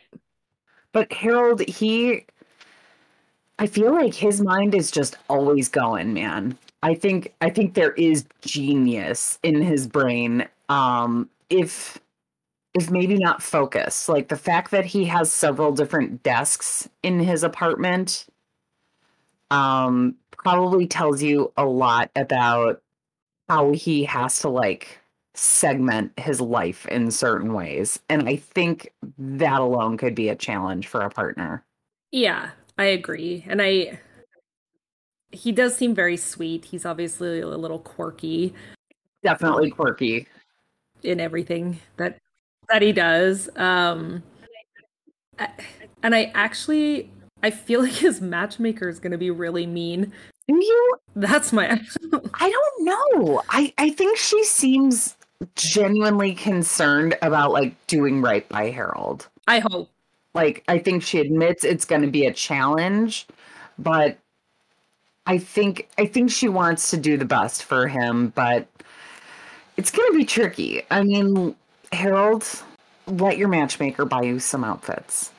but 0.93 1.13
harold 1.13 1.61
he 1.61 2.25
I 3.59 3.69
feel 3.69 3.93
like 3.93 4.15
his 4.15 4.41
mind 4.41 4.75
is 4.75 4.91
just 4.91 5.17
always 5.29 5.69
going, 5.69 6.13
man. 6.13 6.59
I 6.83 6.95
think 6.95 7.33
I 7.41 7.51
think 7.51 7.75
there 7.75 7.93
is 7.93 8.25
genius 8.43 9.39
in 9.45 9.63
his 9.63 9.87
brain. 9.87 10.49
Um 10.69 11.31
if 11.51 11.99
if 12.75 12.91
maybe 12.91 13.17
not 13.17 13.43
focus. 13.43 14.09
Like 14.09 14.29
the 14.29 14.37
fact 14.37 14.71
that 14.73 14.85
he 14.85 15.05
has 15.07 15.31
several 15.33 15.73
different 15.73 16.23
desks 16.23 16.89
in 17.03 17.19
his 17.21 17.43
apartment 17.45 18.27
um 19.51 20.17
probably 20.33 20.87
tells 20.87 21.23
you 21.23 21.53
a 21.57 21.65
lot 21.65 22.11
about 22.17 22.83
how 23.49 23.73
he 23.73 24.05
has 24.05 24.41
to 24.41 24.49
like 24.49 25.01
segment 25.35 26.13
his 26.19 26.41
life 26.41 26.87
in 26.87 27.11
certain 27.11 27.53
ways. 27.55 27.99
And 28.09 28.29
I 28.29 28.37
think 28.37 28.93
that 29.19 29.61
alone 29.61 29.97
could 29.97 30.15
be 30.15 30.29
a 30.29 30.37
challenge 30.37 30.87
for 30.89 31.01
a 31.01 31.11
partner. 31.11 31.65
yeah. 32.13 32.51
I 32.77 32.87
agree, 32.87 33.45
and 33.47 33.63
I. 33.63 34.01
He 35.31 35.53
does 35.53 35.77
seem 35.77 35.95
very 35.95 36.17
sweet. 36.17 36.65
He's 36.65 36.85
obviously 36.85 37.41
a 37.41 37.47
little 37.47 37.79
quirky 37.79 38.53
Definitely 39.23 39.71
quirky. 39.71 40.27
in 41.03 41.21
everything 41.21 41.79
that 41.97 42.19
that 42.69 42.83
he 42.83 42.93
does. 42.93 43.49
Um, 43.57 44.23
I- 45.39 45.49
and 46.03 46.15
I 46.15 46.31
actually 46.35 47.11
I 47.43 47.51
feel 47.51 47.83
like 47.85 47.93
his 47.93 48.21
matchmaker 48.21 48.89
is 48.89 49.01
going 49.01 49.13
to 49.13 49.19
be 49.19 49.31
really 49.31 49.67
mean. 49.67 50.13
Do 50.47 50.55
you 50.55 50.95
That's 51.17 51.53
my 51.53 51.69
I 52.35 52.51
don't 52.51 52.85
know. 52.85 53.43
I 53.49 53.73
I 53.79 53.91
think 53.91 54.19
she 54.19 54.45
seems 54.45 55.17
genuinely 55.57 56.35
concerned 56.35 57.17
about 57.23 57.53
like 57.53 57.75
doing 57.87 58.23
right 58.23 58.49
by 58.49 58.71
Harold. 58.71 59.29
I 59.47 59.61
hope. 59.61 59.91
Like 60.35 60.65
I 60.69 60.79
think 60.79 61.03
she 61.03 61.21
admits 61.21 61.65
it's 61.65 61.85
going 61.85 62.03
to 62.03 62.11
be 62.11 62.27
a 62.27 62.33
challenge, 62.33 63.27
but 63.79 64.19
I 65.27 65.39
think 65.39 65.89
I 65.97 66.07
think 66.07 66.31
she 66.31 66.49
wants 66.49 66.91
to 66.91 66.97
do 66.99 67.17
the 67.17 67.25
best 67.25 67.65
for 67.65 67.87
him, 67.89 68.29
but 68.35 68.67
it's 69.77 69.91
going 69.91 70.11
to 70.13 70.17
be 70.19 70.25
tricky. 70.25 70.83
I 70.91 71.03
mean, 71.03 71.55
Harold, 71.95 72.47
let 73.07 73.39
your 73.39 73.49
matchmaker 73.49 74.05
buy 74.05 74.23
you 74.23 74.39
some 74.39 74.65
outfits. 74.65 75.33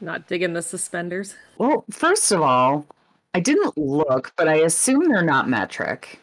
Not 0.00 0.28
digging 0.28 0.52
the 0.52 0.62
suspenders. 0.62 1.34
Well, 1.58 1.84
first 1.90 2.30
of 2.32 2.40
all, 2.40 2.86
I 3.34 3.40
didn't 3.40 3.76
look, 3.76 4.32
but 4.36 4.48
I 4.48 4.56
assume 4.56 5.08
they're 5.08 5.22
not 5.22 5.48
metric 5.48 6.20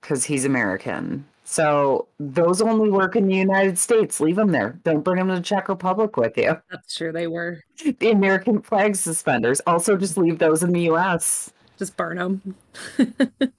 because 0.00 0.24
he's 0.24 0.44
American. 0.44 1.24
So 1.44 2.06
those 2.18 2.62
only 2.62 2.88
work 2.88 3.14
in 3.14 3.26
the 3.26 3.34
United 3.34 3.78
States. 3.78 4.20
Leave 4.20 4.36
them 4.36 4.52
there. 4.52 4.78
Don't 4.84 5.02
bring 5.02 5.18
them 5.18 5.28
to 5.28 5.34
the 5.34 5.40
Czech 5.42 5.68
Republic 5.68 6.16
with 6.16 6.36
you. 6.38 6.56
That's 6.70 6.94
true. 6.94 7.12
They 7.12 7.26
were. 7.26 7.60
The 7.98 8.10
American 8.10 8.62
flag 8.62 8.96
suspenders. 8.96 9.60
Also, 9.66 9.96
just 9.96 10.16
leave 10.16 10.38
those 10.38 10.62
in 10.62 10.72
the 10.72 10.82
U.S. 10.82 11.52
Just 11.78 11.96
burn 11.96 12.16
them. 12.16 12.54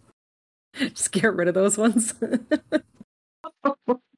just 0.75 1.11
get 1.11 1.35
rid 1.35 1.47
of 1.47 1.53
those 1.53 1.77
ones. 1.77 2.15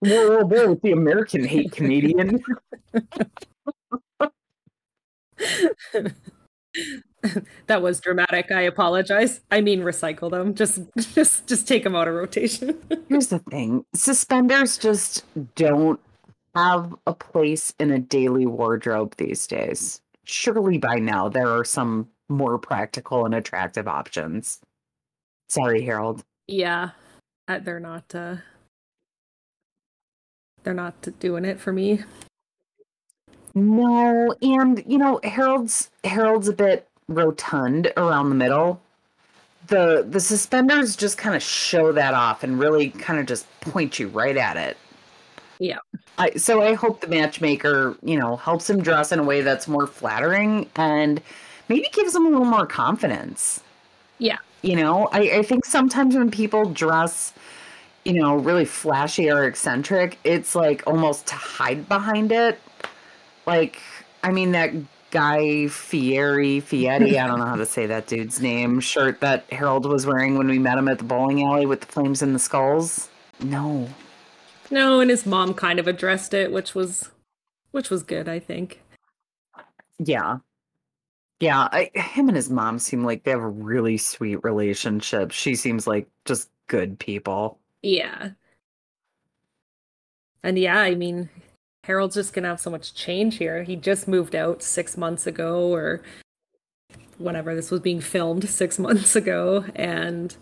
whoa, 0.00 0.38
whoa, 0.38 0.44
whoa, 0.44 0.74
the 0.82 0.92
American 0.92 1.44
hate 1.44 1.72
Canadian. 1.72 2.42
that 7.66 7.82
was 7.82 8.00
dramatic. 8.00 8.50
I 8.50 8.62
apologize. 8.62 9.40
I 9.50 9.60
mean, 9.60 9.80
recycle 9.80 10.30
them. 10.30 10.54
Just, 10.54 10.80
just, 11.14 11.46
just 11.46 11.68
take 11.68 11.84
them 11.84 11.96
out 11.96 12.08
of 12.08 12.14
rotation. 12.14 12.78
Here's 13.08 13.28
the 13.28 13.38
thing: 13.38 13.84
suspenders 13.94 14.78
just 14.78 15.24
don't 15.54 16.00
have 16.54 16.94
a 17.06 17.14
place 17.14 17.74
in 17.78 17.90
a 17.90 17.98
daily 17.98 18.46
wardrobe 18.46 19.14
these 19.16 19.46
days. 19.46 20.00
Surely 20.24 20.78
by 20.78 20.96
now 20.96 21.28
there 21.28 21.48
are 21.48 21.64
some 21.64 22.08
more 22.28 22.58
practical 22.58 23.26
and 23.26 23.34
attractive 23.34 23.88
options. 23.88 24.60
Sorry, 25.48 25.82
Harold. 25.82 26.24
Yeah, 26.46 26.90
uh, 27.48 27.58
they're 27.58 27.80
not. 27.80 28.14
uh 28.14 28.36
They're 30.64 30.74
not 30.74 30.94
doing 31.20 31.44
it 31.44 31.60
for 31.60 31.72
me. 31.72 32.02
No, 33.54 34.34
and 34.42 34.82
you 34.86 34.98
know 34.98 35.20
Harold's 35.22 35.90
Harold's 36.02 36.48
a 36.48 36.52
bit 36.52 36.88
rotund 37.06 37.92
around 37.96 38.30
the 38.30 38.34
middle. 38.34 38.80
The 39.68 40.04
the 40.08 40.20
suspenders 40.20 40.96
just 40.96 41.16
kind 41.16 41.36
of 41.36 41.42
show 41.42 41.92
that 41.92 42.14
off 42.14 42.42
and 42.42 42.58
really 42.58 42.90
kind 42.90 43.20
of 43.20 43.26
just 43.26 43.46
point 43.60 43.98
you 43.98 44.08
right 44.08 44.36
at 44.36 44.56
it. 44.56 44.76
Yeah. 45.58 45.78
I, 46.18 46.30
so 46.32 46.62
I 46.62 46.74
hope 46.74 47.00
the 47.00 47.06
matchmaker, 47.06 47.96
you 48.02 48.18
know, 48.18 48.36
helps 48.36 48.68
him 48.68 48.82
dress 48.82 49.12
in 49.12 49.18
a 49.18 49.22
way 49.22 49.40
that's 49.40 49.68
more 49.68 49.86
flattering 49.86 50.68
and 50.76 51.20
maybe 51.68 51.88
gives 51.92 52.14
him 52.14 52.26
a 52.26 52.28
little 52.28 52.44
more 52.44 52.66
confidence. 52.66 53.62
Yeah. 54.18 54.38
You 54.62 54.76
know, 54.76 55.08
I, 55.12 55.38
I 55.38 55.42
think 55.42 55.64
sometimes 55.64 56.16
when 56.16 56.30
people 56.30 56.66
dress, 56.66 57.32
you 58.04 58.14
know, 58.14 58.36
really 58.36 58.64
flashy 58.64 59.30
or 59.30 59.44
eccentric, 59.44 60.18
it's 60.24 60.54
like 60.54 60.82
almost 60.86 61.26
to 61.28 61.34
hide 61.34 61.88
behind 61.88 62.32
it. 62.32 62.60
Like, 63.46 63.80
I 64.22 64.30
mean, 64.30 64.52
that 64.52 64.72
Guy 65.10 65.68
Fieri, 65.68 66.60
Fieri, 66.60 67.18
I 67.18 67.26
don't 67.26 67.38
know 67.38 67.46
how 67.46 67.56
to 67.56 67.66
say 67.66 67.86
that 67.86 68.06
dude's 68.06 68.40
name, 68.40 68.80
shirt 68.80 69.20
that 69.20 69.44
Harold 69.52 69.86
was 69.86 70.06
wearing 70.06 70.36
when 70.36 70.48
we 70.48 70.58
met 70.58 70.76
him 70.76 70.88
at 70.88 70.98
the 70.98 71.04
bowling 71.04 71.44
alley 71.44 71.66
with 71.66 71.82
the 71.82 71.86
flames 71.86 72.20
and 72.20 72.34
the 72.34 72.38
skulls. 72.38 73.08
No. 73.40 73.88
No, 74.70 75.00
and 75.00 75.10
his 75.10 75.24
mom 75.24 75.54
kind 75.54 75.78
of 75.78 75.86
addressed 75.86 76.34
it, 76.34 76.50
which 76.50 76.74
was 76.74 77.10
which 77.70 77.90
was 77.90 78.02
good, 78.02 78.28
I 78.28 78.38
think. 78.38 78.80
Yeah. 79.98 80.38
Yeah, 81.40 81.68
I, 81.72 81.90
him 81.94 82.28
and 82.28 82.36
his 82.36 82.48
mom 82.50 82.78
seem 82.78 83.04
like 83.04 83.24
they 83.24 83.32
have 83.32 83.40
a 83.40 83.48
really 83.48 83.98
sweet 83.98 84.42
relationship. 84.42 85.30
She 85.32 85.54
seems 85.56 85.86
like 85.86 86.08
just 86.24 86.50
good 86.68 86.98
people. 86.98 87.58
Yeah. 87.84 88.30
And 90.42 90.58
yeah, 90.58 90.78
I 90.78 90.94
mean, 90.94 91.28
Harold's 91.84 92.14
just 92.14 92.32
gonna 92.32 92.48
have 92.48 92.60
so 92.60 92.70
much 92.70 92.94
change 92.94 93.36
here. 93.36 93.62
He 93.62 93.76
just 93.76 94.08
moved 94.08 94.34
out 94.34 94.62
six 94.62 94.96
months 94.96 95.26
ago, 95.26 95.72
or 95.72 96.02
whenever 97.18 97.54
this 97.54 97.70
was 97.70 97.80
being 97.80 98.00
filmed, 98.00 98.48
six 98.48 98.78
months 98.78 99.14
ago, 99.14 99.66
and 99.74 100.34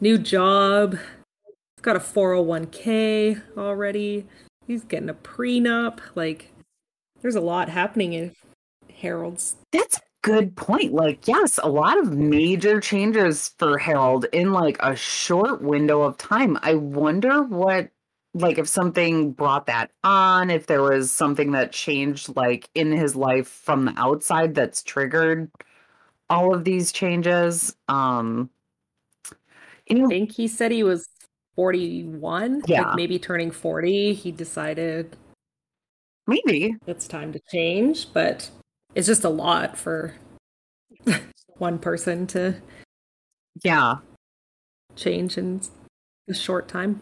new 0.00 0.18
job. 0.18 0.98
He's 1.46 1.82
got 1.82 1.96
a 1.96 2.00
401k 2.00 3.40
already. 3.56 4.26
He's 4.66 4.82
getting 4.82 5.10
a 5.10 5.14
prenup. 5.14 6.00
Like, 6.16 6.52
there's 7.22 7.36
a 7.36 7.40
lot 7.40 7.68
happening 7.68 8.14
in 8.14 8.32
Harold's. 8.92 9.56
That's 9.70 10.00
good 10.24 10.56
point. 10.56 10.94
Like, 10.94 11.28
yes, 11.28 11.60
a 11.62 11.68
lot 11.68 11.98
of 11.98 12.14
major 12.14 12.80
changes 12.80 13.50
for 13.58 13.78
Harold 13.78 14.24
in 14.32 14.52
like 14.52 14.78
a 14.80 14.96
short 14.96 15.62
window 15.62 16.00
of 16.00 16.16
time. 16.16 16.58
I 16.62 16.74
wonder 16.74 17.42
what 17.42 17.90
like 18.32 18.58
if 18.58 18.66
something 18.66 19.30
brought 19.32 19.66
that 19.66 19.92
on, 20.02 20.50
if 20.50 20.66
there 20.66 20.82
was 20.82 21.12
something 21.12 21.52
that 21.52 21.72
changed 21.72 22.34
like 22.34 22.68
in 22.74 22.90
his 22.90 23.14
life 23.14 23.46
from 23.46 23.84
the 23.84 23.94
outside 23.96 24.54
that's 24.54 24.82
triggered 24.82 25.50
all 26.30 26.52
of 26.54 26.64
these 26.64 26.90
changes. 26.90 27.76
Um 27.86 28.50
you 29.86 29.98
know, 29.98 30.06
I 30.06 30.08
think 30.08 30.32
he 30.32 30.48
said 30.48 30.72
he 30.72 30.82
was 30.82 31.06
41, 31.54 32.62
yeah. 32.66 32.80
like 32.80 32.96
maybe 32.96 33.18
turning 33.18 33.50
40. 33.50 34.14
He 34.14 34.32
decided 34.32 35.16
maybe 36.26 36.76
it's 36.86 37.06
time 37.06 37.30
to 37.34 37.40
change, 37.50 38.10
but 38.14 38.50
it's 38.94 39.06
just 39.06 39.24
a 39.24 39.28
lot 39.28 39.76
for 39.76 40.14
one 41.56 41.78
person 41.78 42.26
to 42.28 42.54
yeah 43.62 43.96
change 44.96 45.38
in 45.38 45.60
a 46.28 46.34
short 46.34 46.68
time. 46.68 47.00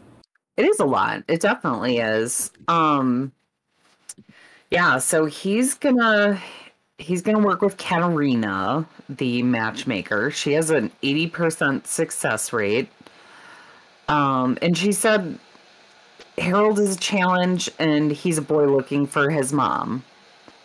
It 0.57 0.67
is 0.67 0.81
a 0.81 0.85
lot. 0.85 1.25
It 1.29 1.41
definitely 1.41 1.99
is. 1.99 2.51
Um 2.69 3.33
yeah, 4.71 4.99
so 4.99 5.27
he's 5.27 5.75
gonna 5.75 6.41
he's 6.99 7.21
gonna 7.21 7.39
work 7.39 7.61
with 7.61 7.77
Katerina, 7.77 8.87
the 9.09 9.43
matchmaker. 9.43 10.31
She 10.31 10.53
has 10.53 10.71
an 10.71 10.91
80% 11.03 11.87
success 11.87 12.53
rate. 12.53 12.89
Um, 14.09 14.59
and 14.63 14.77
she 14.77 14.93
said 14.93 15.39
Harold 16.39 16.79
is 16.79 16.97
a 16.97 16.99
challenge 16.99 17.71
and 17.79 18.11
he's 18.11 18.39
a 18.39 18.43
boy 18.43 18.67
looking 18.67 19.07
for 19.07 19.31
his 19.31 19.53
mom. 19.53 20.05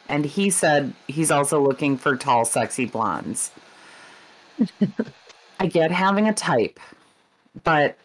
And 0.10 0.26
he 0.26 0.50
said 0.50 0.94
he's 1.08 1.32
also 1.32 1.62
looking 1.62 1.98
for 1.98 2.16
tall, 2.16 2.46
sexy 2.46 2.86
blondes. 2.86 3.52
I 5.60 5.68
get 5.68 5.92
having 5.92 6.28
a 6.28 6.34
type, 6.34 6.80
but 7.64 7.98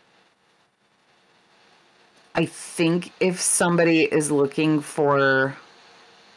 I 2.35 2.47
think 2.47 3.13
if 3.21 3.41
somebody 3.41 4.05
is 4.05 4.31
looking 4.31 4.81
for 4.81 5.57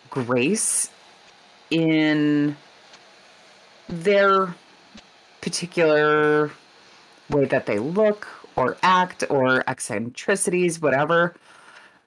grace 0.09 0.89
in 1.70 2.55
their 3.88 4.53
particular 5.41 6.51
way 7.30 7.45
that 7.45 7.66
they 7.66 7.80
look 7.80 8.28
or 8.55 8.78
act 8.84 9.24
or 9.30 9.63
eccentricities, 9.68 10.82
whatever, 10.82 11.36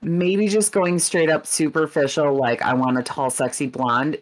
maybe 0.03 0.49
just 0.49 0.72
going 0.72 0.99
straight 0.99 1.30
up 1.30 1.46
superficial, 1.46 2.34
like 2.34 2.62
I 2.62 2.74
want 2.74 2.99
a 2.99 3.03
tall, 3.03 3.30
sexy 3.30 3.66
blonde, 3.66 4.18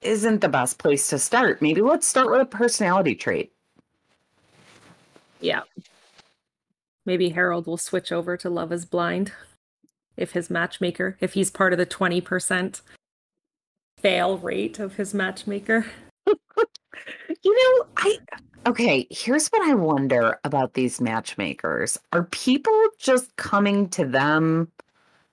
isn't 0.00 0.40
the 0.40 0.48
best 0.48 0.78
place 0.78 1.08
to 1.08 1.18
start. 1.18 1.62
Maybe 1.62 1.80
let's 1.80 2.06
start 2.06 2.30
with 2.30 2.40
a 2.40 2.46
personality 2.46 3.14
trait. 3.14 3.52
Yeah. 5.40 5.62
Maybe 7.04 7.30
Harold 7.30 7.66
will 7.66 7.76
switch 7.76 8.12
over 8.12 8.36
to 8.36 8.48
Love 8.48 8.72
is 8.72 8.84
Blind 8.84 9.32
if 10.16 10.32
his 10.32 10.50
matchmaker, 10.50 11.16
if 11.20 11.32
he's 11.34 11.50
part 11.50 11.72
of 11.72 11.78
the 11.78 11.86
20% 11.86 12.80
fail 13.98 14.38
rate 14.38 14.78
of 14.78 14.96
his 14.96 15.14
matchmaker. 15.14 15.86
you 16.26 16.34
know, 17.44 17.86
I 17.96 18.18
okay, 18.66 19.06
here's 19.10 19.48
what 19.48 19.68
I 19.68 19.74
wonder 19.74 20.38
about 20.44 20.74
these 20.74 21.00
matchmakers. 21.00 21.98
Are 22.12 22.24
people 22.24 22.80
just 22.98 23.34
coming 23.36 23.88
to 23.90 24.04
them 24.04 24.68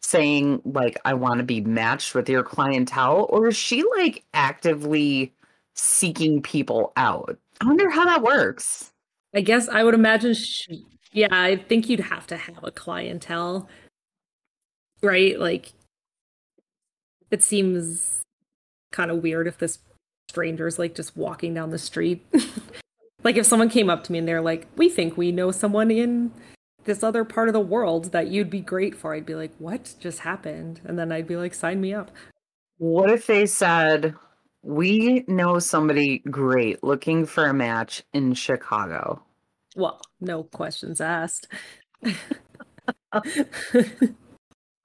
saying 0.10 0.62
like 0.66 0.99
I 1.05 1.14
want 1.14 1.38
to 1.38 1.43
be 1.43 1.62
matched 1.62 2.16
with 2.16 2.28
your 2.28 2.43
clientele 2.43 3.28
or 3.30 3.47
is 3.47 3.55
she 3.55 3.84
like 3.97 4.24
actively 4.34 5.34
seeking 5.76 6.41
people 6.41 6.91
out? 6.97 7.38
I 7.62 7.68
wonder 7.68 7.89
how 7.89 8.05
that 8.05 8.24
works. 8.24 8.91
I 9.36 9.41
guess 9.41 9.70
I 9.70 9.84
would 9.84 9.93
imagine 9.93 10.34
she, 10.34 10.86
yeah, 11.12 11.28
I 11.32 11.57
think 11.57 11.89
you'd 11.89 11.99
have 11.99 12.26
to 12.28 12.38
have 12.38 12.64
a 12.64 12.72
clientele. 12.72 13.70
Right? 15.03 15.39
Like 15.39 15.74
it 17.30 17.43
seems 17.43 18.22
kind 18.91 19.12
of 19.12 19.22
weird 19.22 19.47
if 19.47 19.60
this 19.60 19.78
stranger's 20.30 20.80
like 20.80 20.95
just 20.95 21.16
walking 21.16 21.53
down 21.53 21.70
the 21.70 21.78
street. 21.78 22.26
like 23.24 23.38
if 23.38 23.45
someone 23.45 23.70
came 23.70 23.89
up 23.89 24.03
to 24.05 24.12
me 24.12 24.18
and 24.18 24.28
they're 24.28 24.41
like, 24.41 24.68
"We 24.76 24.89
think 24.89 25.18
we 25.18 25.32
know 25.32 25.51
someone 25.51 25.91
in 25.91 26.32
this 26.90 27.04
other 27.04 27.24
part 27.24 27.48
of 27.48 27.54
the 27.54 27.60
world 27.60 28.12
that 28.12 28.28
you'd 28.28 28.50
be 28.50 28.60
great 28.60 28.96
for. 28.96 29.14
I'd 29.14 29.26
be 29.26 29.36
like, 29.36 29.54
what 29.60 29.96
just 30.00 30.20
happened? 30.20 30.82
And 30.84 31.00
then 31.00 31.12
I'd 31.12 31.28
be 31.28 31.38
like, 31.38 31.54
sign 31.54 31.80
me 31.80 31.94
up. 31.94 32.12
What 32.78 33.12
if 33.12 33.28
they 33.28 33.46
said, 33.46 34.16
we 34.64 35.24
know 35.28 35.60
somebody 35.60 36.20
great 36.30 36.84
looking 36.84 37.26
for 37.26 37.46
a 37.46 37.54
match 37.54 38.04
in 38.14 38.34
Chicago? 38.34 39.22
Well, 39.76 40.02
no 40.20 40.44
questions 40.44 41.00
asked. 41.00 41.48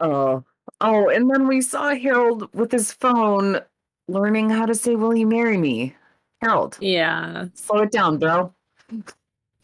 Oh, 0.01 0.45
oh, 0.81 1.09
and 1.09 1.31
then 1.31 1.47
we 1.47 1.61
saw 1.61 1.95
Harold 1.95 2.53
with 2.53 2.73
his 2.73 2.93
phone 2.93 3.61
learning 4.09 4.51
how 4.51 4.67
to 4.67 4.75
say, 4.75 4.97
Will 4.97 5.17
you 5.17 5.27
marry 5.27 5.57
me? 5.57 5.95
Harold, 6.43 6.77
yeah. 6.81 7.47
slow 7.55 7.83
it 7.83 7.93
down, 7.93 8.19
bro. 8.19 8.53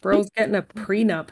Bro's 0.01 0.29
getting 0.31 0.55
a 0.55 0.61
prenup. 0.61 1.27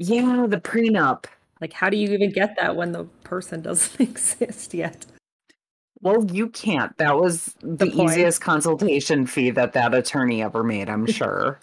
Yeah, 0.00 0.46
the 0.48 0.58
prenup. 0.58 1.26
Like, 1.60 1.74
how 1.74 1.90
do 1.90 1.98
you 1.98 2.08
even 2.12 2.32
get 2.32 2.56
that 2.56 2.74
when 2.74 2.92
the 2.92 3.04
person 3.22 3.60
doesn't 3.60 4.00
exist 4.08 4.72
yet? 4.72 5.04
Well, 6.00 6.24
you 6.32 6.48
can't. 6.48 6.96
That 6.96 7.16
was 7.16 7.54
the, 7.60 7.84
The 7.84 8.02
easiest 8.02 8.40
consultation 8.40 9.26
fee 9.26 9.50
that 9.50 9.74
that 9.74 9.94
attorney 9.94 10.42
ever 10.42 10.64
made, 10.64 10.88
I'm 10.88 11.06
sure. 11.12 11.60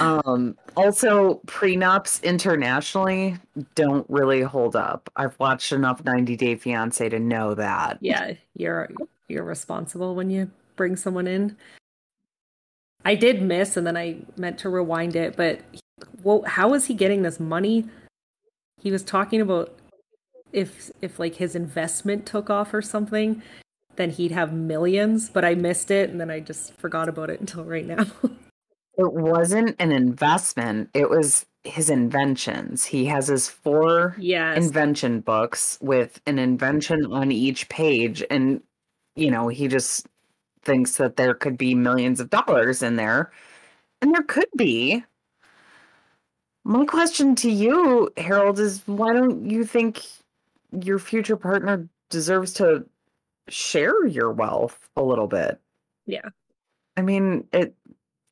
um, 0.00 0.54
also, 0.76 1.40
prenups 1.46 2.22
internationally 2.22 3.38
don't 3.74 4.04
really 4.10 4.42
hold 4.42 4.76
up. 4.76 5.08
I've 5.16 5.38
watched 5.40 5.72
enough 5.72 6.04
90 6.04 6.36
Day 6.36 6.56
Fiance 6.56 7.08
to 7.08 7.18
know 7.18 7.54
that. 7.54 7.96
Yeah, 8.02 8.34
you're 8.54 8.90
you're 9.28 9.44
responsible 9.44 10.14
when 10.14 10.28
you 10.28 10.50
bring 10.76 10.94
someone 10.94 11.26
in. 11.26 11.56
I 13.06 13.14
did 13.14 13.40
miss, 13.40 13.78
and 13.78 13.86
then 13.86 13.96
I 13.96 14.18
meant 14.36 14.58
to 14.58 14.68
rewind 14.68 15.16
it, 15.16 15.36
but 15.36 15.60
well, 16.22 16.42
how 16.46 16.74
is 16.74 16.86
he 16.86 16.94
getting 16.94 17.22
this 17.22 17.40
money? 17.40 17.88
He 18.80 18.90
was 18.90 19.02
talking 19.02 19.40
about 19.40 19.76
if 20.52 20.90
if 21.00 21.18
like 21.18 21.36
his 21.36 21.54
investment 21.54 22.26
took 22.26 22.50
off 22.50 22.74
or 22.74 22.82
something, 22.82 23.42
then 23.96 24.10
he'd 24.10 24.32
have 24.32 24.52
millions, 24.52 25.28
but 25.28 25.44
I 25.44 25.54
missed 25.54 25.90
it, 25.90 26.10
and 26.10 26.20
then 26.20 26.30
I 26.30 26.40
just 26.40 26.74
forgot 26.74 27.08
about 27.08 27.30
it 27.30 27.40
until 27.40 27.64
right 27.64 27.86
now. 27.86 28.06
It 28.98 29.14
wasn't 29.14 29.76
an 29.78 29.92
investment, 29.92 30.90
it 30.92 31.08
was 31.08 31.46
his 31.64 31.88
inventions. 31.88 32.84
He 32.84 33.06
has 33.06 33.28
his 33.28 33.48
four 33.48 34.14
yes. 34.18 34.58
invention 34.58 35.20
books 35.20 35.78
with 35.80 36.20
an 36.26 36.38
invention 36.38 37.06
on 37.10 37.32
each 37.32 37.68
page 37.70 38.22
and 38.28 38.60
you 39.16 39.30
know 39.30 39.48
he 39.48 39.68
just 39.68 40.06
thinks 40.62 40.98
that 40.98 41.16
there 41.16 41.32
could 41.32 41.56
be 41.56 41.74
millions 41.74 42.20
of 42.20 42.28
dollars 42.28 42.82
in 42.82 42.96
there 42.96 43.30
and 44.02 44.14
there 44.14 44.22
could 44.22 44.48
be 44.56 45.02
my 46.64 46.84
question 46.84 47.34
to 47.34 47.50
you 47.50 48.10
harold 48.16 48.58
is 48.58 48.82
why 48.86 49.12
don't 49.12 49.48
you 49.48 49.64
think 49.64 50.02
your 50.82 50.98
future 50.98 51.36
partner 51.36 51.88
deserves 52.10 52.52
to 52.54 52.84
share 53.48 54.06
your 54.06 54.30
wealth 54.30 54.88
a 54.96 55.02
little 55.02 55.26
bit 55.26 55.60
Yeah. 56.06 56.28
i 56.96 57.02
mean 57.02 57.46
it 57.52 57.74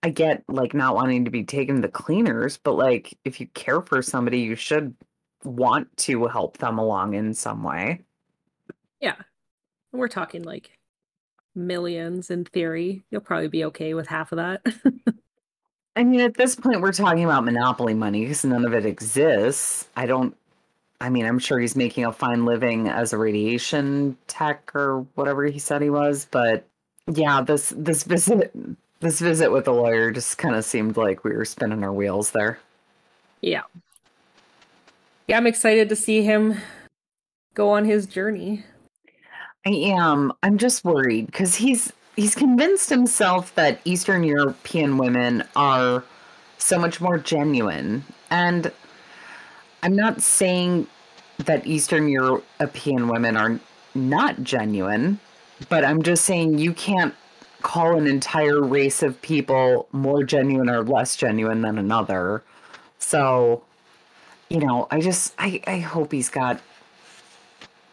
i 0.03 0.11
get 0.11 0.45
like 0.49 0.75
not 0.75 0.95
wanting 0.95 1.25
to 1.25 1.31
be 1.31 1.45
taken 1.45 1.77
to 1.77 1.83
the 1.83 1.89
cleaners 1.89 2.57
but 2.59 2.73
like 2.73 3.17
if 3.25 3.41
you 3.41 3.47
care 3.49 3.81
for 3.81 4.03
somebody 4.03 4.41
you 4.41 4.55
should 4.55 4.95
want 5.45 5.97
to 5.97 6.27
help 6.27 6.59
them 6.59 6.79
along 6.79 7.15
in 7.15 7.33
some 7.33 7.63
way. 7.63 8.03
Yeah. 9.01 9.15
We're 9.93 10.09
talking 10.09 10.43
like 10.43 10.77
millions 11.55 12.31
in 12.31 12.45
theory. 12.45 13.05
You'll 13.11 13.21
probably 13.21 13.49
be 13.49 13.65
okay 13.67 13.95
with 13.95 14.09
half 14.09 14.33
of 14.33 14.37
that. 14.39 14.63
I 15.99 16.05
mean, 16.05 16.21
at 16.21 16.35
this 16.35 16.55
point, 16.55 16.81
we're 16.81 16.93
talking 16.93 17.25
about 17.25 17.45
monopoly 17.45 17.93
money 17.93 18.21
because 18.21 18.45
none 18.45 18.65
of 18.65 18.73
it 18.73 18.87
exists. 18.87 19.89
I 19.97 20.07
don't. 20.07 20.37
I 21.01 21.11
mean, 21.11 21.27
I'm 21.27 21.41
sure 21.41 21.59
he's 21.59 21.75
making 21.75 22.05
a 22.05 22.13
fine 22.13 22.45
living 22.45 22.87
as 22.87 23.13
a 23.13 23.19
radiation 23.19 24.17
tech 24.29 24.71
or 24.77 25.01
whatever 25.17 25.45
he 25.47 25.59
said 25.59 25.83
he 25.83 25.91
was, 25.91 26.29
but 26.31 26.65
yeah, 27.13 27.43
this 27.43 27.75
this 27.77 28.05
visit 28.05 28.53
this 29.01 29.19
visit 29.19 29.51
with 29.51 29.65
the 29.65 29.73
lawyer 29.73 30.13
just 30.13 30.39
kind 30.39 30.55
of 30.55 30.65
seemed 30.65 30.97
like 30.97 31.25
we 31.25 31.33
were 31.33 31.45
spinning 31.45 31.83
our 31.83 31.93
wheels 31.93 32.31
there. 32.31 32.61
yeah. 33.41 33.63
Yeah, 35.27 35.37
I'm 35.37 35.49
excited 35.49 35.89
to 35.89 35.97
see 35.97 36.23
him 36.23 36.59
go 37.55 37.71
on 37.71 37.85
his 37.85 38.07
journey. 38.07 38.65
I 39.67 39.71
am. 39.71 40.33
I'm 40.45 40.59
just 40.59 40.85
worried 40.85 41.27
because 41.27 41.57
he's 41.57 41.93
he's 42.19 42.35
convinced 42.35 42.91
himself 42.91 43.55
that 43.55 43.81
Eastern 43.85 44.25
European 44.25 44.99
women 44.99 45.45
are 45.55 46.03
so 46.59 46.77
much 46.77 47.01
more 47.01 47.17
genuine. 47.17 48.03
And 48.29 48.73
I'm 49.85 49.95
not 49.95 50.21
saying 50.21 50.89
that 51.39 51.65
Eastern 51.65 52.09
European 52.09 53.07
women 53.07 53.37
are 53.37 53.61
not 53.95 54.43
genuine, 54.43 55.21
but 55.69 55.85
I'm 55.85 56.03
just 56.03 56.25
saying 56.25 56.59
you 56.59 56.73
can't 56.73 57.15
call 57.63 57.97
an 57.97 58.09
entire 58.09 58.61
race 58.61 59.01
of 59.05 59.23
people 59.23 59.87
more 59.93 60.25
genuine 60.25 60.69
or 60.69 60.83
less 60.83 61.15
genuine 61.15 61.63
than 61.63 61.79
another. 61.79 62.43
So, 62.99 63.63
you 64.51 64.59
know, 64.59 64.89
I 64.91 65.01
just 65.01 65.35
I 65.39 65.61
I 65.69 65.79
hope 65.79 66.11
he's 66.11 66.31
got 66.31 66.61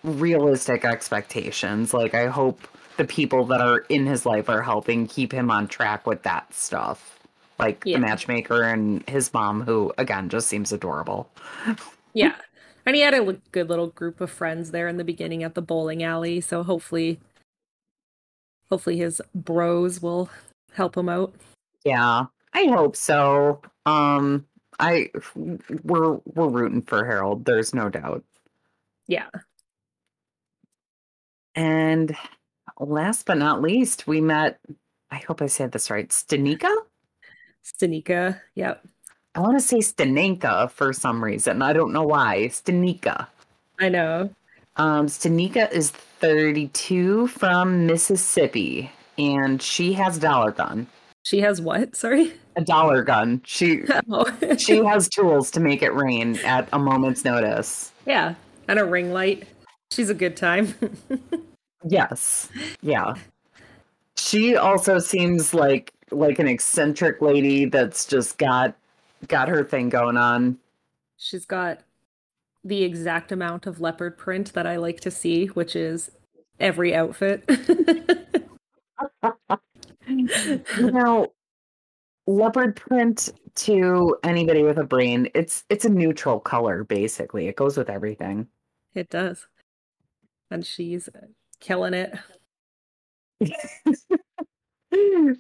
realistic 0.03 0.83
expectations. 0.83 1.93
Like 1.93 2.15
I 2.15 2.25
hope 2.25 2.67
the 2.97 3.05
people 3.05 3.45
that 3.45 3.61
are 3.61 3.79
in 3.89 4.05
his 4.05 4.25
life 4.25 4.49
are 4.49 4.61
helping 4.61 5.07
keep 5.07 5.31
him 5.31 5.51
on 5.51 5.67
track 5.67 6.05
with 6.07 6.23
that 6.23 6.53
stuff. 6.53 7.19
Like 7.59 7.81
Yeah. 7.85 7.97
the 7.97 8.01
matchmaker 8.01 8.63
and 8.63 9.07
his 9.09 9.33
mom, 9.33 9.61
who 9.61 9.93
again 9.97 10.29
just 10.29 10.47
seems 10.47 10.71
adorable. 10.71 11.29
Yeah. 12.13 12.35
And 12.85 12.95
he 12.95 13.01
had 13.01 13.13
a 13.13 13.33
good 13.51 13.67
little 13.67 13.87
group 13.87 14.21
of 14.21 14.31
friends 14.31 14.71
there 14.71 14.87
in 14.87 14.95
the 14.95 15.03
beginning 15.03 15.43
at 15.43 15.53
the 15.53 15.61
bowling 15.61 16.01
alley, 16.01 16.39
so 16.39 16.63
hopefully 16.63 17.19
hopefully 18.69 18.95
his 18.97 19.21
bros 19.33 20.01
will 20.01 20.29
help 20.71 20.95
him 20.95 21.09
out. 21.09 21.33
Yeah, 21.83 22.27
I 22.53 22.65
hope 22.67 22.95
so. 22.95 23.61
Um, 23.85 24.45
I 24.79 25.11
we're 25.83 26.19
we're 26.35 26.47
rooting 26.47 26.83
for 26.83 27.03
Harold. 27.03 27.43
There's 27.43 27.73
no 27.73 27.89
doubt. 27.89 28.23
Yeah. 29.07 29.27
And 31.55 32.15
last 32.79 33.25
but 33.25 33.37
not 33.37 33.61
least, 33.61 34.07
we 34.07 34.21
met. 34.21 34.59
I 35.11 35.17
hope 35.17 35.41
I 35.41 35.47
said 35.47 35.71
this 35.71 35.89
right. 35.89 36.09
Stanika. 36.09 36.73
Stanika. 37.63 38.39
Yep. 38.55 38.85
I 39.35 39.39
want 39.39 39.59
to 39.59 39.65
say 39.65 39.79
Stanenka 39.79 40.71
for 40.71 40.93
some 40.93 41.23
reason. 41.23 41.61
I 41.61 41.73
don't 41.73 41.93
know 41.93 42.03
why. 42.03 42.47
Stanika. 42.47 43.27
I 43.79 43.89
know. 43.89 44.29
Um, 44.77 45.07
Stanika 45.07 45.71
is 45.71 45.91
32 45.91 47.27
from 47.27 47.85
Mississippi, 47.85 48.91
and 49.17 49.61
she 49.61 49.93
has 49.93 50.17
a 50.17 50.19
dollar 50.21 50.51
gun. 50.51 50.87
She 51.23 51.39
has 51.39 51.59
what? 51.61 51.95
Sorry. 51.95 52.33
A 52.55 52.61
dollar 52.63 53.03
gun. 53.03 53.41
She 53.45 53.83
Oh. 54.11 54.25
she 54.57 54.77
has 54.77 55.09
tools 55.09 55.49
to 55.51 55.59
make 55.59 55.81
it 55.81 55.93
rain 55.93 56.37
at 56.45 56.69
a 56.71 56.79
moment's 56.79 57.25
notice. 57.25 57.91
yeah. 58.05 58.35
And 58.67 58.79
a 58.79 58.85
ring 58.85 59.13
light. 59.13 59.47
She's 59.91 60.09
a 60.09 60.13
good 60.15 60.35
time. 60.35 60.73
Yes. 61.87 62.49
Yeah. 62.81 63.15
She 64.17 64.55
also 64.55 64.99
seems 64.99 65.53
like 65.53 65.93
like 66.11 66.39
an 66.39 66.47
eccentric 66.47 67.21
lady 67.21 67.65
that's 67.65 68.05
just 68.05 68.37
got 68.37 68.75
got 69.27 69.47
her 69.47 69.63
thing 69.63 69.89
going 69.89 70.17
on. 70.17 70.57
She's 71.17 71.45
got 71.45 71.81
the 72.63 72.83
exact 72.83 73.31
amount 73.31 73.67
of 73.67 73.79
leopard 73.79 74.17
print 74.17 74.53
that 74.53 74.65
I 74.65 74.77
like 74.77 74.99
to 75.01 75.11
see, 75.11 75.47
which 75.47 75.75
is 75.75 76.11
every 76.59 76.95
outfit. 76.95 77.43
You 80.07 80.91
know, 80.91 81.33
leopard 82.27 82.75
print 82.75 83.29
to 83.55 84.17
anybody 84.23 84.63
with 84.63 84.77
a 84.77 84.83
brain, 84.83 85.29
it's 85.33 85.63
it's 85.69 85.85
a 85.85 85.89
neutral 85.89 86.39
color 86.39 86.83
basically. 86.83 87.47
It 87.47 87.55
goes 87.55 87.77
with 87.77 87.89
everything. 87.89 88.47
it 88.93 89.09
does. 89.09 89.47
And 90.51 90.65
she's 90.65 91.09
killing 91.59 91.93
it. 91.93 92.17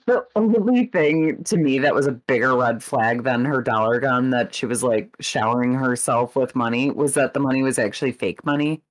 The 0.05 0.25
only 0.35 0.87
thing 0.87 1.43
to 1.45 1.57
me 1.57 1.79
that 1.79 1.95
was 1.95 2.07
a 2.07 2.11
bigger 2.11 2.55
red 2.57 2.83
flag 2.83 3.23
than 3.23 3.45
her 3.45 3.61
dollar 3.61 4.01
gun 4.01 4.31
that 4.31 4.53
she 4.53 4.65
was 4.65 4.83
like 4.83 5.15
showering 5.21 5.73
herself 5.73 6.35
with 6.35 6.55
money 6.55 6.91
was 6.91 7.13
that 7.13 7.33
the 7.33 7.39
money 7.39 7.63
was 7.63 7.79
actually 7.79 8.11
fake 8.11 8.45
money. 8.45 8.81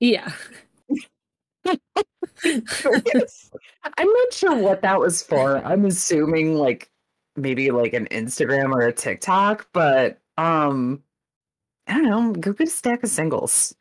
Yeah. 0.00 0.30
I'm 1.64 1.78
not 2.44 4.32
sure 4.32 4.56
what 4.56 4.82
that 4.82 5.00
was 5.00 5.22
for. 5.22 5.64
I'm 5.64 5.86
assuming 5.86 6.56
like 6.56 6.90
maybe 7.36 7.70
like 7.70 7.94
an 7.94 8.06
Instagram 8.10 8.74
or 8.74 8.82
a 8.82 8.92
TikTok, 8.92 9.68
but 9.72 10.18
um 10.36 11.02
I 11.86 11.94
don't 11.94 12.04
know, 12.04 12.32
go 12.32 12.52
get 12.52 12.68
a 12.68 12.70
stack 12.70 13.02
of 13.02 13.10
singles. 13.10 13.74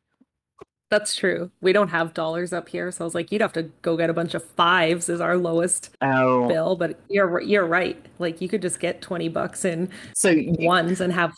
That's 0.91 1.15
true. 1.15 1.49
We 1.61 1.71
don't 1.71 1.87
have 1.87 2.13
dollars 2.13 2.51
up 2.51 2.67
here, 2.67 2.91
so 2.91 3.03
I 3.03 3.05
was 3.05 3.15
like, 3.15 3.31
you'd 3.31 3.39
have 3.39 3.53
to 3.53 3.63
go 3.81 3.95
get 3.95 4.09
a 4.09 4.13
bunch 4.13 4.33
of 4.33 4.43
fives 4.43 5.07
as 5.07 5.21
our 5.21 5.37
lowest 5.37 5.95
Oh, 6.01 6.49
bill. 6.49 6.75
But 6.75 6.99
you're 7.09 7.39
you're 7.39 7.65
right. 7.65 7.97
Like 8.19 8.41
you 8.41 8.49
could 8.49 8.61
just 8.61 8.81
get 8.81 9.01
twenty 9.01 9.29
bucks 9.29 9.63
in 9.63 9.89
so 10.13 10.29
you, 10.29 10.53
ones 10.59 10.99
and 10.99 11.13
have 11.13 11.33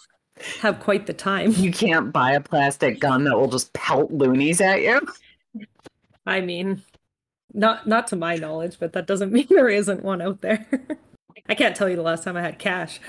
have 0.60 0.80
quite 0.80 1.06
the 1.06 1.14
time. 1.14 1.52
You 1.52 1.72
can't 1.72 2.12
buy 2.12 2.32
a 2.32 2.42
plastic 2.42 3.00
gun 3.00 3.26
that 3.26 3.38
will 3.38 3.48
just 3.48 3.72
pelt 3.74 4.12
loonies 4.12 4.60
at 4.60 4.82
you. 4.82 5.00
I 6.26 6.42
mean, 6.42 6.82
not 7.54 7.86
not 7.86 8.08
to 8.08 8.16
my 8.16 8.38
knowledge, 8.38 8.78
but 8.80 8.94
that 8.94 9.06
doesn't 9.06 9.32
mean 9.34 9.46
there 9.52 9.70
isn't 9.70 10.04
one 10.04 10.20
out 10.20 10.42
there. 10.42 10.66
I 11.48 11.54
can't 11.54 11.76
tell 11.76 11.88
you 11.88 11.96
the 11.96 12.02
last 12.02 12.24
time 12.24 12.38
I 12.38 12.42
had 12.42 12.58
cash. 12.58 13.00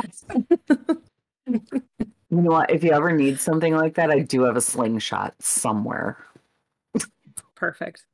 You 1.47 2.43
know 2.43 2.51
what? 2.51 2.71
If 2.71 2.83
you 2.85 2.91
ever 2.93 3.13
need 3.13 3.39
something 3.41 3.75
like 3.77 3.95
that, 3.95 4.11
I 4.11 4.19
do 4.19 4.43
have 4.43 4.57
a 4.57 4.61
slingshot 4.61 5.35
somewhere. 5.39 6.19
Perfect. 7.57 8.05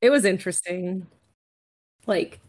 it 0.00 0.10
was 0.10 0.24
interesting. 0.24 1.06
Like, 2.06 2.40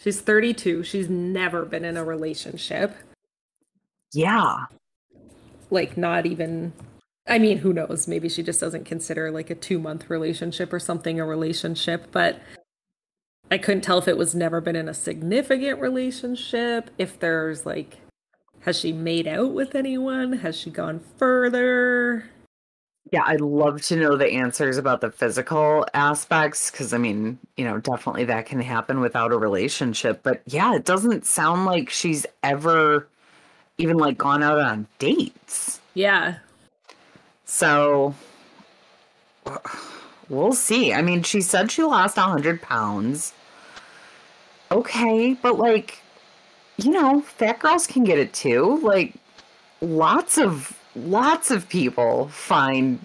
she's 0.00 0.20
32. 0.20 0.82
She's 0.84 1.08
never 1.08 1.64
been 1.64 1.84
in 1.84 1.96
a 1.96 2.04
relationship. 2.04 2.94
Yeah. 4.12 4.66
Like, 5.70 5.96
not 5.96 6.26
even. 6.26 6.72
I 7.28 7.38
mean, 7.38 7.58
who 7.58 7.72
knows? 7.72 8.08
Maybe 8.08 8.28
she 8.28 8.42
just 8.42 8.60
doesn't 8.60 8.84
consider 8.86 9.30
like 9.30 9.50
a 9.50 9.54
two 9.54 9.78
month 9.78 10.10
relationship 10.10 10.72
or 10.72 10.80
something 10.80 11.20
a 11.20 11.24
relationship, 11.24 12.08
but 12.10 12.40
I 13.50 13.58
couldn't 13.58 13.82
tell 13.82 13.98
if 13.98 14.08
it 14.08 14.16
was 14.16 14.34
never 14.34 14.60
been 14.60 14.76
in 14.76 14.88
a 14.88 14.94
significant 14.94 15.80
relationship, 15.80 16.90
if 16.98 17.18
there's 17.18 17.66
like, 17.66 17.98
has 18.60 18.78
she 18.78 18.92
made 18.92 19.26
out 19.26 19.52
with 19.52 19.74
anyone? 19.74 20.34
Has 20.34 20.56
she 20.56 20.70
gone 20.70 21.00
further? 21.18 22.30
Yeah, 23.12 23.22
I'd 23.26 23.40
love 23.40 23.82
to 23.82 23.96
know 23.96 24.16
the 24.16 24.30
answers 24.30 24.76
about 24.76 25.00
the 25.00 25.10
physical 25.10 25.84
aspects 25.94 26.70
because 26.70 26.92
I 26.94 26.98
mean, 26.98 27.38
you 27.56 27.64
know, 27.64 27.78
definitely 27.78 28.24
that 28.26 28.46
can 28.46 28.60
happen 28.60 29.00
without 29.00 29.32
a 29.32 29.38
relationship. 29.38 30.20
But 30.22 30.42
yeah, 30.46 30.74
it 30.76 30.84
doesn't 30.84 31.26
sound 31.26 31.64
like 31.64 31.90
she's 31.90 32.24
ever 32.44 33.08
even 33.78 33.96
like 33.96 34.16
gone 34.16 34.42
out 34.44 34.58
on 34.58 34.86
dates. 34.98 35.80
Yeah. 35.94 36.36
So 37.46 38.14
we'll 40.28 40.52
see. 40.52 40.92
I 40.92 41.02
mean, 41.02 41.24
she 41.24 41.40
said 41.40 41.72
she 41.72 41.82
lost 41.82 42.16
100 42.16 42.62
pounds. 42.62 43.32
Okay, 44.70 45.34
but 45.34 45.58
like, 45.58 45.98
you 46.76 46.92
know, 46.92 47.22
fat 47.22 47.58
girls 47.58 47.88
can 47.88 48.04
get 48.04 48.18
it 48.18 48.32
too. 48.32 48.78
Like, 48.84 49.14
lots 49.80 50.38
of 50.38 50.78
lots 50.96 51.50
of 51.50 51.68
people 51.68 52.28
find 52.28 52.98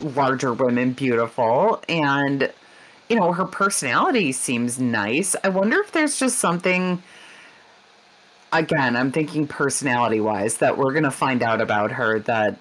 larger 0.00 0.52
women 0.52 0.92
beautiful 0.92 1.82
and 1.88 2.52
you 3.08 3.16
know 3.16 3.32
her 3.32 3.44
personality 3.44 4.32
seems 4.32 4.78
nice 4.78 5.36
i 5.44 5.48
wonder 5.48 5.78
if 5.80 5.92
there's 5.92 6.18
just 6.18 6.38
something 6.38 7.02
again 8.52 8.96
i'm 8.96 9.12
thinking 9.12 9.46
personality 9.46 10.20
wise 10.20 10.58
that 10.58 10.76
we're 10.76 10.92
going 10.92 11.04
to 11.04 11.10
find 11.10 11.42
out 11.42 11.60
about 11.60 11.92
her 11.92 12.18
that 12.20 12.58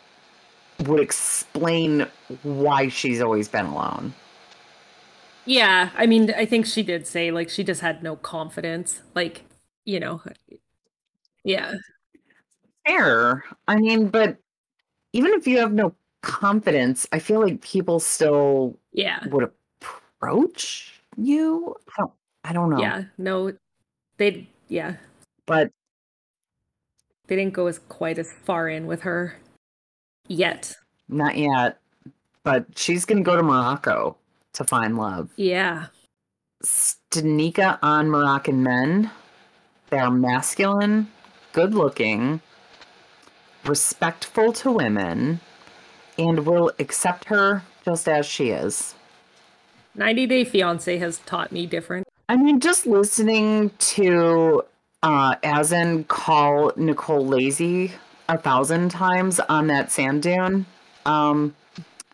would 0.85 0.99
explain 0.99 2.05
why 2.43 2.87
she's 2.87 3.21
always 3.21 3.47
been 3.47 3.65
alone 3.65 4.13
Yeah, 5.45 5.89
I 5.95 6.05
mean, 6.05 6.31
I 6.33 6.45
think 6.45 6.65
she 6.65 6.83
did 6.83 7.07
say 7.07 7.31
like 7.31 7.49
she 7.49 7.63
just 7.63 7.81
had 7.81 8.03
no 8.03 8.15
confidence. 8.15 9.01
Like, 9.15 9.45
you 9.85 9.99
know, 9.99 10.21
yeah. 11.43 11.75
Fair 12.85 13.43
i 13.67 13.75
mean 13.75 14.07
but 14.07 14.37
even 15.13 15.31
if 15.33 15.47
you 15.47 15.57
have 15.59 15.73
no 15.73 15.93
confidence 16.21 17.07
i 17.11 17.19
feel 17.19 17.39
like 17.41 17.61
people 17.61 17.99
still 17.99 18.77
Yeah. 18.93 19.19
would 19.27 19.49
approach 19.81 21.01
you 21.17 21.75
i 21.87 21.93
don't 21.97 22.11
i 22.43 22.53
don't 22.53 22.69
know 22.69 22.79
Yeah. 22.81 23.03
No, 23.17 23.53
they 24.17 24.47
yeah, 24.67 24.95
but 25.47 25.71
they 27.27 27.35
didn't 27.35 27.53
go 27.53 27.67
as 27.67 27.79
quite 27.79 28.19
as 28.19 28.31
far 28.43 28.67
in 28.69 28.85
with 28.87 29.01
her 29.01 29.35
yet. 30.27 30.75
not 31.07 31.37
yet 31.37 31.79
but 32.43 32.65
she's 32.75 33.05
gonna 33.05 33.21
go 33.23 33.35
to 33.35 33.43
morocco 33.43 34.15
to 34.53 34.63
find 34.63 34.97
love 34.97 35.29
Yeah. 35.37 35.87
stanika 36.63 37.79
on 37.81 38.09
moroccan 38.09 38.61
men 38.63 39.09
they 39.89 39.97
are 39.97 40.11
masculine 40.11 41.07
good 41.53 41.73
looking 41.73 42.41
respectful 43.65 44.53
to 44.53 44.71
women 44.71 45.39
and 46.17 46.45
will 46.45 46.71
accept 46.79 47.25
her 47.25 47.63
just 47.85 48.07
as 48.07 48.25
she 48.25 48.49
is 48.49 48.95
90 49.95 50.27
Day 50.27 50.45
Fiance 50.45 50.97
has 50.97 51.19
taught 51.19 51.51
me 51.51 51.65
different. 51.65 52.07
I 52.29 52.37
mean, 52.37 52.59
just 52.59 52.85
listening 52.85 53.71
to 53.79 54.63
uh 55.01 55.35
Azan 55.43 56.03
call 56.05 56.71
Nicole 56.75 57.25
lazy 57.25 57.91
a 58.27 58.37
thousand 58.37 58.91
times 58.91 59.39
on 59.39 59.67
that 59.67 59.91
sand 59.91 60.23
dune. 60.23 60.65
Um 61.05 61.55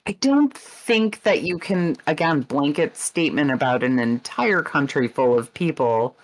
I 0.08 0.12
don't 0.14 0.56
think 0.56 1.24
that 1.24 1.41
you 1.41 1.58
can 1.58 1.98
again 2.08 2.41
blanket 2.41 2.96
statement 2.96 3.52
about 3.52 3.84
an 3.84 4.00
entire 4.00 4.62
country 4.62 5.08
full 5.08 5.38
of 5.38 5.54
people 5.54 6.16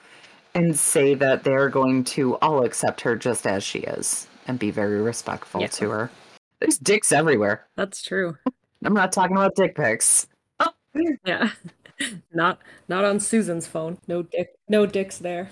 and 0.53 0.77
say 0.77 1.13
that 1.15 1.43
they're 1.43 1.69
going 1.69 2.03
to 2.03 2.35
all 2.37 2.63
accept 2.63 3.01
her 3.01 3.15
just 3.15 3.47
as 3.47 3.63
she 3.63 3.79
is 3.79 4.27
and 4.47 4.57
be 4.59 4.71
very 4.71 5.01
respectful 5.01 5.61
Yeah. 5.61 5.67
to 5.67 5.89
her. 5.89 6.11
There's 6.59 6.77
dicks 6.77 7.11
everywhere. 7.11 7.67
That's 7.75 8.01
true. 8.03 8.37
I'm 8.85 8.93
not 8.93 9.11
talking 9.11 9.35
about 9.35 9.55
dick 9.55 9.75
pics. 9.75 10.27
Oh, 10.59 10.69
Yeah. 11.25 11.51
Not 12.33 12.59
not 12.87 13.03
on 13.05 13.19
Susan's 13.19 13.67
phone. 13.67 13.99
No 14.07 14.23
dick 14.23 14.55
no 14.67 14.87
dicks 14.87 15.19
there. 15.19 15.51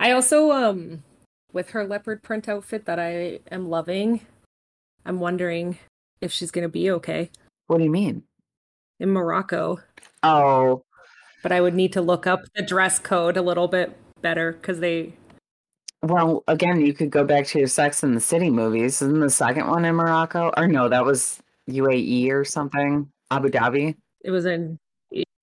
I 0.00 0.12
also 0.12 0.50
um 0.50 1.02
with 1.52 1.70
her 1.70 1.86
leopard 1.86 2.22
print 2.22 2.48
outfit 2.48 2.86
that 2.86 2.98
I 2.98 3.40
am 3.50 3.68
loving, 3.68 4.24
I'm 5.04 5.20
wondering 5.20 5.76
if 6.22 6.32
she's 6.32 6.50
going 6.50 6.62
to 6.62 6.70
be 6.70 6.90
okay 6.90 7.30
What 7.66 7.78
do 7.78 7.84
you 7.84 7.90
mean? 7.90 8.22
in 8.98 9.10
Morocco. 9.10 9.80
Oh, 10.22 10.82
But 11.42 11.52
I 11.52 11.60
would 11.60 11.74
need 11.74 11.92
to 11.92 12.00
look 12.00 12.26
up 12.26 12.40
the 12.54 12.62
dress 12.62 12.98
code 12.98 13.36
a 13.36 13.42
little 13.42 13.68
bit 13.68 13.94
better 14.22 14.54
cuz 14.54 14.78
they 14.80 15.12
Well, 16.04 16.44
again, 16.48 16.80
you 16.84 16.92
could 16.92 17.10
go 17.10 17.24
back 17.24 17.46
to 17.46 17.58
your 17.58 17.68
Sex 17.68 18.02
in 18.02 18.14
the 18.14 18.20
City 18.20 18.50
movies. 18.50 19.00
Isn't 19.00 19.20
the 19.20 19.30
second 19.30 19.68
one 19.68 19.84
in 19.86 19.94
Morocco? 19.94 20.52
Or 20.56 20.68
no, 20.68 20.88
that 20.88 21.04
was 21.04 21.40
UAE 21.70 22.30
or 22.30 22.44
something. 22.44 23.10
Abu 23.30 23.48
Dhabi. 23.48 23.96
it 24.22 24.30
was 24.30 24.44
in 24.44 24.78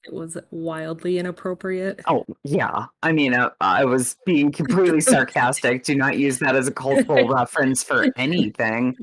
it 0.03 0.13
was 0.13 0.35
wildly 0.49 1.19
inappropriate. 1.19 2.01
Oh, 2.07 2.25
yeah. 2.43 2.85
I 3.03 3.11
mean, 3.11 3.33
uh, 3.35 3.51
I 3.61 3.85
was 3.85 4.15
being 4.25 4.51
completely 4.51 5.01
sarcastic. 5.01 5.83
Do 5.83 5.95
not 5.95 6.17
use 6.17 6.39
that 6.39 6.55
as 6.55 6.67
a 6.67 6.71
cultural 6.71 7.27
reference 7.33 7.83
for 7.83 8.07
anything. 8.17 8.95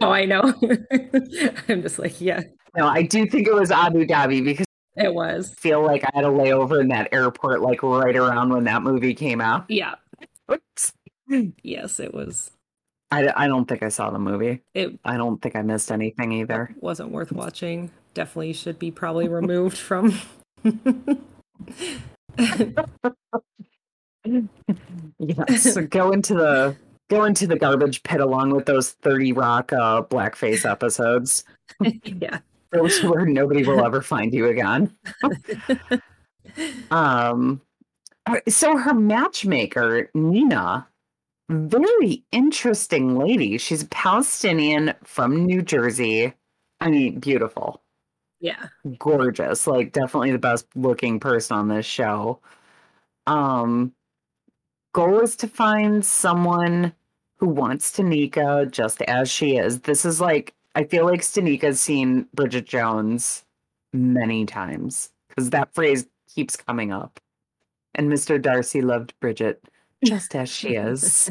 No, 0.00 0.10
I 0.10 0.24
know. 0.24 0.42
I'm 1.68 1.82
just 1.82 1.98
like, 1.98 2.20
yeah, 2.20 2.42
No, 2.76 2.86
I 2.86 3.02
do 3.02 3.26
think 3.26 3.46
it 3.46 3.54
was 3.54 3.70
Abu 3.70 4.06
Dhabi 4.06 4.42
because 4.42 4.66
it 4.96 5.12
was. 5.14 5.52
I 5.52 5.54
feel 5.54 5.82
like 5.84 6.04
I 6.04 6.10
had 6.14 6.24
a 6.24 6.28
layover 6.28 6.80
in 6.80 6.88
that 6.88 7.12
airport 7.12 7.60
like 7.60 7.82
right 7.82 8.16
around 8.16 8.50
when 8.50 8.64
that 8.64 8.82
movie 8.82 9.14
came 9.14 9.40
out. 9.42 9.66
Yeah. 9.68 9.94
Oops. 10.50 10.92
Yes, 11.62 12.00
it 12.00 12.14
was. 12.14 12.52
I, 13.10 13.32
I 13.36 13.46
don't 13.46 13.66
think 13.66 13.82
I 13.82 13.88
saw 13.88 14.10
the 14.10 14.18
movie. 14.18 14.62
It 14.74 14.98
I 15.04 15.16
don't 15.16 15.40
think 15.40 15.56
I 15.56 15.62
missed 15.62 15.90
anything 15.90 16.32
either. 16.32 16.74
wasn't 16.80 17.10
worth 17.10 17.32
watching. 17.32 17.90
Definitely 18.14 18.52
should 18.52 18.78
be 18.78 18.90
probably 18.90 19.28
removed 19.28 19.78
from. 19.78 20.18
Yes, 25.18 25.76
go 25.88 26.12
into 26.12 26.34
the 26.34 26.76
go 27.08 27.24
into 27.24 27.46
the 27.46 27.58
garbage 27.58 28.02
pit 28.02 28.20
along 28.20 28.50
with 28.54 28.66
those 28.66 28.92
30 29.02 29.32
Rock 29.32 29.72
uh, 29.72 30.02
blackface 30.02 30.68
episodes. 30.70 31.44
yeah. 32.04 32.38
Those 32.70 33.02
where 33.02 33.24
nobody 33.24 33.64
will 33.64 33.84
ever 33.84 34.02
find 34.02 34.32
you 34.32 34.48
again. 34.48 34.94
um 36.90 37.60
so 38.48 38.76
her 38.76 38.94
matchmaker, 38.94 40.10
Nina, 40.14 40.86
very 41.48 42.24
interesting 42.32 43.16
lady. 43.18 43.58
She's 43.58 43.84
Palestinian 43.84 44.94
from 45.04 45.44
New 45.46 45.62
Jersey. 45.62 46.34
I 46.80 46.90
mean, 46.90 47.18
beautiful 47.20 47.82
Yeah. 48.40 48.68
gorgeous 48.98 49.66
like 49.66 49.92
definitely 49.92 50.32
the 50.32 50.38
best 50.38 50.66
looking 50.76 51.20
person 51.20 51.56
on 51.56 51.68
this 51.68 51.86
show 51.86 52.40
um 53.26 53.92
goal 54.92 55.20
is 55.20 55.36
to 55.36 55.48
find 55.48 56.04
someone 56.04 56.92
who 57.38 57.48
wants 57.48 57.92
Tanika 57.96 58.70
just 58.70 59.02
as 59.02 59.30
she 59.30 59.56
is 59.56 59.80
this 59.80 60.04
is 60.04 60.20
like 60.20 60.54
i 60.74 60.84
feel 60.84 61.04
like 61.04 61.20
Stanika's 61.20 61.80
seen 61.80 62.26
bridget 62.34 62.66
jones 62.66 63.44
many 63.92 64.46
times 64.46 65.10
because 65.28 65.50
that 65.50 65.72
phrase 65.74 66.06
keeps 66.34 66.56
coming 66.56 66.92
up 66.92 67.20
and 67.94 68.10
mr 68.10 68.40
darcy 68.40 68.80
loved 68.82 69.14
bridget 69.20 69.62
just 70.04 70.34
as 70.34 70.48
she 70.48 70.74
is 70.76 71.30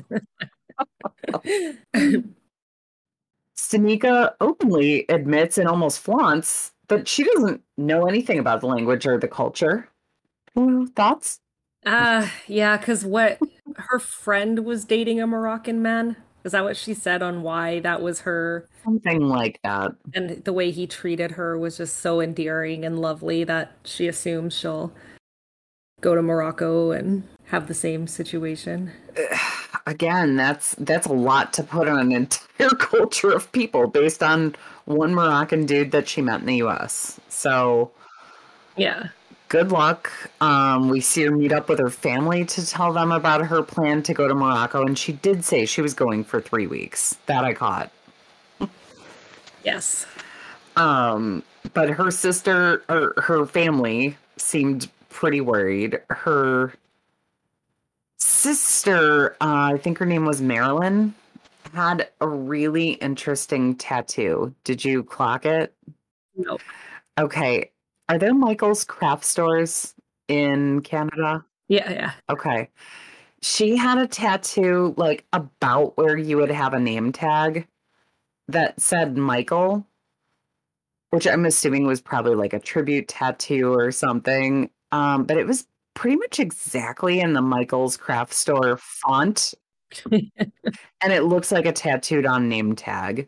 Stanika 3.55 4.33
openly 4.39 5.05
admits 5.09 5.57
and 5.57 5.67
almost 5.67 5.99
flaunts 5.99 6.73
that 6.87 7.07
she 7.07 7.23
doesn't 7.23 7.61
know 7.77 8.05
anything 8.05 8.39
about 8.39 8.61
the 8.61 8.67
language 8.67 9.05
or 9.05 9.17
the 9.17 9.27
culture. 9.27 9.89
Ooh, 10.57 10.87
Thoughts? 10.87 11.39
Uh 11.85 12.27
yeah, 12.47 12.77
because 12.77 13.05
what 13.05 13.39
her 13.75 13.99
friend 13.99 14.65
was 14.65 14.85
dating 14.85 15.21
a 15.21 15.27
Moroccan 15.27 15.81
man, 15.81 16.15
Is 16.43 16.51
that 16.53 16.63
what 16.63 16.77
she 16.77 16.93
said 16.93 17.21
on 17.21 17.41
why 17.43 17.79
that 17.81 18.01
was 18.01 18.21
her? 18.21 18.67
Something 18.83 19.21
like 19.27 19.59
that. 19.63 19.91
And 20.13 20.43
the 20.43 20.53
way 20.53 20.71
he 20.71 20.87
treated 20.87 21.31
her 21.31 21.57
was 21.57 21.77
just 21.77 21.97
so 21.97 22.21
endearing 22.21 22.85
and 22.85 22.99
lovely 22.99 23.43
that 23.45 23.73
she 23.85 24.07
assumes 24.07 24.53
she'll 24.57 24.93
go 26.01 26.13
to 26.13 26.21
Morocco 26.21 26.91
and 26.91 27.23
have 27.45 27.67
the 27.67 27.73
same 27.73 28.07
situation. 28.07 28.91
Again, 29.87 30.35
that's 30.35 30.75
that's 30.75 31.07
a 31.07 31.13
lot 31.13 31.53
to 31.53 31.63
put 31.63 31.87
on 31.87 31.99
an 31.99 32.11
entire 32.59 32.69
culture 32.77 33.31
of 33.31 33.51
people 33.51 33.87
based 33.87 34.21
on 34.21 34.55
one 34.85 35.15
Moroccan 35.15 35.65
dude 35.65 35.91
that 35.91 36.07
she 36.07 36.21
met 36.21 36.41
in 36.41 36.45
the 36.45 36.55
US. 36.63 37.19
So 37.29 37.91
Yeah. 38.75 39.07
good 39.49 39.71
luck. 39.71 40.11
Um, 40.41 40.89
we 40.89 40.99
see 40.99 41.23
her 41.23 41.31
meet 41.31 41.51
up 41.53 41.69
with 41.69 41.79
her 41.79 41.89
family 41.89 42.43
to 42.45 42.65
tell 42.67 42.91
them 42.93 43.11
about 43.11 43.45
her 43.47 43.63
plan 43.63 44.03
to 44.03 44.13
go 44.13 44.27
to 44.27 44.35
Morocco, 44.35 44.83
and 44.85 44.97
she 44.97 45.13
did 45.13 45.45
say 45.45 45.65
she 45.65 45.81
was 45.81 45.93
going 45.93 46.23
for 46.25 46.41
three 46.41 46.67
weeks. 46.67 47.17
That 47.27 47.43
I 47.45 47.53
caught. 47.53 47.91
Yes. 49.63 50.05
Um, 50.75 51.43
but 51.73 51.89
her 51.89 52.11
sister 52.11 52.83
or 52.87 53.13
her 53.17 53.45
family 53.45 54.15
seemed 54.37 54.89
pretty 55.17 55.41
worried. 55.41 55.99
Her 56.11 56.73
sister, 58.17 59.31
uh, 59.41 59.73
I 59.73 59.79
think 59.79 59.97
her 59.97 60.05
name 60.05 60.25
was 60.25 60.43
Marilyn, 60.43 61.15
had 61.73 62.09
a 62.21 62.27
really 62.27 62.91
interesting 62.91 63.75
tattoo. 63.75 64.53
Did 64.63 64.85
you 64.85 65.03
clock 65.03 65.43
it? 65.47 65.73
No. 66.35 66.59
Okay. 67.17 67.71
Are 68.09 68.19
there 68.19 68.35
Michael's 68.35 68.83
craft 68.83 69.25
stores 69.25 69.95
in 70.27 70.81
Canada? 70.81 71.43
Yeah, 71.67 71.89
yeah. 71.89 72.11
Okay. 72.29 72.69
She 73.41 73.75
had 73.75 73.97
a 73.97 74.05
tattoo 74.05 74.93
like 74.97 75.25
about 75.33 75.97
where 75.97 76.15
you 76.15 76.37
would 76.37 76.51
have 76.51 76.75
a 76.75 76.79
name 76.79 77.11
tag 77.11 77.67
that 78.49 78.79
said 78.79 79.17
Michael, 79.17 79.83
which 81.09 81.27
I'm 81.27 81.47
assuming 81.47 81.87
was 81.87 82.01
probably 82.01 82.35
like 82.35 82.53
a 82.53 82.59
tribute 82.59 83.07
tattoo 83.07 83.73
or 83.73 83.91
something. 83.91 84.69
Um, 84.91 85.25
but 85.25 85.37
it 85.37 85.47
was 85.47 85.67
pretty 85.93 86.15
much 86.15 86.39
exactly 86.39 87.19
in 87.19 87.33
the 87.33 87.41
Michael's 87.41 87.97
craft 87.97 88.33
store 88.33 88.77
font. 88.77 89.53
and 90.11 91.13
it 91.13 91.23
looks 91.23 91.51
like 91.51 91.65
a 91.65 91.71
tattooed 91.71 92.25
on 92.25 92.49
name 92.49 92.75
tag. 92.75 93.27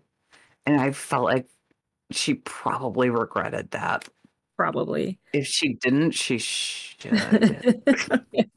And 0.66 0.80
I 0.80 0.92
felt 0.92 1.24
like 1.24 1.48
she 2.12 2.36
probably 2.36 3.10
regretted 3.10 3.72
that. 3.72 4.08
Probably. 4.58 5.20
If 5.34 5.48
she 5.48 5.74
didn't, 5.76 6.12
she 6.12 6.38
should. 6.38 7.82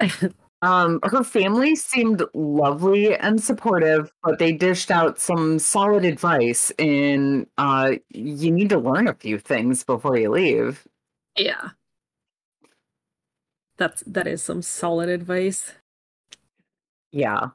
Um, 0.62 0.98
her 1.04 1.22
family 1.22 1.76
seemed 1.76 2.22
lovely 2.34 3.14
and 3.16 3.40
supportive, 3.42 4.12
but 4.24 4.38
they 4.40 4.52
dished 4.52 4.90
out 4.90 5.20
some 5.20 5.58
solid 5.60 6.04
advice 6.04 6.72
in 6.78 7.46
uh 7.58 7.92
you 8.10 8.50
need 8.50 8.68
to 8.70 8.78
learn 8.78 9.06
a 9.08 9.14
few 9.14 9.38
things 9.38 9.84
before 9.84 10.16
you 10.18 10.30
leave. 10.30 10.86
yeah. 11.36 11.70
That's 13.76 14.02
that 14.06 14.26
is 14.26 14.42
some 14.42 14.62
solid 14.62 15.08
advice. 15.08 15.72
Yeah. 17.12 17.50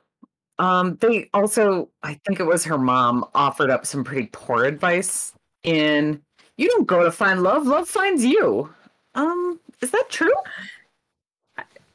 Um, 0.60 0.98
they 1.02 1.30
also, 1.34 1.90
I 2.04 2.20
think 2.26 2.40
it 2.40 2.46
was 2.46 2.64
her 2.66 2.78
mom, 2.78 3.26
offered 3.36 3.70
up 3.70 3.86
some 3.86 4.04
pretty 4.04 4.30
poor 4.32 4.66
advice 4.66 5.34
in 5.64 6.22
you 6.58 6.70
don't 6.70 6.86
go 6.88 7.04
to 7.04 7.12
find 7.12 7.44
love, 7.44 7.66
love 7.68 7.90
finds 7.90 8.24
you. 8.24 8.70
Um, 9.16 9.60
is 9.82 9.92
that 9.92 10.10
true? 10.10 10.34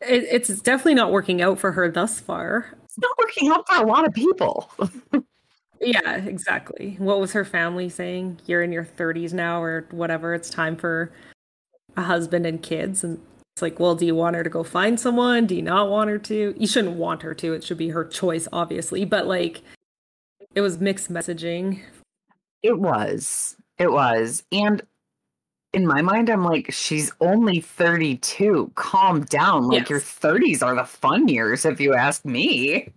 It, 0.01 0.24
it's 0.30 0.49
definitely 0.61 0.94
not 0.94 1.12
working 1.12 1.42
out 1.42 1.59
for 1.59 1.72
her 1.72 1.90
thus 1.90 2.20
far. 2.20 2.74
It's 2.84 2.99
not 2.99 3.11
working 3.18 3.51
out 3.51 3.68
for 3.68 3.82
a 3.82 3.86
lot 3.86 4.07
of 4.07 4.14
people. 4.14 4.70
Yeah, 5.80 6.16
exactly. 6.16 6.96
What 6.99 7.20
was 7.20 7.32
her 7.32 7.44
family 7.44 7.88
saying? 7.88 8.40
You're 8.46 8.62
in 8.62 8.72
your 8.72 8.84
30s 8.84 9.32
now, 9.32 9.62
or 9.62 9.86
whatever. 9.90 10.34
It's 10.34 10.51
time 10.51 10.76
for 10.76 11.12
a 11.96 12.03
husband 12.03 12.46
and 12.46 12.62
kids. 12.62 13.05
And 13.05 13.20
it's 13.55 13.62
like, 13.62 13.78
well, 13.78 13.94
do 13.94 14.07
you 14.07 14.14
want 14.14 14.36
her 14.36 14.42
to 14.42 14.51
go 14.51 14.64
find 14.64 14.99
someone? 14.99 15.46
Do 15.46 15.55
you 15.55 15.62
not 15.62 15.88
want 15.88 16.11
her 16.11 16.18
to? 16.18 16.55
You 16.57 16.66
shouldn't 16.66 16.96
want 16.96 17.22
her 17.22 17.34
to. 17.34 17.53
It 17.53 17.62
should 17.62 17.78
be 17.78 17.90
her 17.90 18.05
choice, 18.05 18.49
obviously. 18.53 19.05
But 19.05 19.26
like, 19.26 19.62
it 20.55 20.61
was 20.61 20.78
mixed 20.78 21.12
messaging. 21.12 21.80
It 22.62 22.78
was. 22.78 23.57
It 23.78 23.92
was. 23.92 24.42
And 24.51 24.82
in 25.73 25.87
my 25.87 26.01
mind, 26.03 26.31
I'm 26.31 26.45
like, 26.45 26.73
she's 26.73 27.12
only 27.21 27.61
32. 27.61 28.73
Calm 28.75 29.25
down. 29.25 29.69
Like, 29.69 29.81
Yes. 29.83 29.91
your 29.91 30.01
30s 30.01 30.62
are 30.62 30.75
the 30.75 30.85
fun 30.85 31.29
years, 31.29 31.64
if 31.64 31.81
you 31.81 31.95
ask 31.95 32.25
me. 32.25 32.93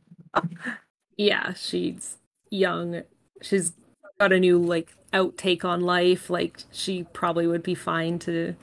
Yeah, 1.17 1.53
she's 1.53 2.17
young. 2.49 3.01
She's 3.41 3.73
got 4.19 4.31
a 4.31 4.39
new 4.39 4.57
like 4.57 4.89
outtake 5.13 5.65
on 5.65 5.81
life. 5.81 6.29
Like, 6.29 6.63
she 6.71 7.03
probably 7.13 7.47
would 7.47 7.63
be 7.63 7.75
fine 7.75 8.19
to 8.19 8.55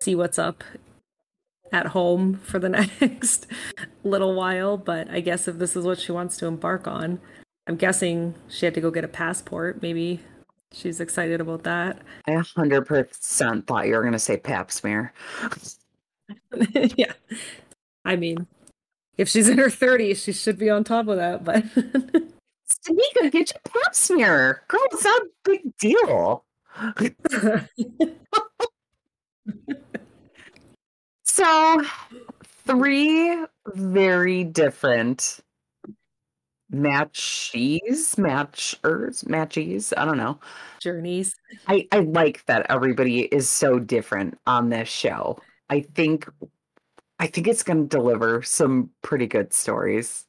see 0.00 0.14
what's 0.14 0.38
up 0.38 0.64
at 1.72 1.86
home 1.88 2.40
for 2.42 2.58
the 2.58 2.68
next 3.00 3.46
little 4.02 4.34
while. 4.34 4.76
But 4.76 5.08
I 5.10 5.20
guess 5.20 5.46
if 5.48 5.58
this 5.58 5.76
is 5.76 5.84
what 5.84 5.98
she 6.00 6.12
wants 6.12 6.36
to 6.38 6.46
embark 6.46 6.86
on, 6.88 7.20
I'm 7.66 7.76
guessing 7.76 8.34
she 8.48 8.66
had 8.66 8.74
to 8.74 8.80
go 8.80 8.90
get 8.90 9.04
a 9.04 9.08
passport. 9.08 9.80
Maybe 9.80 10.20
she's 10.74 11.00
excited 11.00 11.40
about 11.40 11.62
that. 11.64 12.02
I 12.26 12.32
100% 12.32 13.66
thought 13.66 13.86
you 13.86 13.94
were 13.94 14.02
going 14.02 14.12
to 14.12 14.18
say 14.18 14.36
pap 14.36 14.70
smear. 14.70 15.12
yeah. 16.96 17.12
I 18.04 18.16
mean, 18.16 18.46
if 19.16 19.28
she's 19.28 19.48
in 19.48 19.58
her 19.58 19.66
30s, 19.68 20.22
she 20.22 20.32
should 20.32 20.58
be 20.58 20.70
on 20.70 20.84
top 20.84 21.08
of 21.08 21.16
that. 21.16 21.44
But 21.44 21.64
Stanika, 21.74 23.30
get 23.30 23.52
your 23.52 23.60
pap 23.64 23.94
smear. 23.94 24.62
Girl, 24.68 24.80
it's 24.92 25.04
not 25.04 25.22
a 25.22 25.28
big 25.44 25.76
deal. 25.78 26.44
So, 31.36 31.82
three 32.64 33.44
very 33.74 34.44
different 34.44 35.40
matchies, 36.74 38.16
matchers, 38.16 39.24
matchies. 39.24 39.92
I 39.96 40.04
don't 40.04 40.18
know. 40.18 40.38
journeys. 40.80 41.34
I, 41.66 41.86
I 41.92 42.00
like 42.00 42.44
that 42.46 42.66
everybody 42.70 43.22
is 43.22 43.48
so 43.48 43.78
different 43.78 44.38
on 44.46 44.68
this 44.68 44.88
show. 44.88 45.38
I 45.70 45.80
think 45.94 46.28
I 47.18 47.26
think 47.26 47.46
it's 47.46 47.62
going 47.62 47.88
to 47.88 47.96
deliver 47.96 48.42
some 48.42 48.90
pretty 49.02 49.26
good 49.26 49.52
stories. 49.52 50.26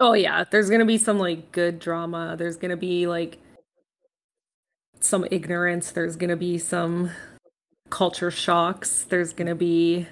Oh 0.00 0.12
yeah, 0.12 0.44
there's 0.44 0.70
gonna 0.70 0.84
be 0.84 0.98
some 0.98 1.18
like 1.18 1.52
good 1.52 1.78
drama. 1.78 2.34
There's 2.36 2.56
gonna 2.56 2.76
be 2.76 3.06
like 3.06 3.38
some 5.00 5.24
ignorance. 5.30 5.92
There's 5.92 6.16
gonna 6.16 6.36
be 6.36 6.58
some 6.58 7.10
culture 7.90 8.30
shocks. 8.30 9.04
There's 9.08 9.32
gonna 9.32 9.54
be, 9.54 10.06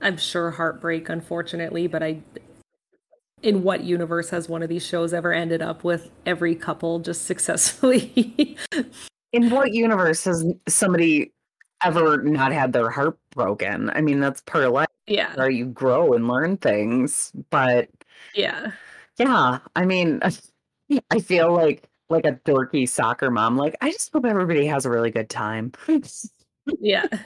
I'm 0.00 0.16
sure, 0.16 0.50
heartbreak. 0.50 1.08
Unfortunately, 1.08 1.86
but 1.86 2.02
I, 2.02 2.20
in 3.42 3.62
what 3.62 3.84
universe 3.84 4.30
has 4.30 4.48
one 4.48 4.62
of 4.62 4.68
these 4.68 4.84
shows 4.84 5.12
ever 5.12 5.32
ended 5.32 5.62
up 5.62 5.84
with 5.84 6.10
every 6.26 6.54
couple 6.54 6.98
just 7.00 7.26
successfully? 7.26 8.56
In 9.32 9.50
what 9.50 9.72
universe 9.72 10.24
has 10.24 10.44
somebody 10.68 11.32
ever 11.84 12.22
not 12.22 12.52
had 12.52 12.72
their 12.72 12.90
heart 12.90 13.18
broken? 13.34 13.90
I 13.90 14.00
mean, 14.00 14.20
that's 14.20 14.40
part 14.42 14.64
of 14.64 14.72
life 14.72 14.88
yeah, 15.06 15.34
where 15.34 15.50
you 15.50 15.66
grow 15.66 16.12
and 16.12 16.28
learn 16.28 16.56
things. 16.56 17.32
But 17.50 17.88
yeah, 18.34 18.72
yeah, 19.18 19.58
I 19.74 19.84
mean, 19.84 20.20
I 21.10 21.20
feel 21.20 21.52
like 21.52 21.88
like 22.12 22.26
a 22.26 22.32
dorky 22.44 22.88
soccer 22.88 23.30
mom. 23.30 23.56
Like, 23.56 23.76
I 23.80 23.90
just 23.90 24.12
hope 24.12 24.24
everybody 24.24 24.66
has 24.66 24.84
a 24.84 24.90
really 24.90 25.10
good 25.10 25.30
time. 25.30 25.72
yeah. 26.78 27.06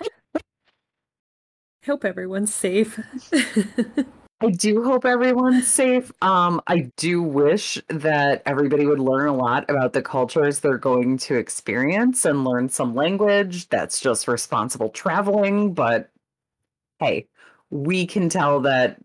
Hope 1.85 2.05
everyone's 2.05 2.53
safe. 2.53 2.99
I 4.41 4.51
do 4.51 4.84
hope 4.84 5.07
everyone's 5.07 5.66
safe. 5.66 6.12
Um, 6.20 6.61
I 6.66 6.91
do 6.97 7.22
wish 7.22 7.80
that 7.89 8.43
everybody 8.45 8.84
would 8.84 9.01
learn 9.01 9.28
a 9.28 9.34
lot 9.34 9.68
about 9.70 9.95
the 9.95 10.03
cultures 10.03 10.61
they're 10.61 10.76
going 10.76 11.16
to 11.18 11.37
experience 11.37 12.26
and 12.26 12.45
learn 12.45 12.68
some 12.68 12.95
language. 12.95 13.68
That's 13.70 13.99
just 13.99 14.28
responsible 14.28 14.91
traveling. 14.91 15.72
But 15.72 16.11
hey, 16.99 17.28
we 17.70 18.07
can 18.07 18.28
tell 18.28 18.61
that 18.61 18.99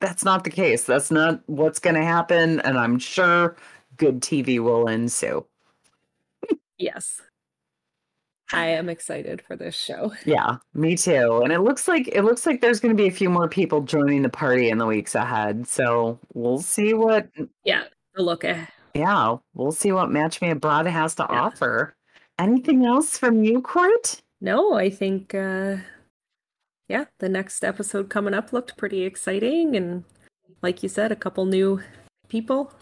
that's 0.00 0.24
not 0.24 0.42
the 0.42 0.50
case. 0.50 0.84
That's 0.84 1.10
not 1.10 1.40
what's 1.46 1.78
going 1.78 1.96
to 1.96 2.04
happen. 2.04 2.60
And 2.60 2.76
I'm 2.76 2.98
sure 2.98 3.56
good 3.96 4.20
TV 4.20 4.58
will 4.58 4.88
ensue. 4.88 5.46
yes. 6.78 7.22
I 8.52 8.66
am 8.66 8.88
excited 8.88 9.42
for 9.42 9.56
this 9.56 9.74
show. 9.74 10.12
Yeah, 10.26 10.56
me 10.74 10.96
too. 10.96 11.40
And 11.42 11.52
it 11.52 11.60
looks 11.60 11.88
like 11.88 12.08
it 12.08 12.22
looks 12.22 12.46
like 12.46 12.60
there's 12.60 12.80
going 12.80 12.94
to 12.96 13.02
be 13.02 13.08
a 13.08 13.12
few 13.12 13.30
more 13.30 13.48
people 13.48 13.80
joining 13.80 14.22
the 14.22 14.28
party 14.28 14.68
in 14.70 14.78
the 14.78 14.86
weeks 14.86 15.14
ahead. 15.14 15.66
So 15.66 16.18
we'll 16.34 16.60
see 16.60 16.94
what 16.94 17.28
Yeah, 17.64 17.84
the 18.14 18.22
look 18.22 18.44
eh. 18.44 18.66
Yeah, 18.94 19.36
we'll 19.54 19.72
see 19.72 19.92
what 19.92 20.10
Match 20.10 20.40
Me 20.40 20.50
Abroad 20.50 20.86
has 20.86 21.14
to 21.16 21.26
Yeah. 21.30 21.40
offer. 21.42 21.94
Anything 22.38 22.84
else 22.84 23.16
from 23.18 23.42
you, 23.44 23.60
Court? 23.62 24.20
No, 24.40 24.74
I 24.74 24.90
think 24.90 25.34
uh 25.34 25.76
yeah, 26.88 27.06
the 27.18 27.28
next 27.30 27.64
episode 27.64 28.10
coming 28.10 28.34
up 28.34 28.52
looked 28.52 28.76
pretty 28.76 29.04
exciting. 29.04 29.74
And 29.74 30.04
like 30.62 30.82
you 30.82 30.88
said, 30.88 31.10
a 31.12 31.16
couple 31.16 31.46
new 31.46 31.80
people 32.28 32.72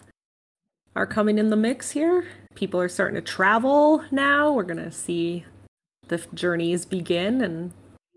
are 0.95 1.07
coming 1.07 1.37
in 1.37 1.49
the 1.49 1.55
mix 1.55 1.89
here. 1.89 2.25
People 2.53 2.79
are 2.81 2.89
starting 2.89 3.15
to 3.15 3.21
travel 3.21 4.03
now. 4.11 4.51
We're 4.51 4.63
going 4.63 4.83
to 4.83 4.91
see 4.91 5.45
the 6.07 6.23
journeys 6.33 6.85
begin, 6.85 7.41
and 7.41 7.71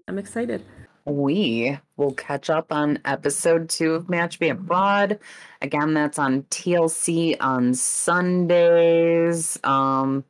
I'm 0.09 0.19
excited. 0.19 0.65
We 1.05 1.79
will 1.97 2.13
catch 2.15 2.51
up 2.51 2.73
on 2.73 2.99
episode 3.05 3.69
two 3.69 3.95
of 3.95 4.09
Match 4.09 4.41
Me 4.41 4.49
Abroad. 4.49 5.21
Again, 5.63 5.95
that's 5.95 6.19
on 6.19 6.43
TLC 6.45 7.37
on 7.41 7.75
Sundays. 7.75 9.59
Um, 9.63 10.25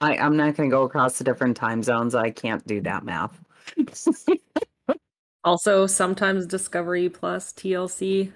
I, 0.00 0.16
I'm 0.16 0.36
not 0.36 0.56
going 0.56 0.68
to 0.68 0.74
go 0.74 0.82
across 0.82 1.18
the 1.18 1.24
different 1.24 1.56
time 1.56 1.82
zones. 1.82 2.14
I 2.14 2.30
can't 2.30 2.66
do 2.66 2.80
that 2.80 3.04
math. 3.04 3.38
Also, 5.44 5.86
sometimes 5.86 6.46
Discovery 6.46 7.08
Plus, 7.08 7.52
TLC. 7.52 8.32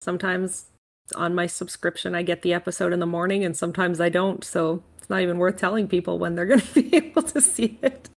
Sometimes 0.00 0.66
on 1.14 1.34
my 1.34 1.46
subscription, 1.46 2.14
I 2.14 2.22
get 2.22 2.40
the 2.40 2.54
episode 2.54 2.94
in 2.94 3.00
the 3.00 3.06
morning, 3.06 3.44
and 3.44 3.54
sometimes 3.54 4.00
I 4.00 4.08
don't. 4.08 4.42
So 4.44 4.82
it's 5.06 5.10
not 5.10 5.20
even 5.20 5.38
worth 5.38 5.56
telling 5.56 5.86
people 5.86 6.18
when 6.18 6.34
they're 6.34 6.46
going 6.46 6.60
to 6.74 6.82
be 6.82 6.96
able 6.96 7.22
to 7.22 7.40
see 7.40 7.78
it. 7.80 8.10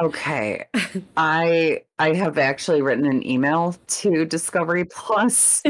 Okay. 0.00 0.64
I 1.18 1.82
I 1.98 2.14
have 2.14 2.38
actually 2.38 2.80
written 2.80 3.04
an 3.04 3.26
email 3.26 3.76
to 3.88 4.24
Discovery 4.24 4.86
Plus. 4.86 5.62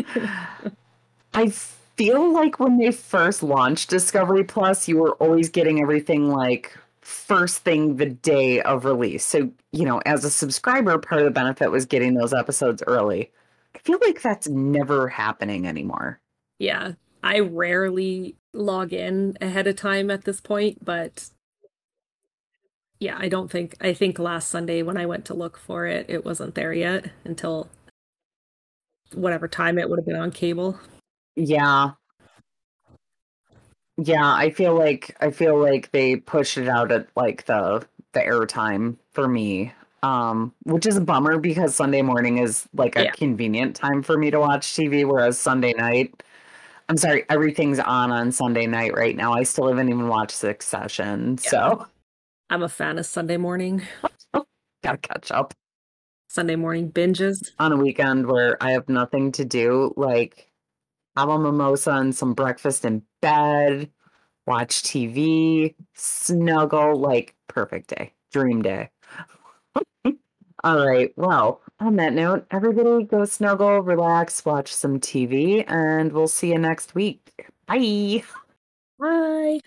I 1.35 1.49
feel 1.49 2.33
like 2.33 2.61
when 2.61 2.79
they 2.79 2.93
first 2.93 3.43
launched 3.43 3.91
Discovery 3.91 4.45
Plus, 4.45 4.87
you 4.87 4.99
were 4.99 5.15
always 5.15 5.49
getting 5.49 5.83
everything 5.83 6.31
like 6.31 6.79
first 7.01 7.65
thing 7.65 7.97
the 7.97 8.07
day 8.07 8.63
of 8.63 8.85
release. 8.85 9.25
So, 9.25 9.51
you 9.73 9.85
know, 9.85 10.01
as 10.07 10.25
a 10.25 10.31
subscriber, 10.31 10.99
part 10.99 11.21
of 11.21 11.25
the 11.25 11.33
benefit 11.33 11.73
was 11.73 11.85
getting 11.85 12.15
those 12.15 12.33
episodes 12.33 12.81
early. 12.87 13.33
I 13.75 13.81
feel 13.81 13.99
like 14.07 14.23
that's 14.23 14.47
never 14.47 15.09
happening 15.09 15.67
anymore. 15.67 16.21
Yeah. 16.61 16.93
I 17.25 17.41
rarely 17.41 18.37
log 18.55 18.93
in 18.93 19.37
ahead 19.41 19.67
of 19.67 19.77
time 19.77 20.11
at 20.11 20.25
this 20.25 20.41
point, 20.41 20.85
but 20.85 21.31
yeah, 23.01 23.17
I 23.19 23.29
don't 23.29 23.51
think 23.51 23.77
I 23.81 23.93
think 23.95 24.19
last 24.19 24.49
Sunday 24.51 24.83
when 24.83 24.97
I 24.97 25.07
went 25.07 25.25
to 25.27 25.35
look 25.35 25.59
for 25.59 25.87
it, 25.87 26.07
it 26.09 26.25
wasn't 26.25 26.55
there 26.55 26.73
yet 26.73 27.11
until 27.25 27.69
whatever 29.15 29.49
time 29.49 29.79
it 29.79 29.89
would 29.91 29.99
have 29.99 30.07
been 30.07 30.17
on 30.17 30.33
cable. 30.33 30.79
Yeah. 31.37 31.93
Yeah, 33.97 34.35
I 34.35 34.51
feel 34.51 34.77
like 34.79 35.17
I 35.21 35.31
feel 35.31 35.61
like 35.61 35.91
they 35.93 36.17
pushed 36.17 36.59
it 36.59 36.69
out 36.69 36.93
at 36.93 37.09
like 37.17 37.47
the 37.47 37.87
the 38.13 38.21
airtime 38.21 38.97
for 39.13 39.29
me. 39.29 39.73
Um, 40.03 40.55
which 40.65 40.87
is 40.87 40.97
a 40.97 41.01
bummer 41.01 41.39
because 41.39 41.75
Sunday 41.75 42.03
morning 42.03 42.39
is 42.39 42.69
like 42.75 42.97
a 42.97 43.05
Yeah. 43.05 43.13
convenient 43.13 43.77
time 43.77 44.03
for 44.03 44.19
me 44.19 44.31
to 44.31 44.39
watch 44.41 44.67
TV, 44.75 45.05
whereas 45.05 45.39
Sunday 45.39 45.73
night, 45.75 46.23
I'm 46.89 46.97
sorry, 46.97 47.25
everything's 47.29 47.79
on 47.79 48.11
on 48.11 48.33
Sunday 48.33 48.67
night 48.67 48.95
right 48.95 49.15
now. 49.15 49.35
I 49.35 49.43
still 49.43 49.69
haven't 49.69 49.89
even 49.91 50.09
watched 50.09 50.37
Succession, 50.37 51.39
Yeah. 51.45 51.51
so 51.51 51.87
I'm 52.51 52.63
a 52.63 52.69
fan 52.69 52.99
of 52.99 53.07
Sunday 53.07 53.37
morning, 53.37 53.83
gotta 54.83 54.99
catch 54.99 55.31
up 55.31 55.53
Sunday 56.29 56.57
morning 56.57 56.91
binges. 56.91 57.51
on 57.59 57.73
a 57.73 57.77
weekend 57.77 58.27
where 58.27 58.63
I 58.63 58.73
have 58.73 58.89
nothing 58.89 59.33
to 59.33 59.45
do. 59.45 59.93
Like 59.97 60.51
have 61.17 61.29
a 61.29 61.39
mimosa 61.39 61.93
and 61.93 62.15
some 62.15 62.33
breakfast 62.35 62.85
in 62.87 63.03
bed, 63.21 63.91
watch 64.47 64.83
TV, 64.83 65.75
snuggle, 65.95 66.97
like 66.97 67.35
perfect 67.49 67.89
day, 67.91 68.15
dream 68.33 68.63
day. 68.63 68.91
All 70.65 70.87
right. 70.87 71.13
Well, 71.17 71.61
on 71.81 71.97
that 71.97 72.13
note, 72.13 72.47
everybody 72.51 73.05
go 73.05 73.25
snuggle, 73.25 73.81
relax, 73.81 74.45
watch 74.45 74.73
some 74.75 74.99
TV, 75.01 75.65
and 75.69 76.13
we'll 76.13 76.29
see 76.29 76.49
you 76.49 76.59
next 76.59 76.95
week. 76.95 77.33
Bye. 77.67 78.23
Bye. 78.99 79.61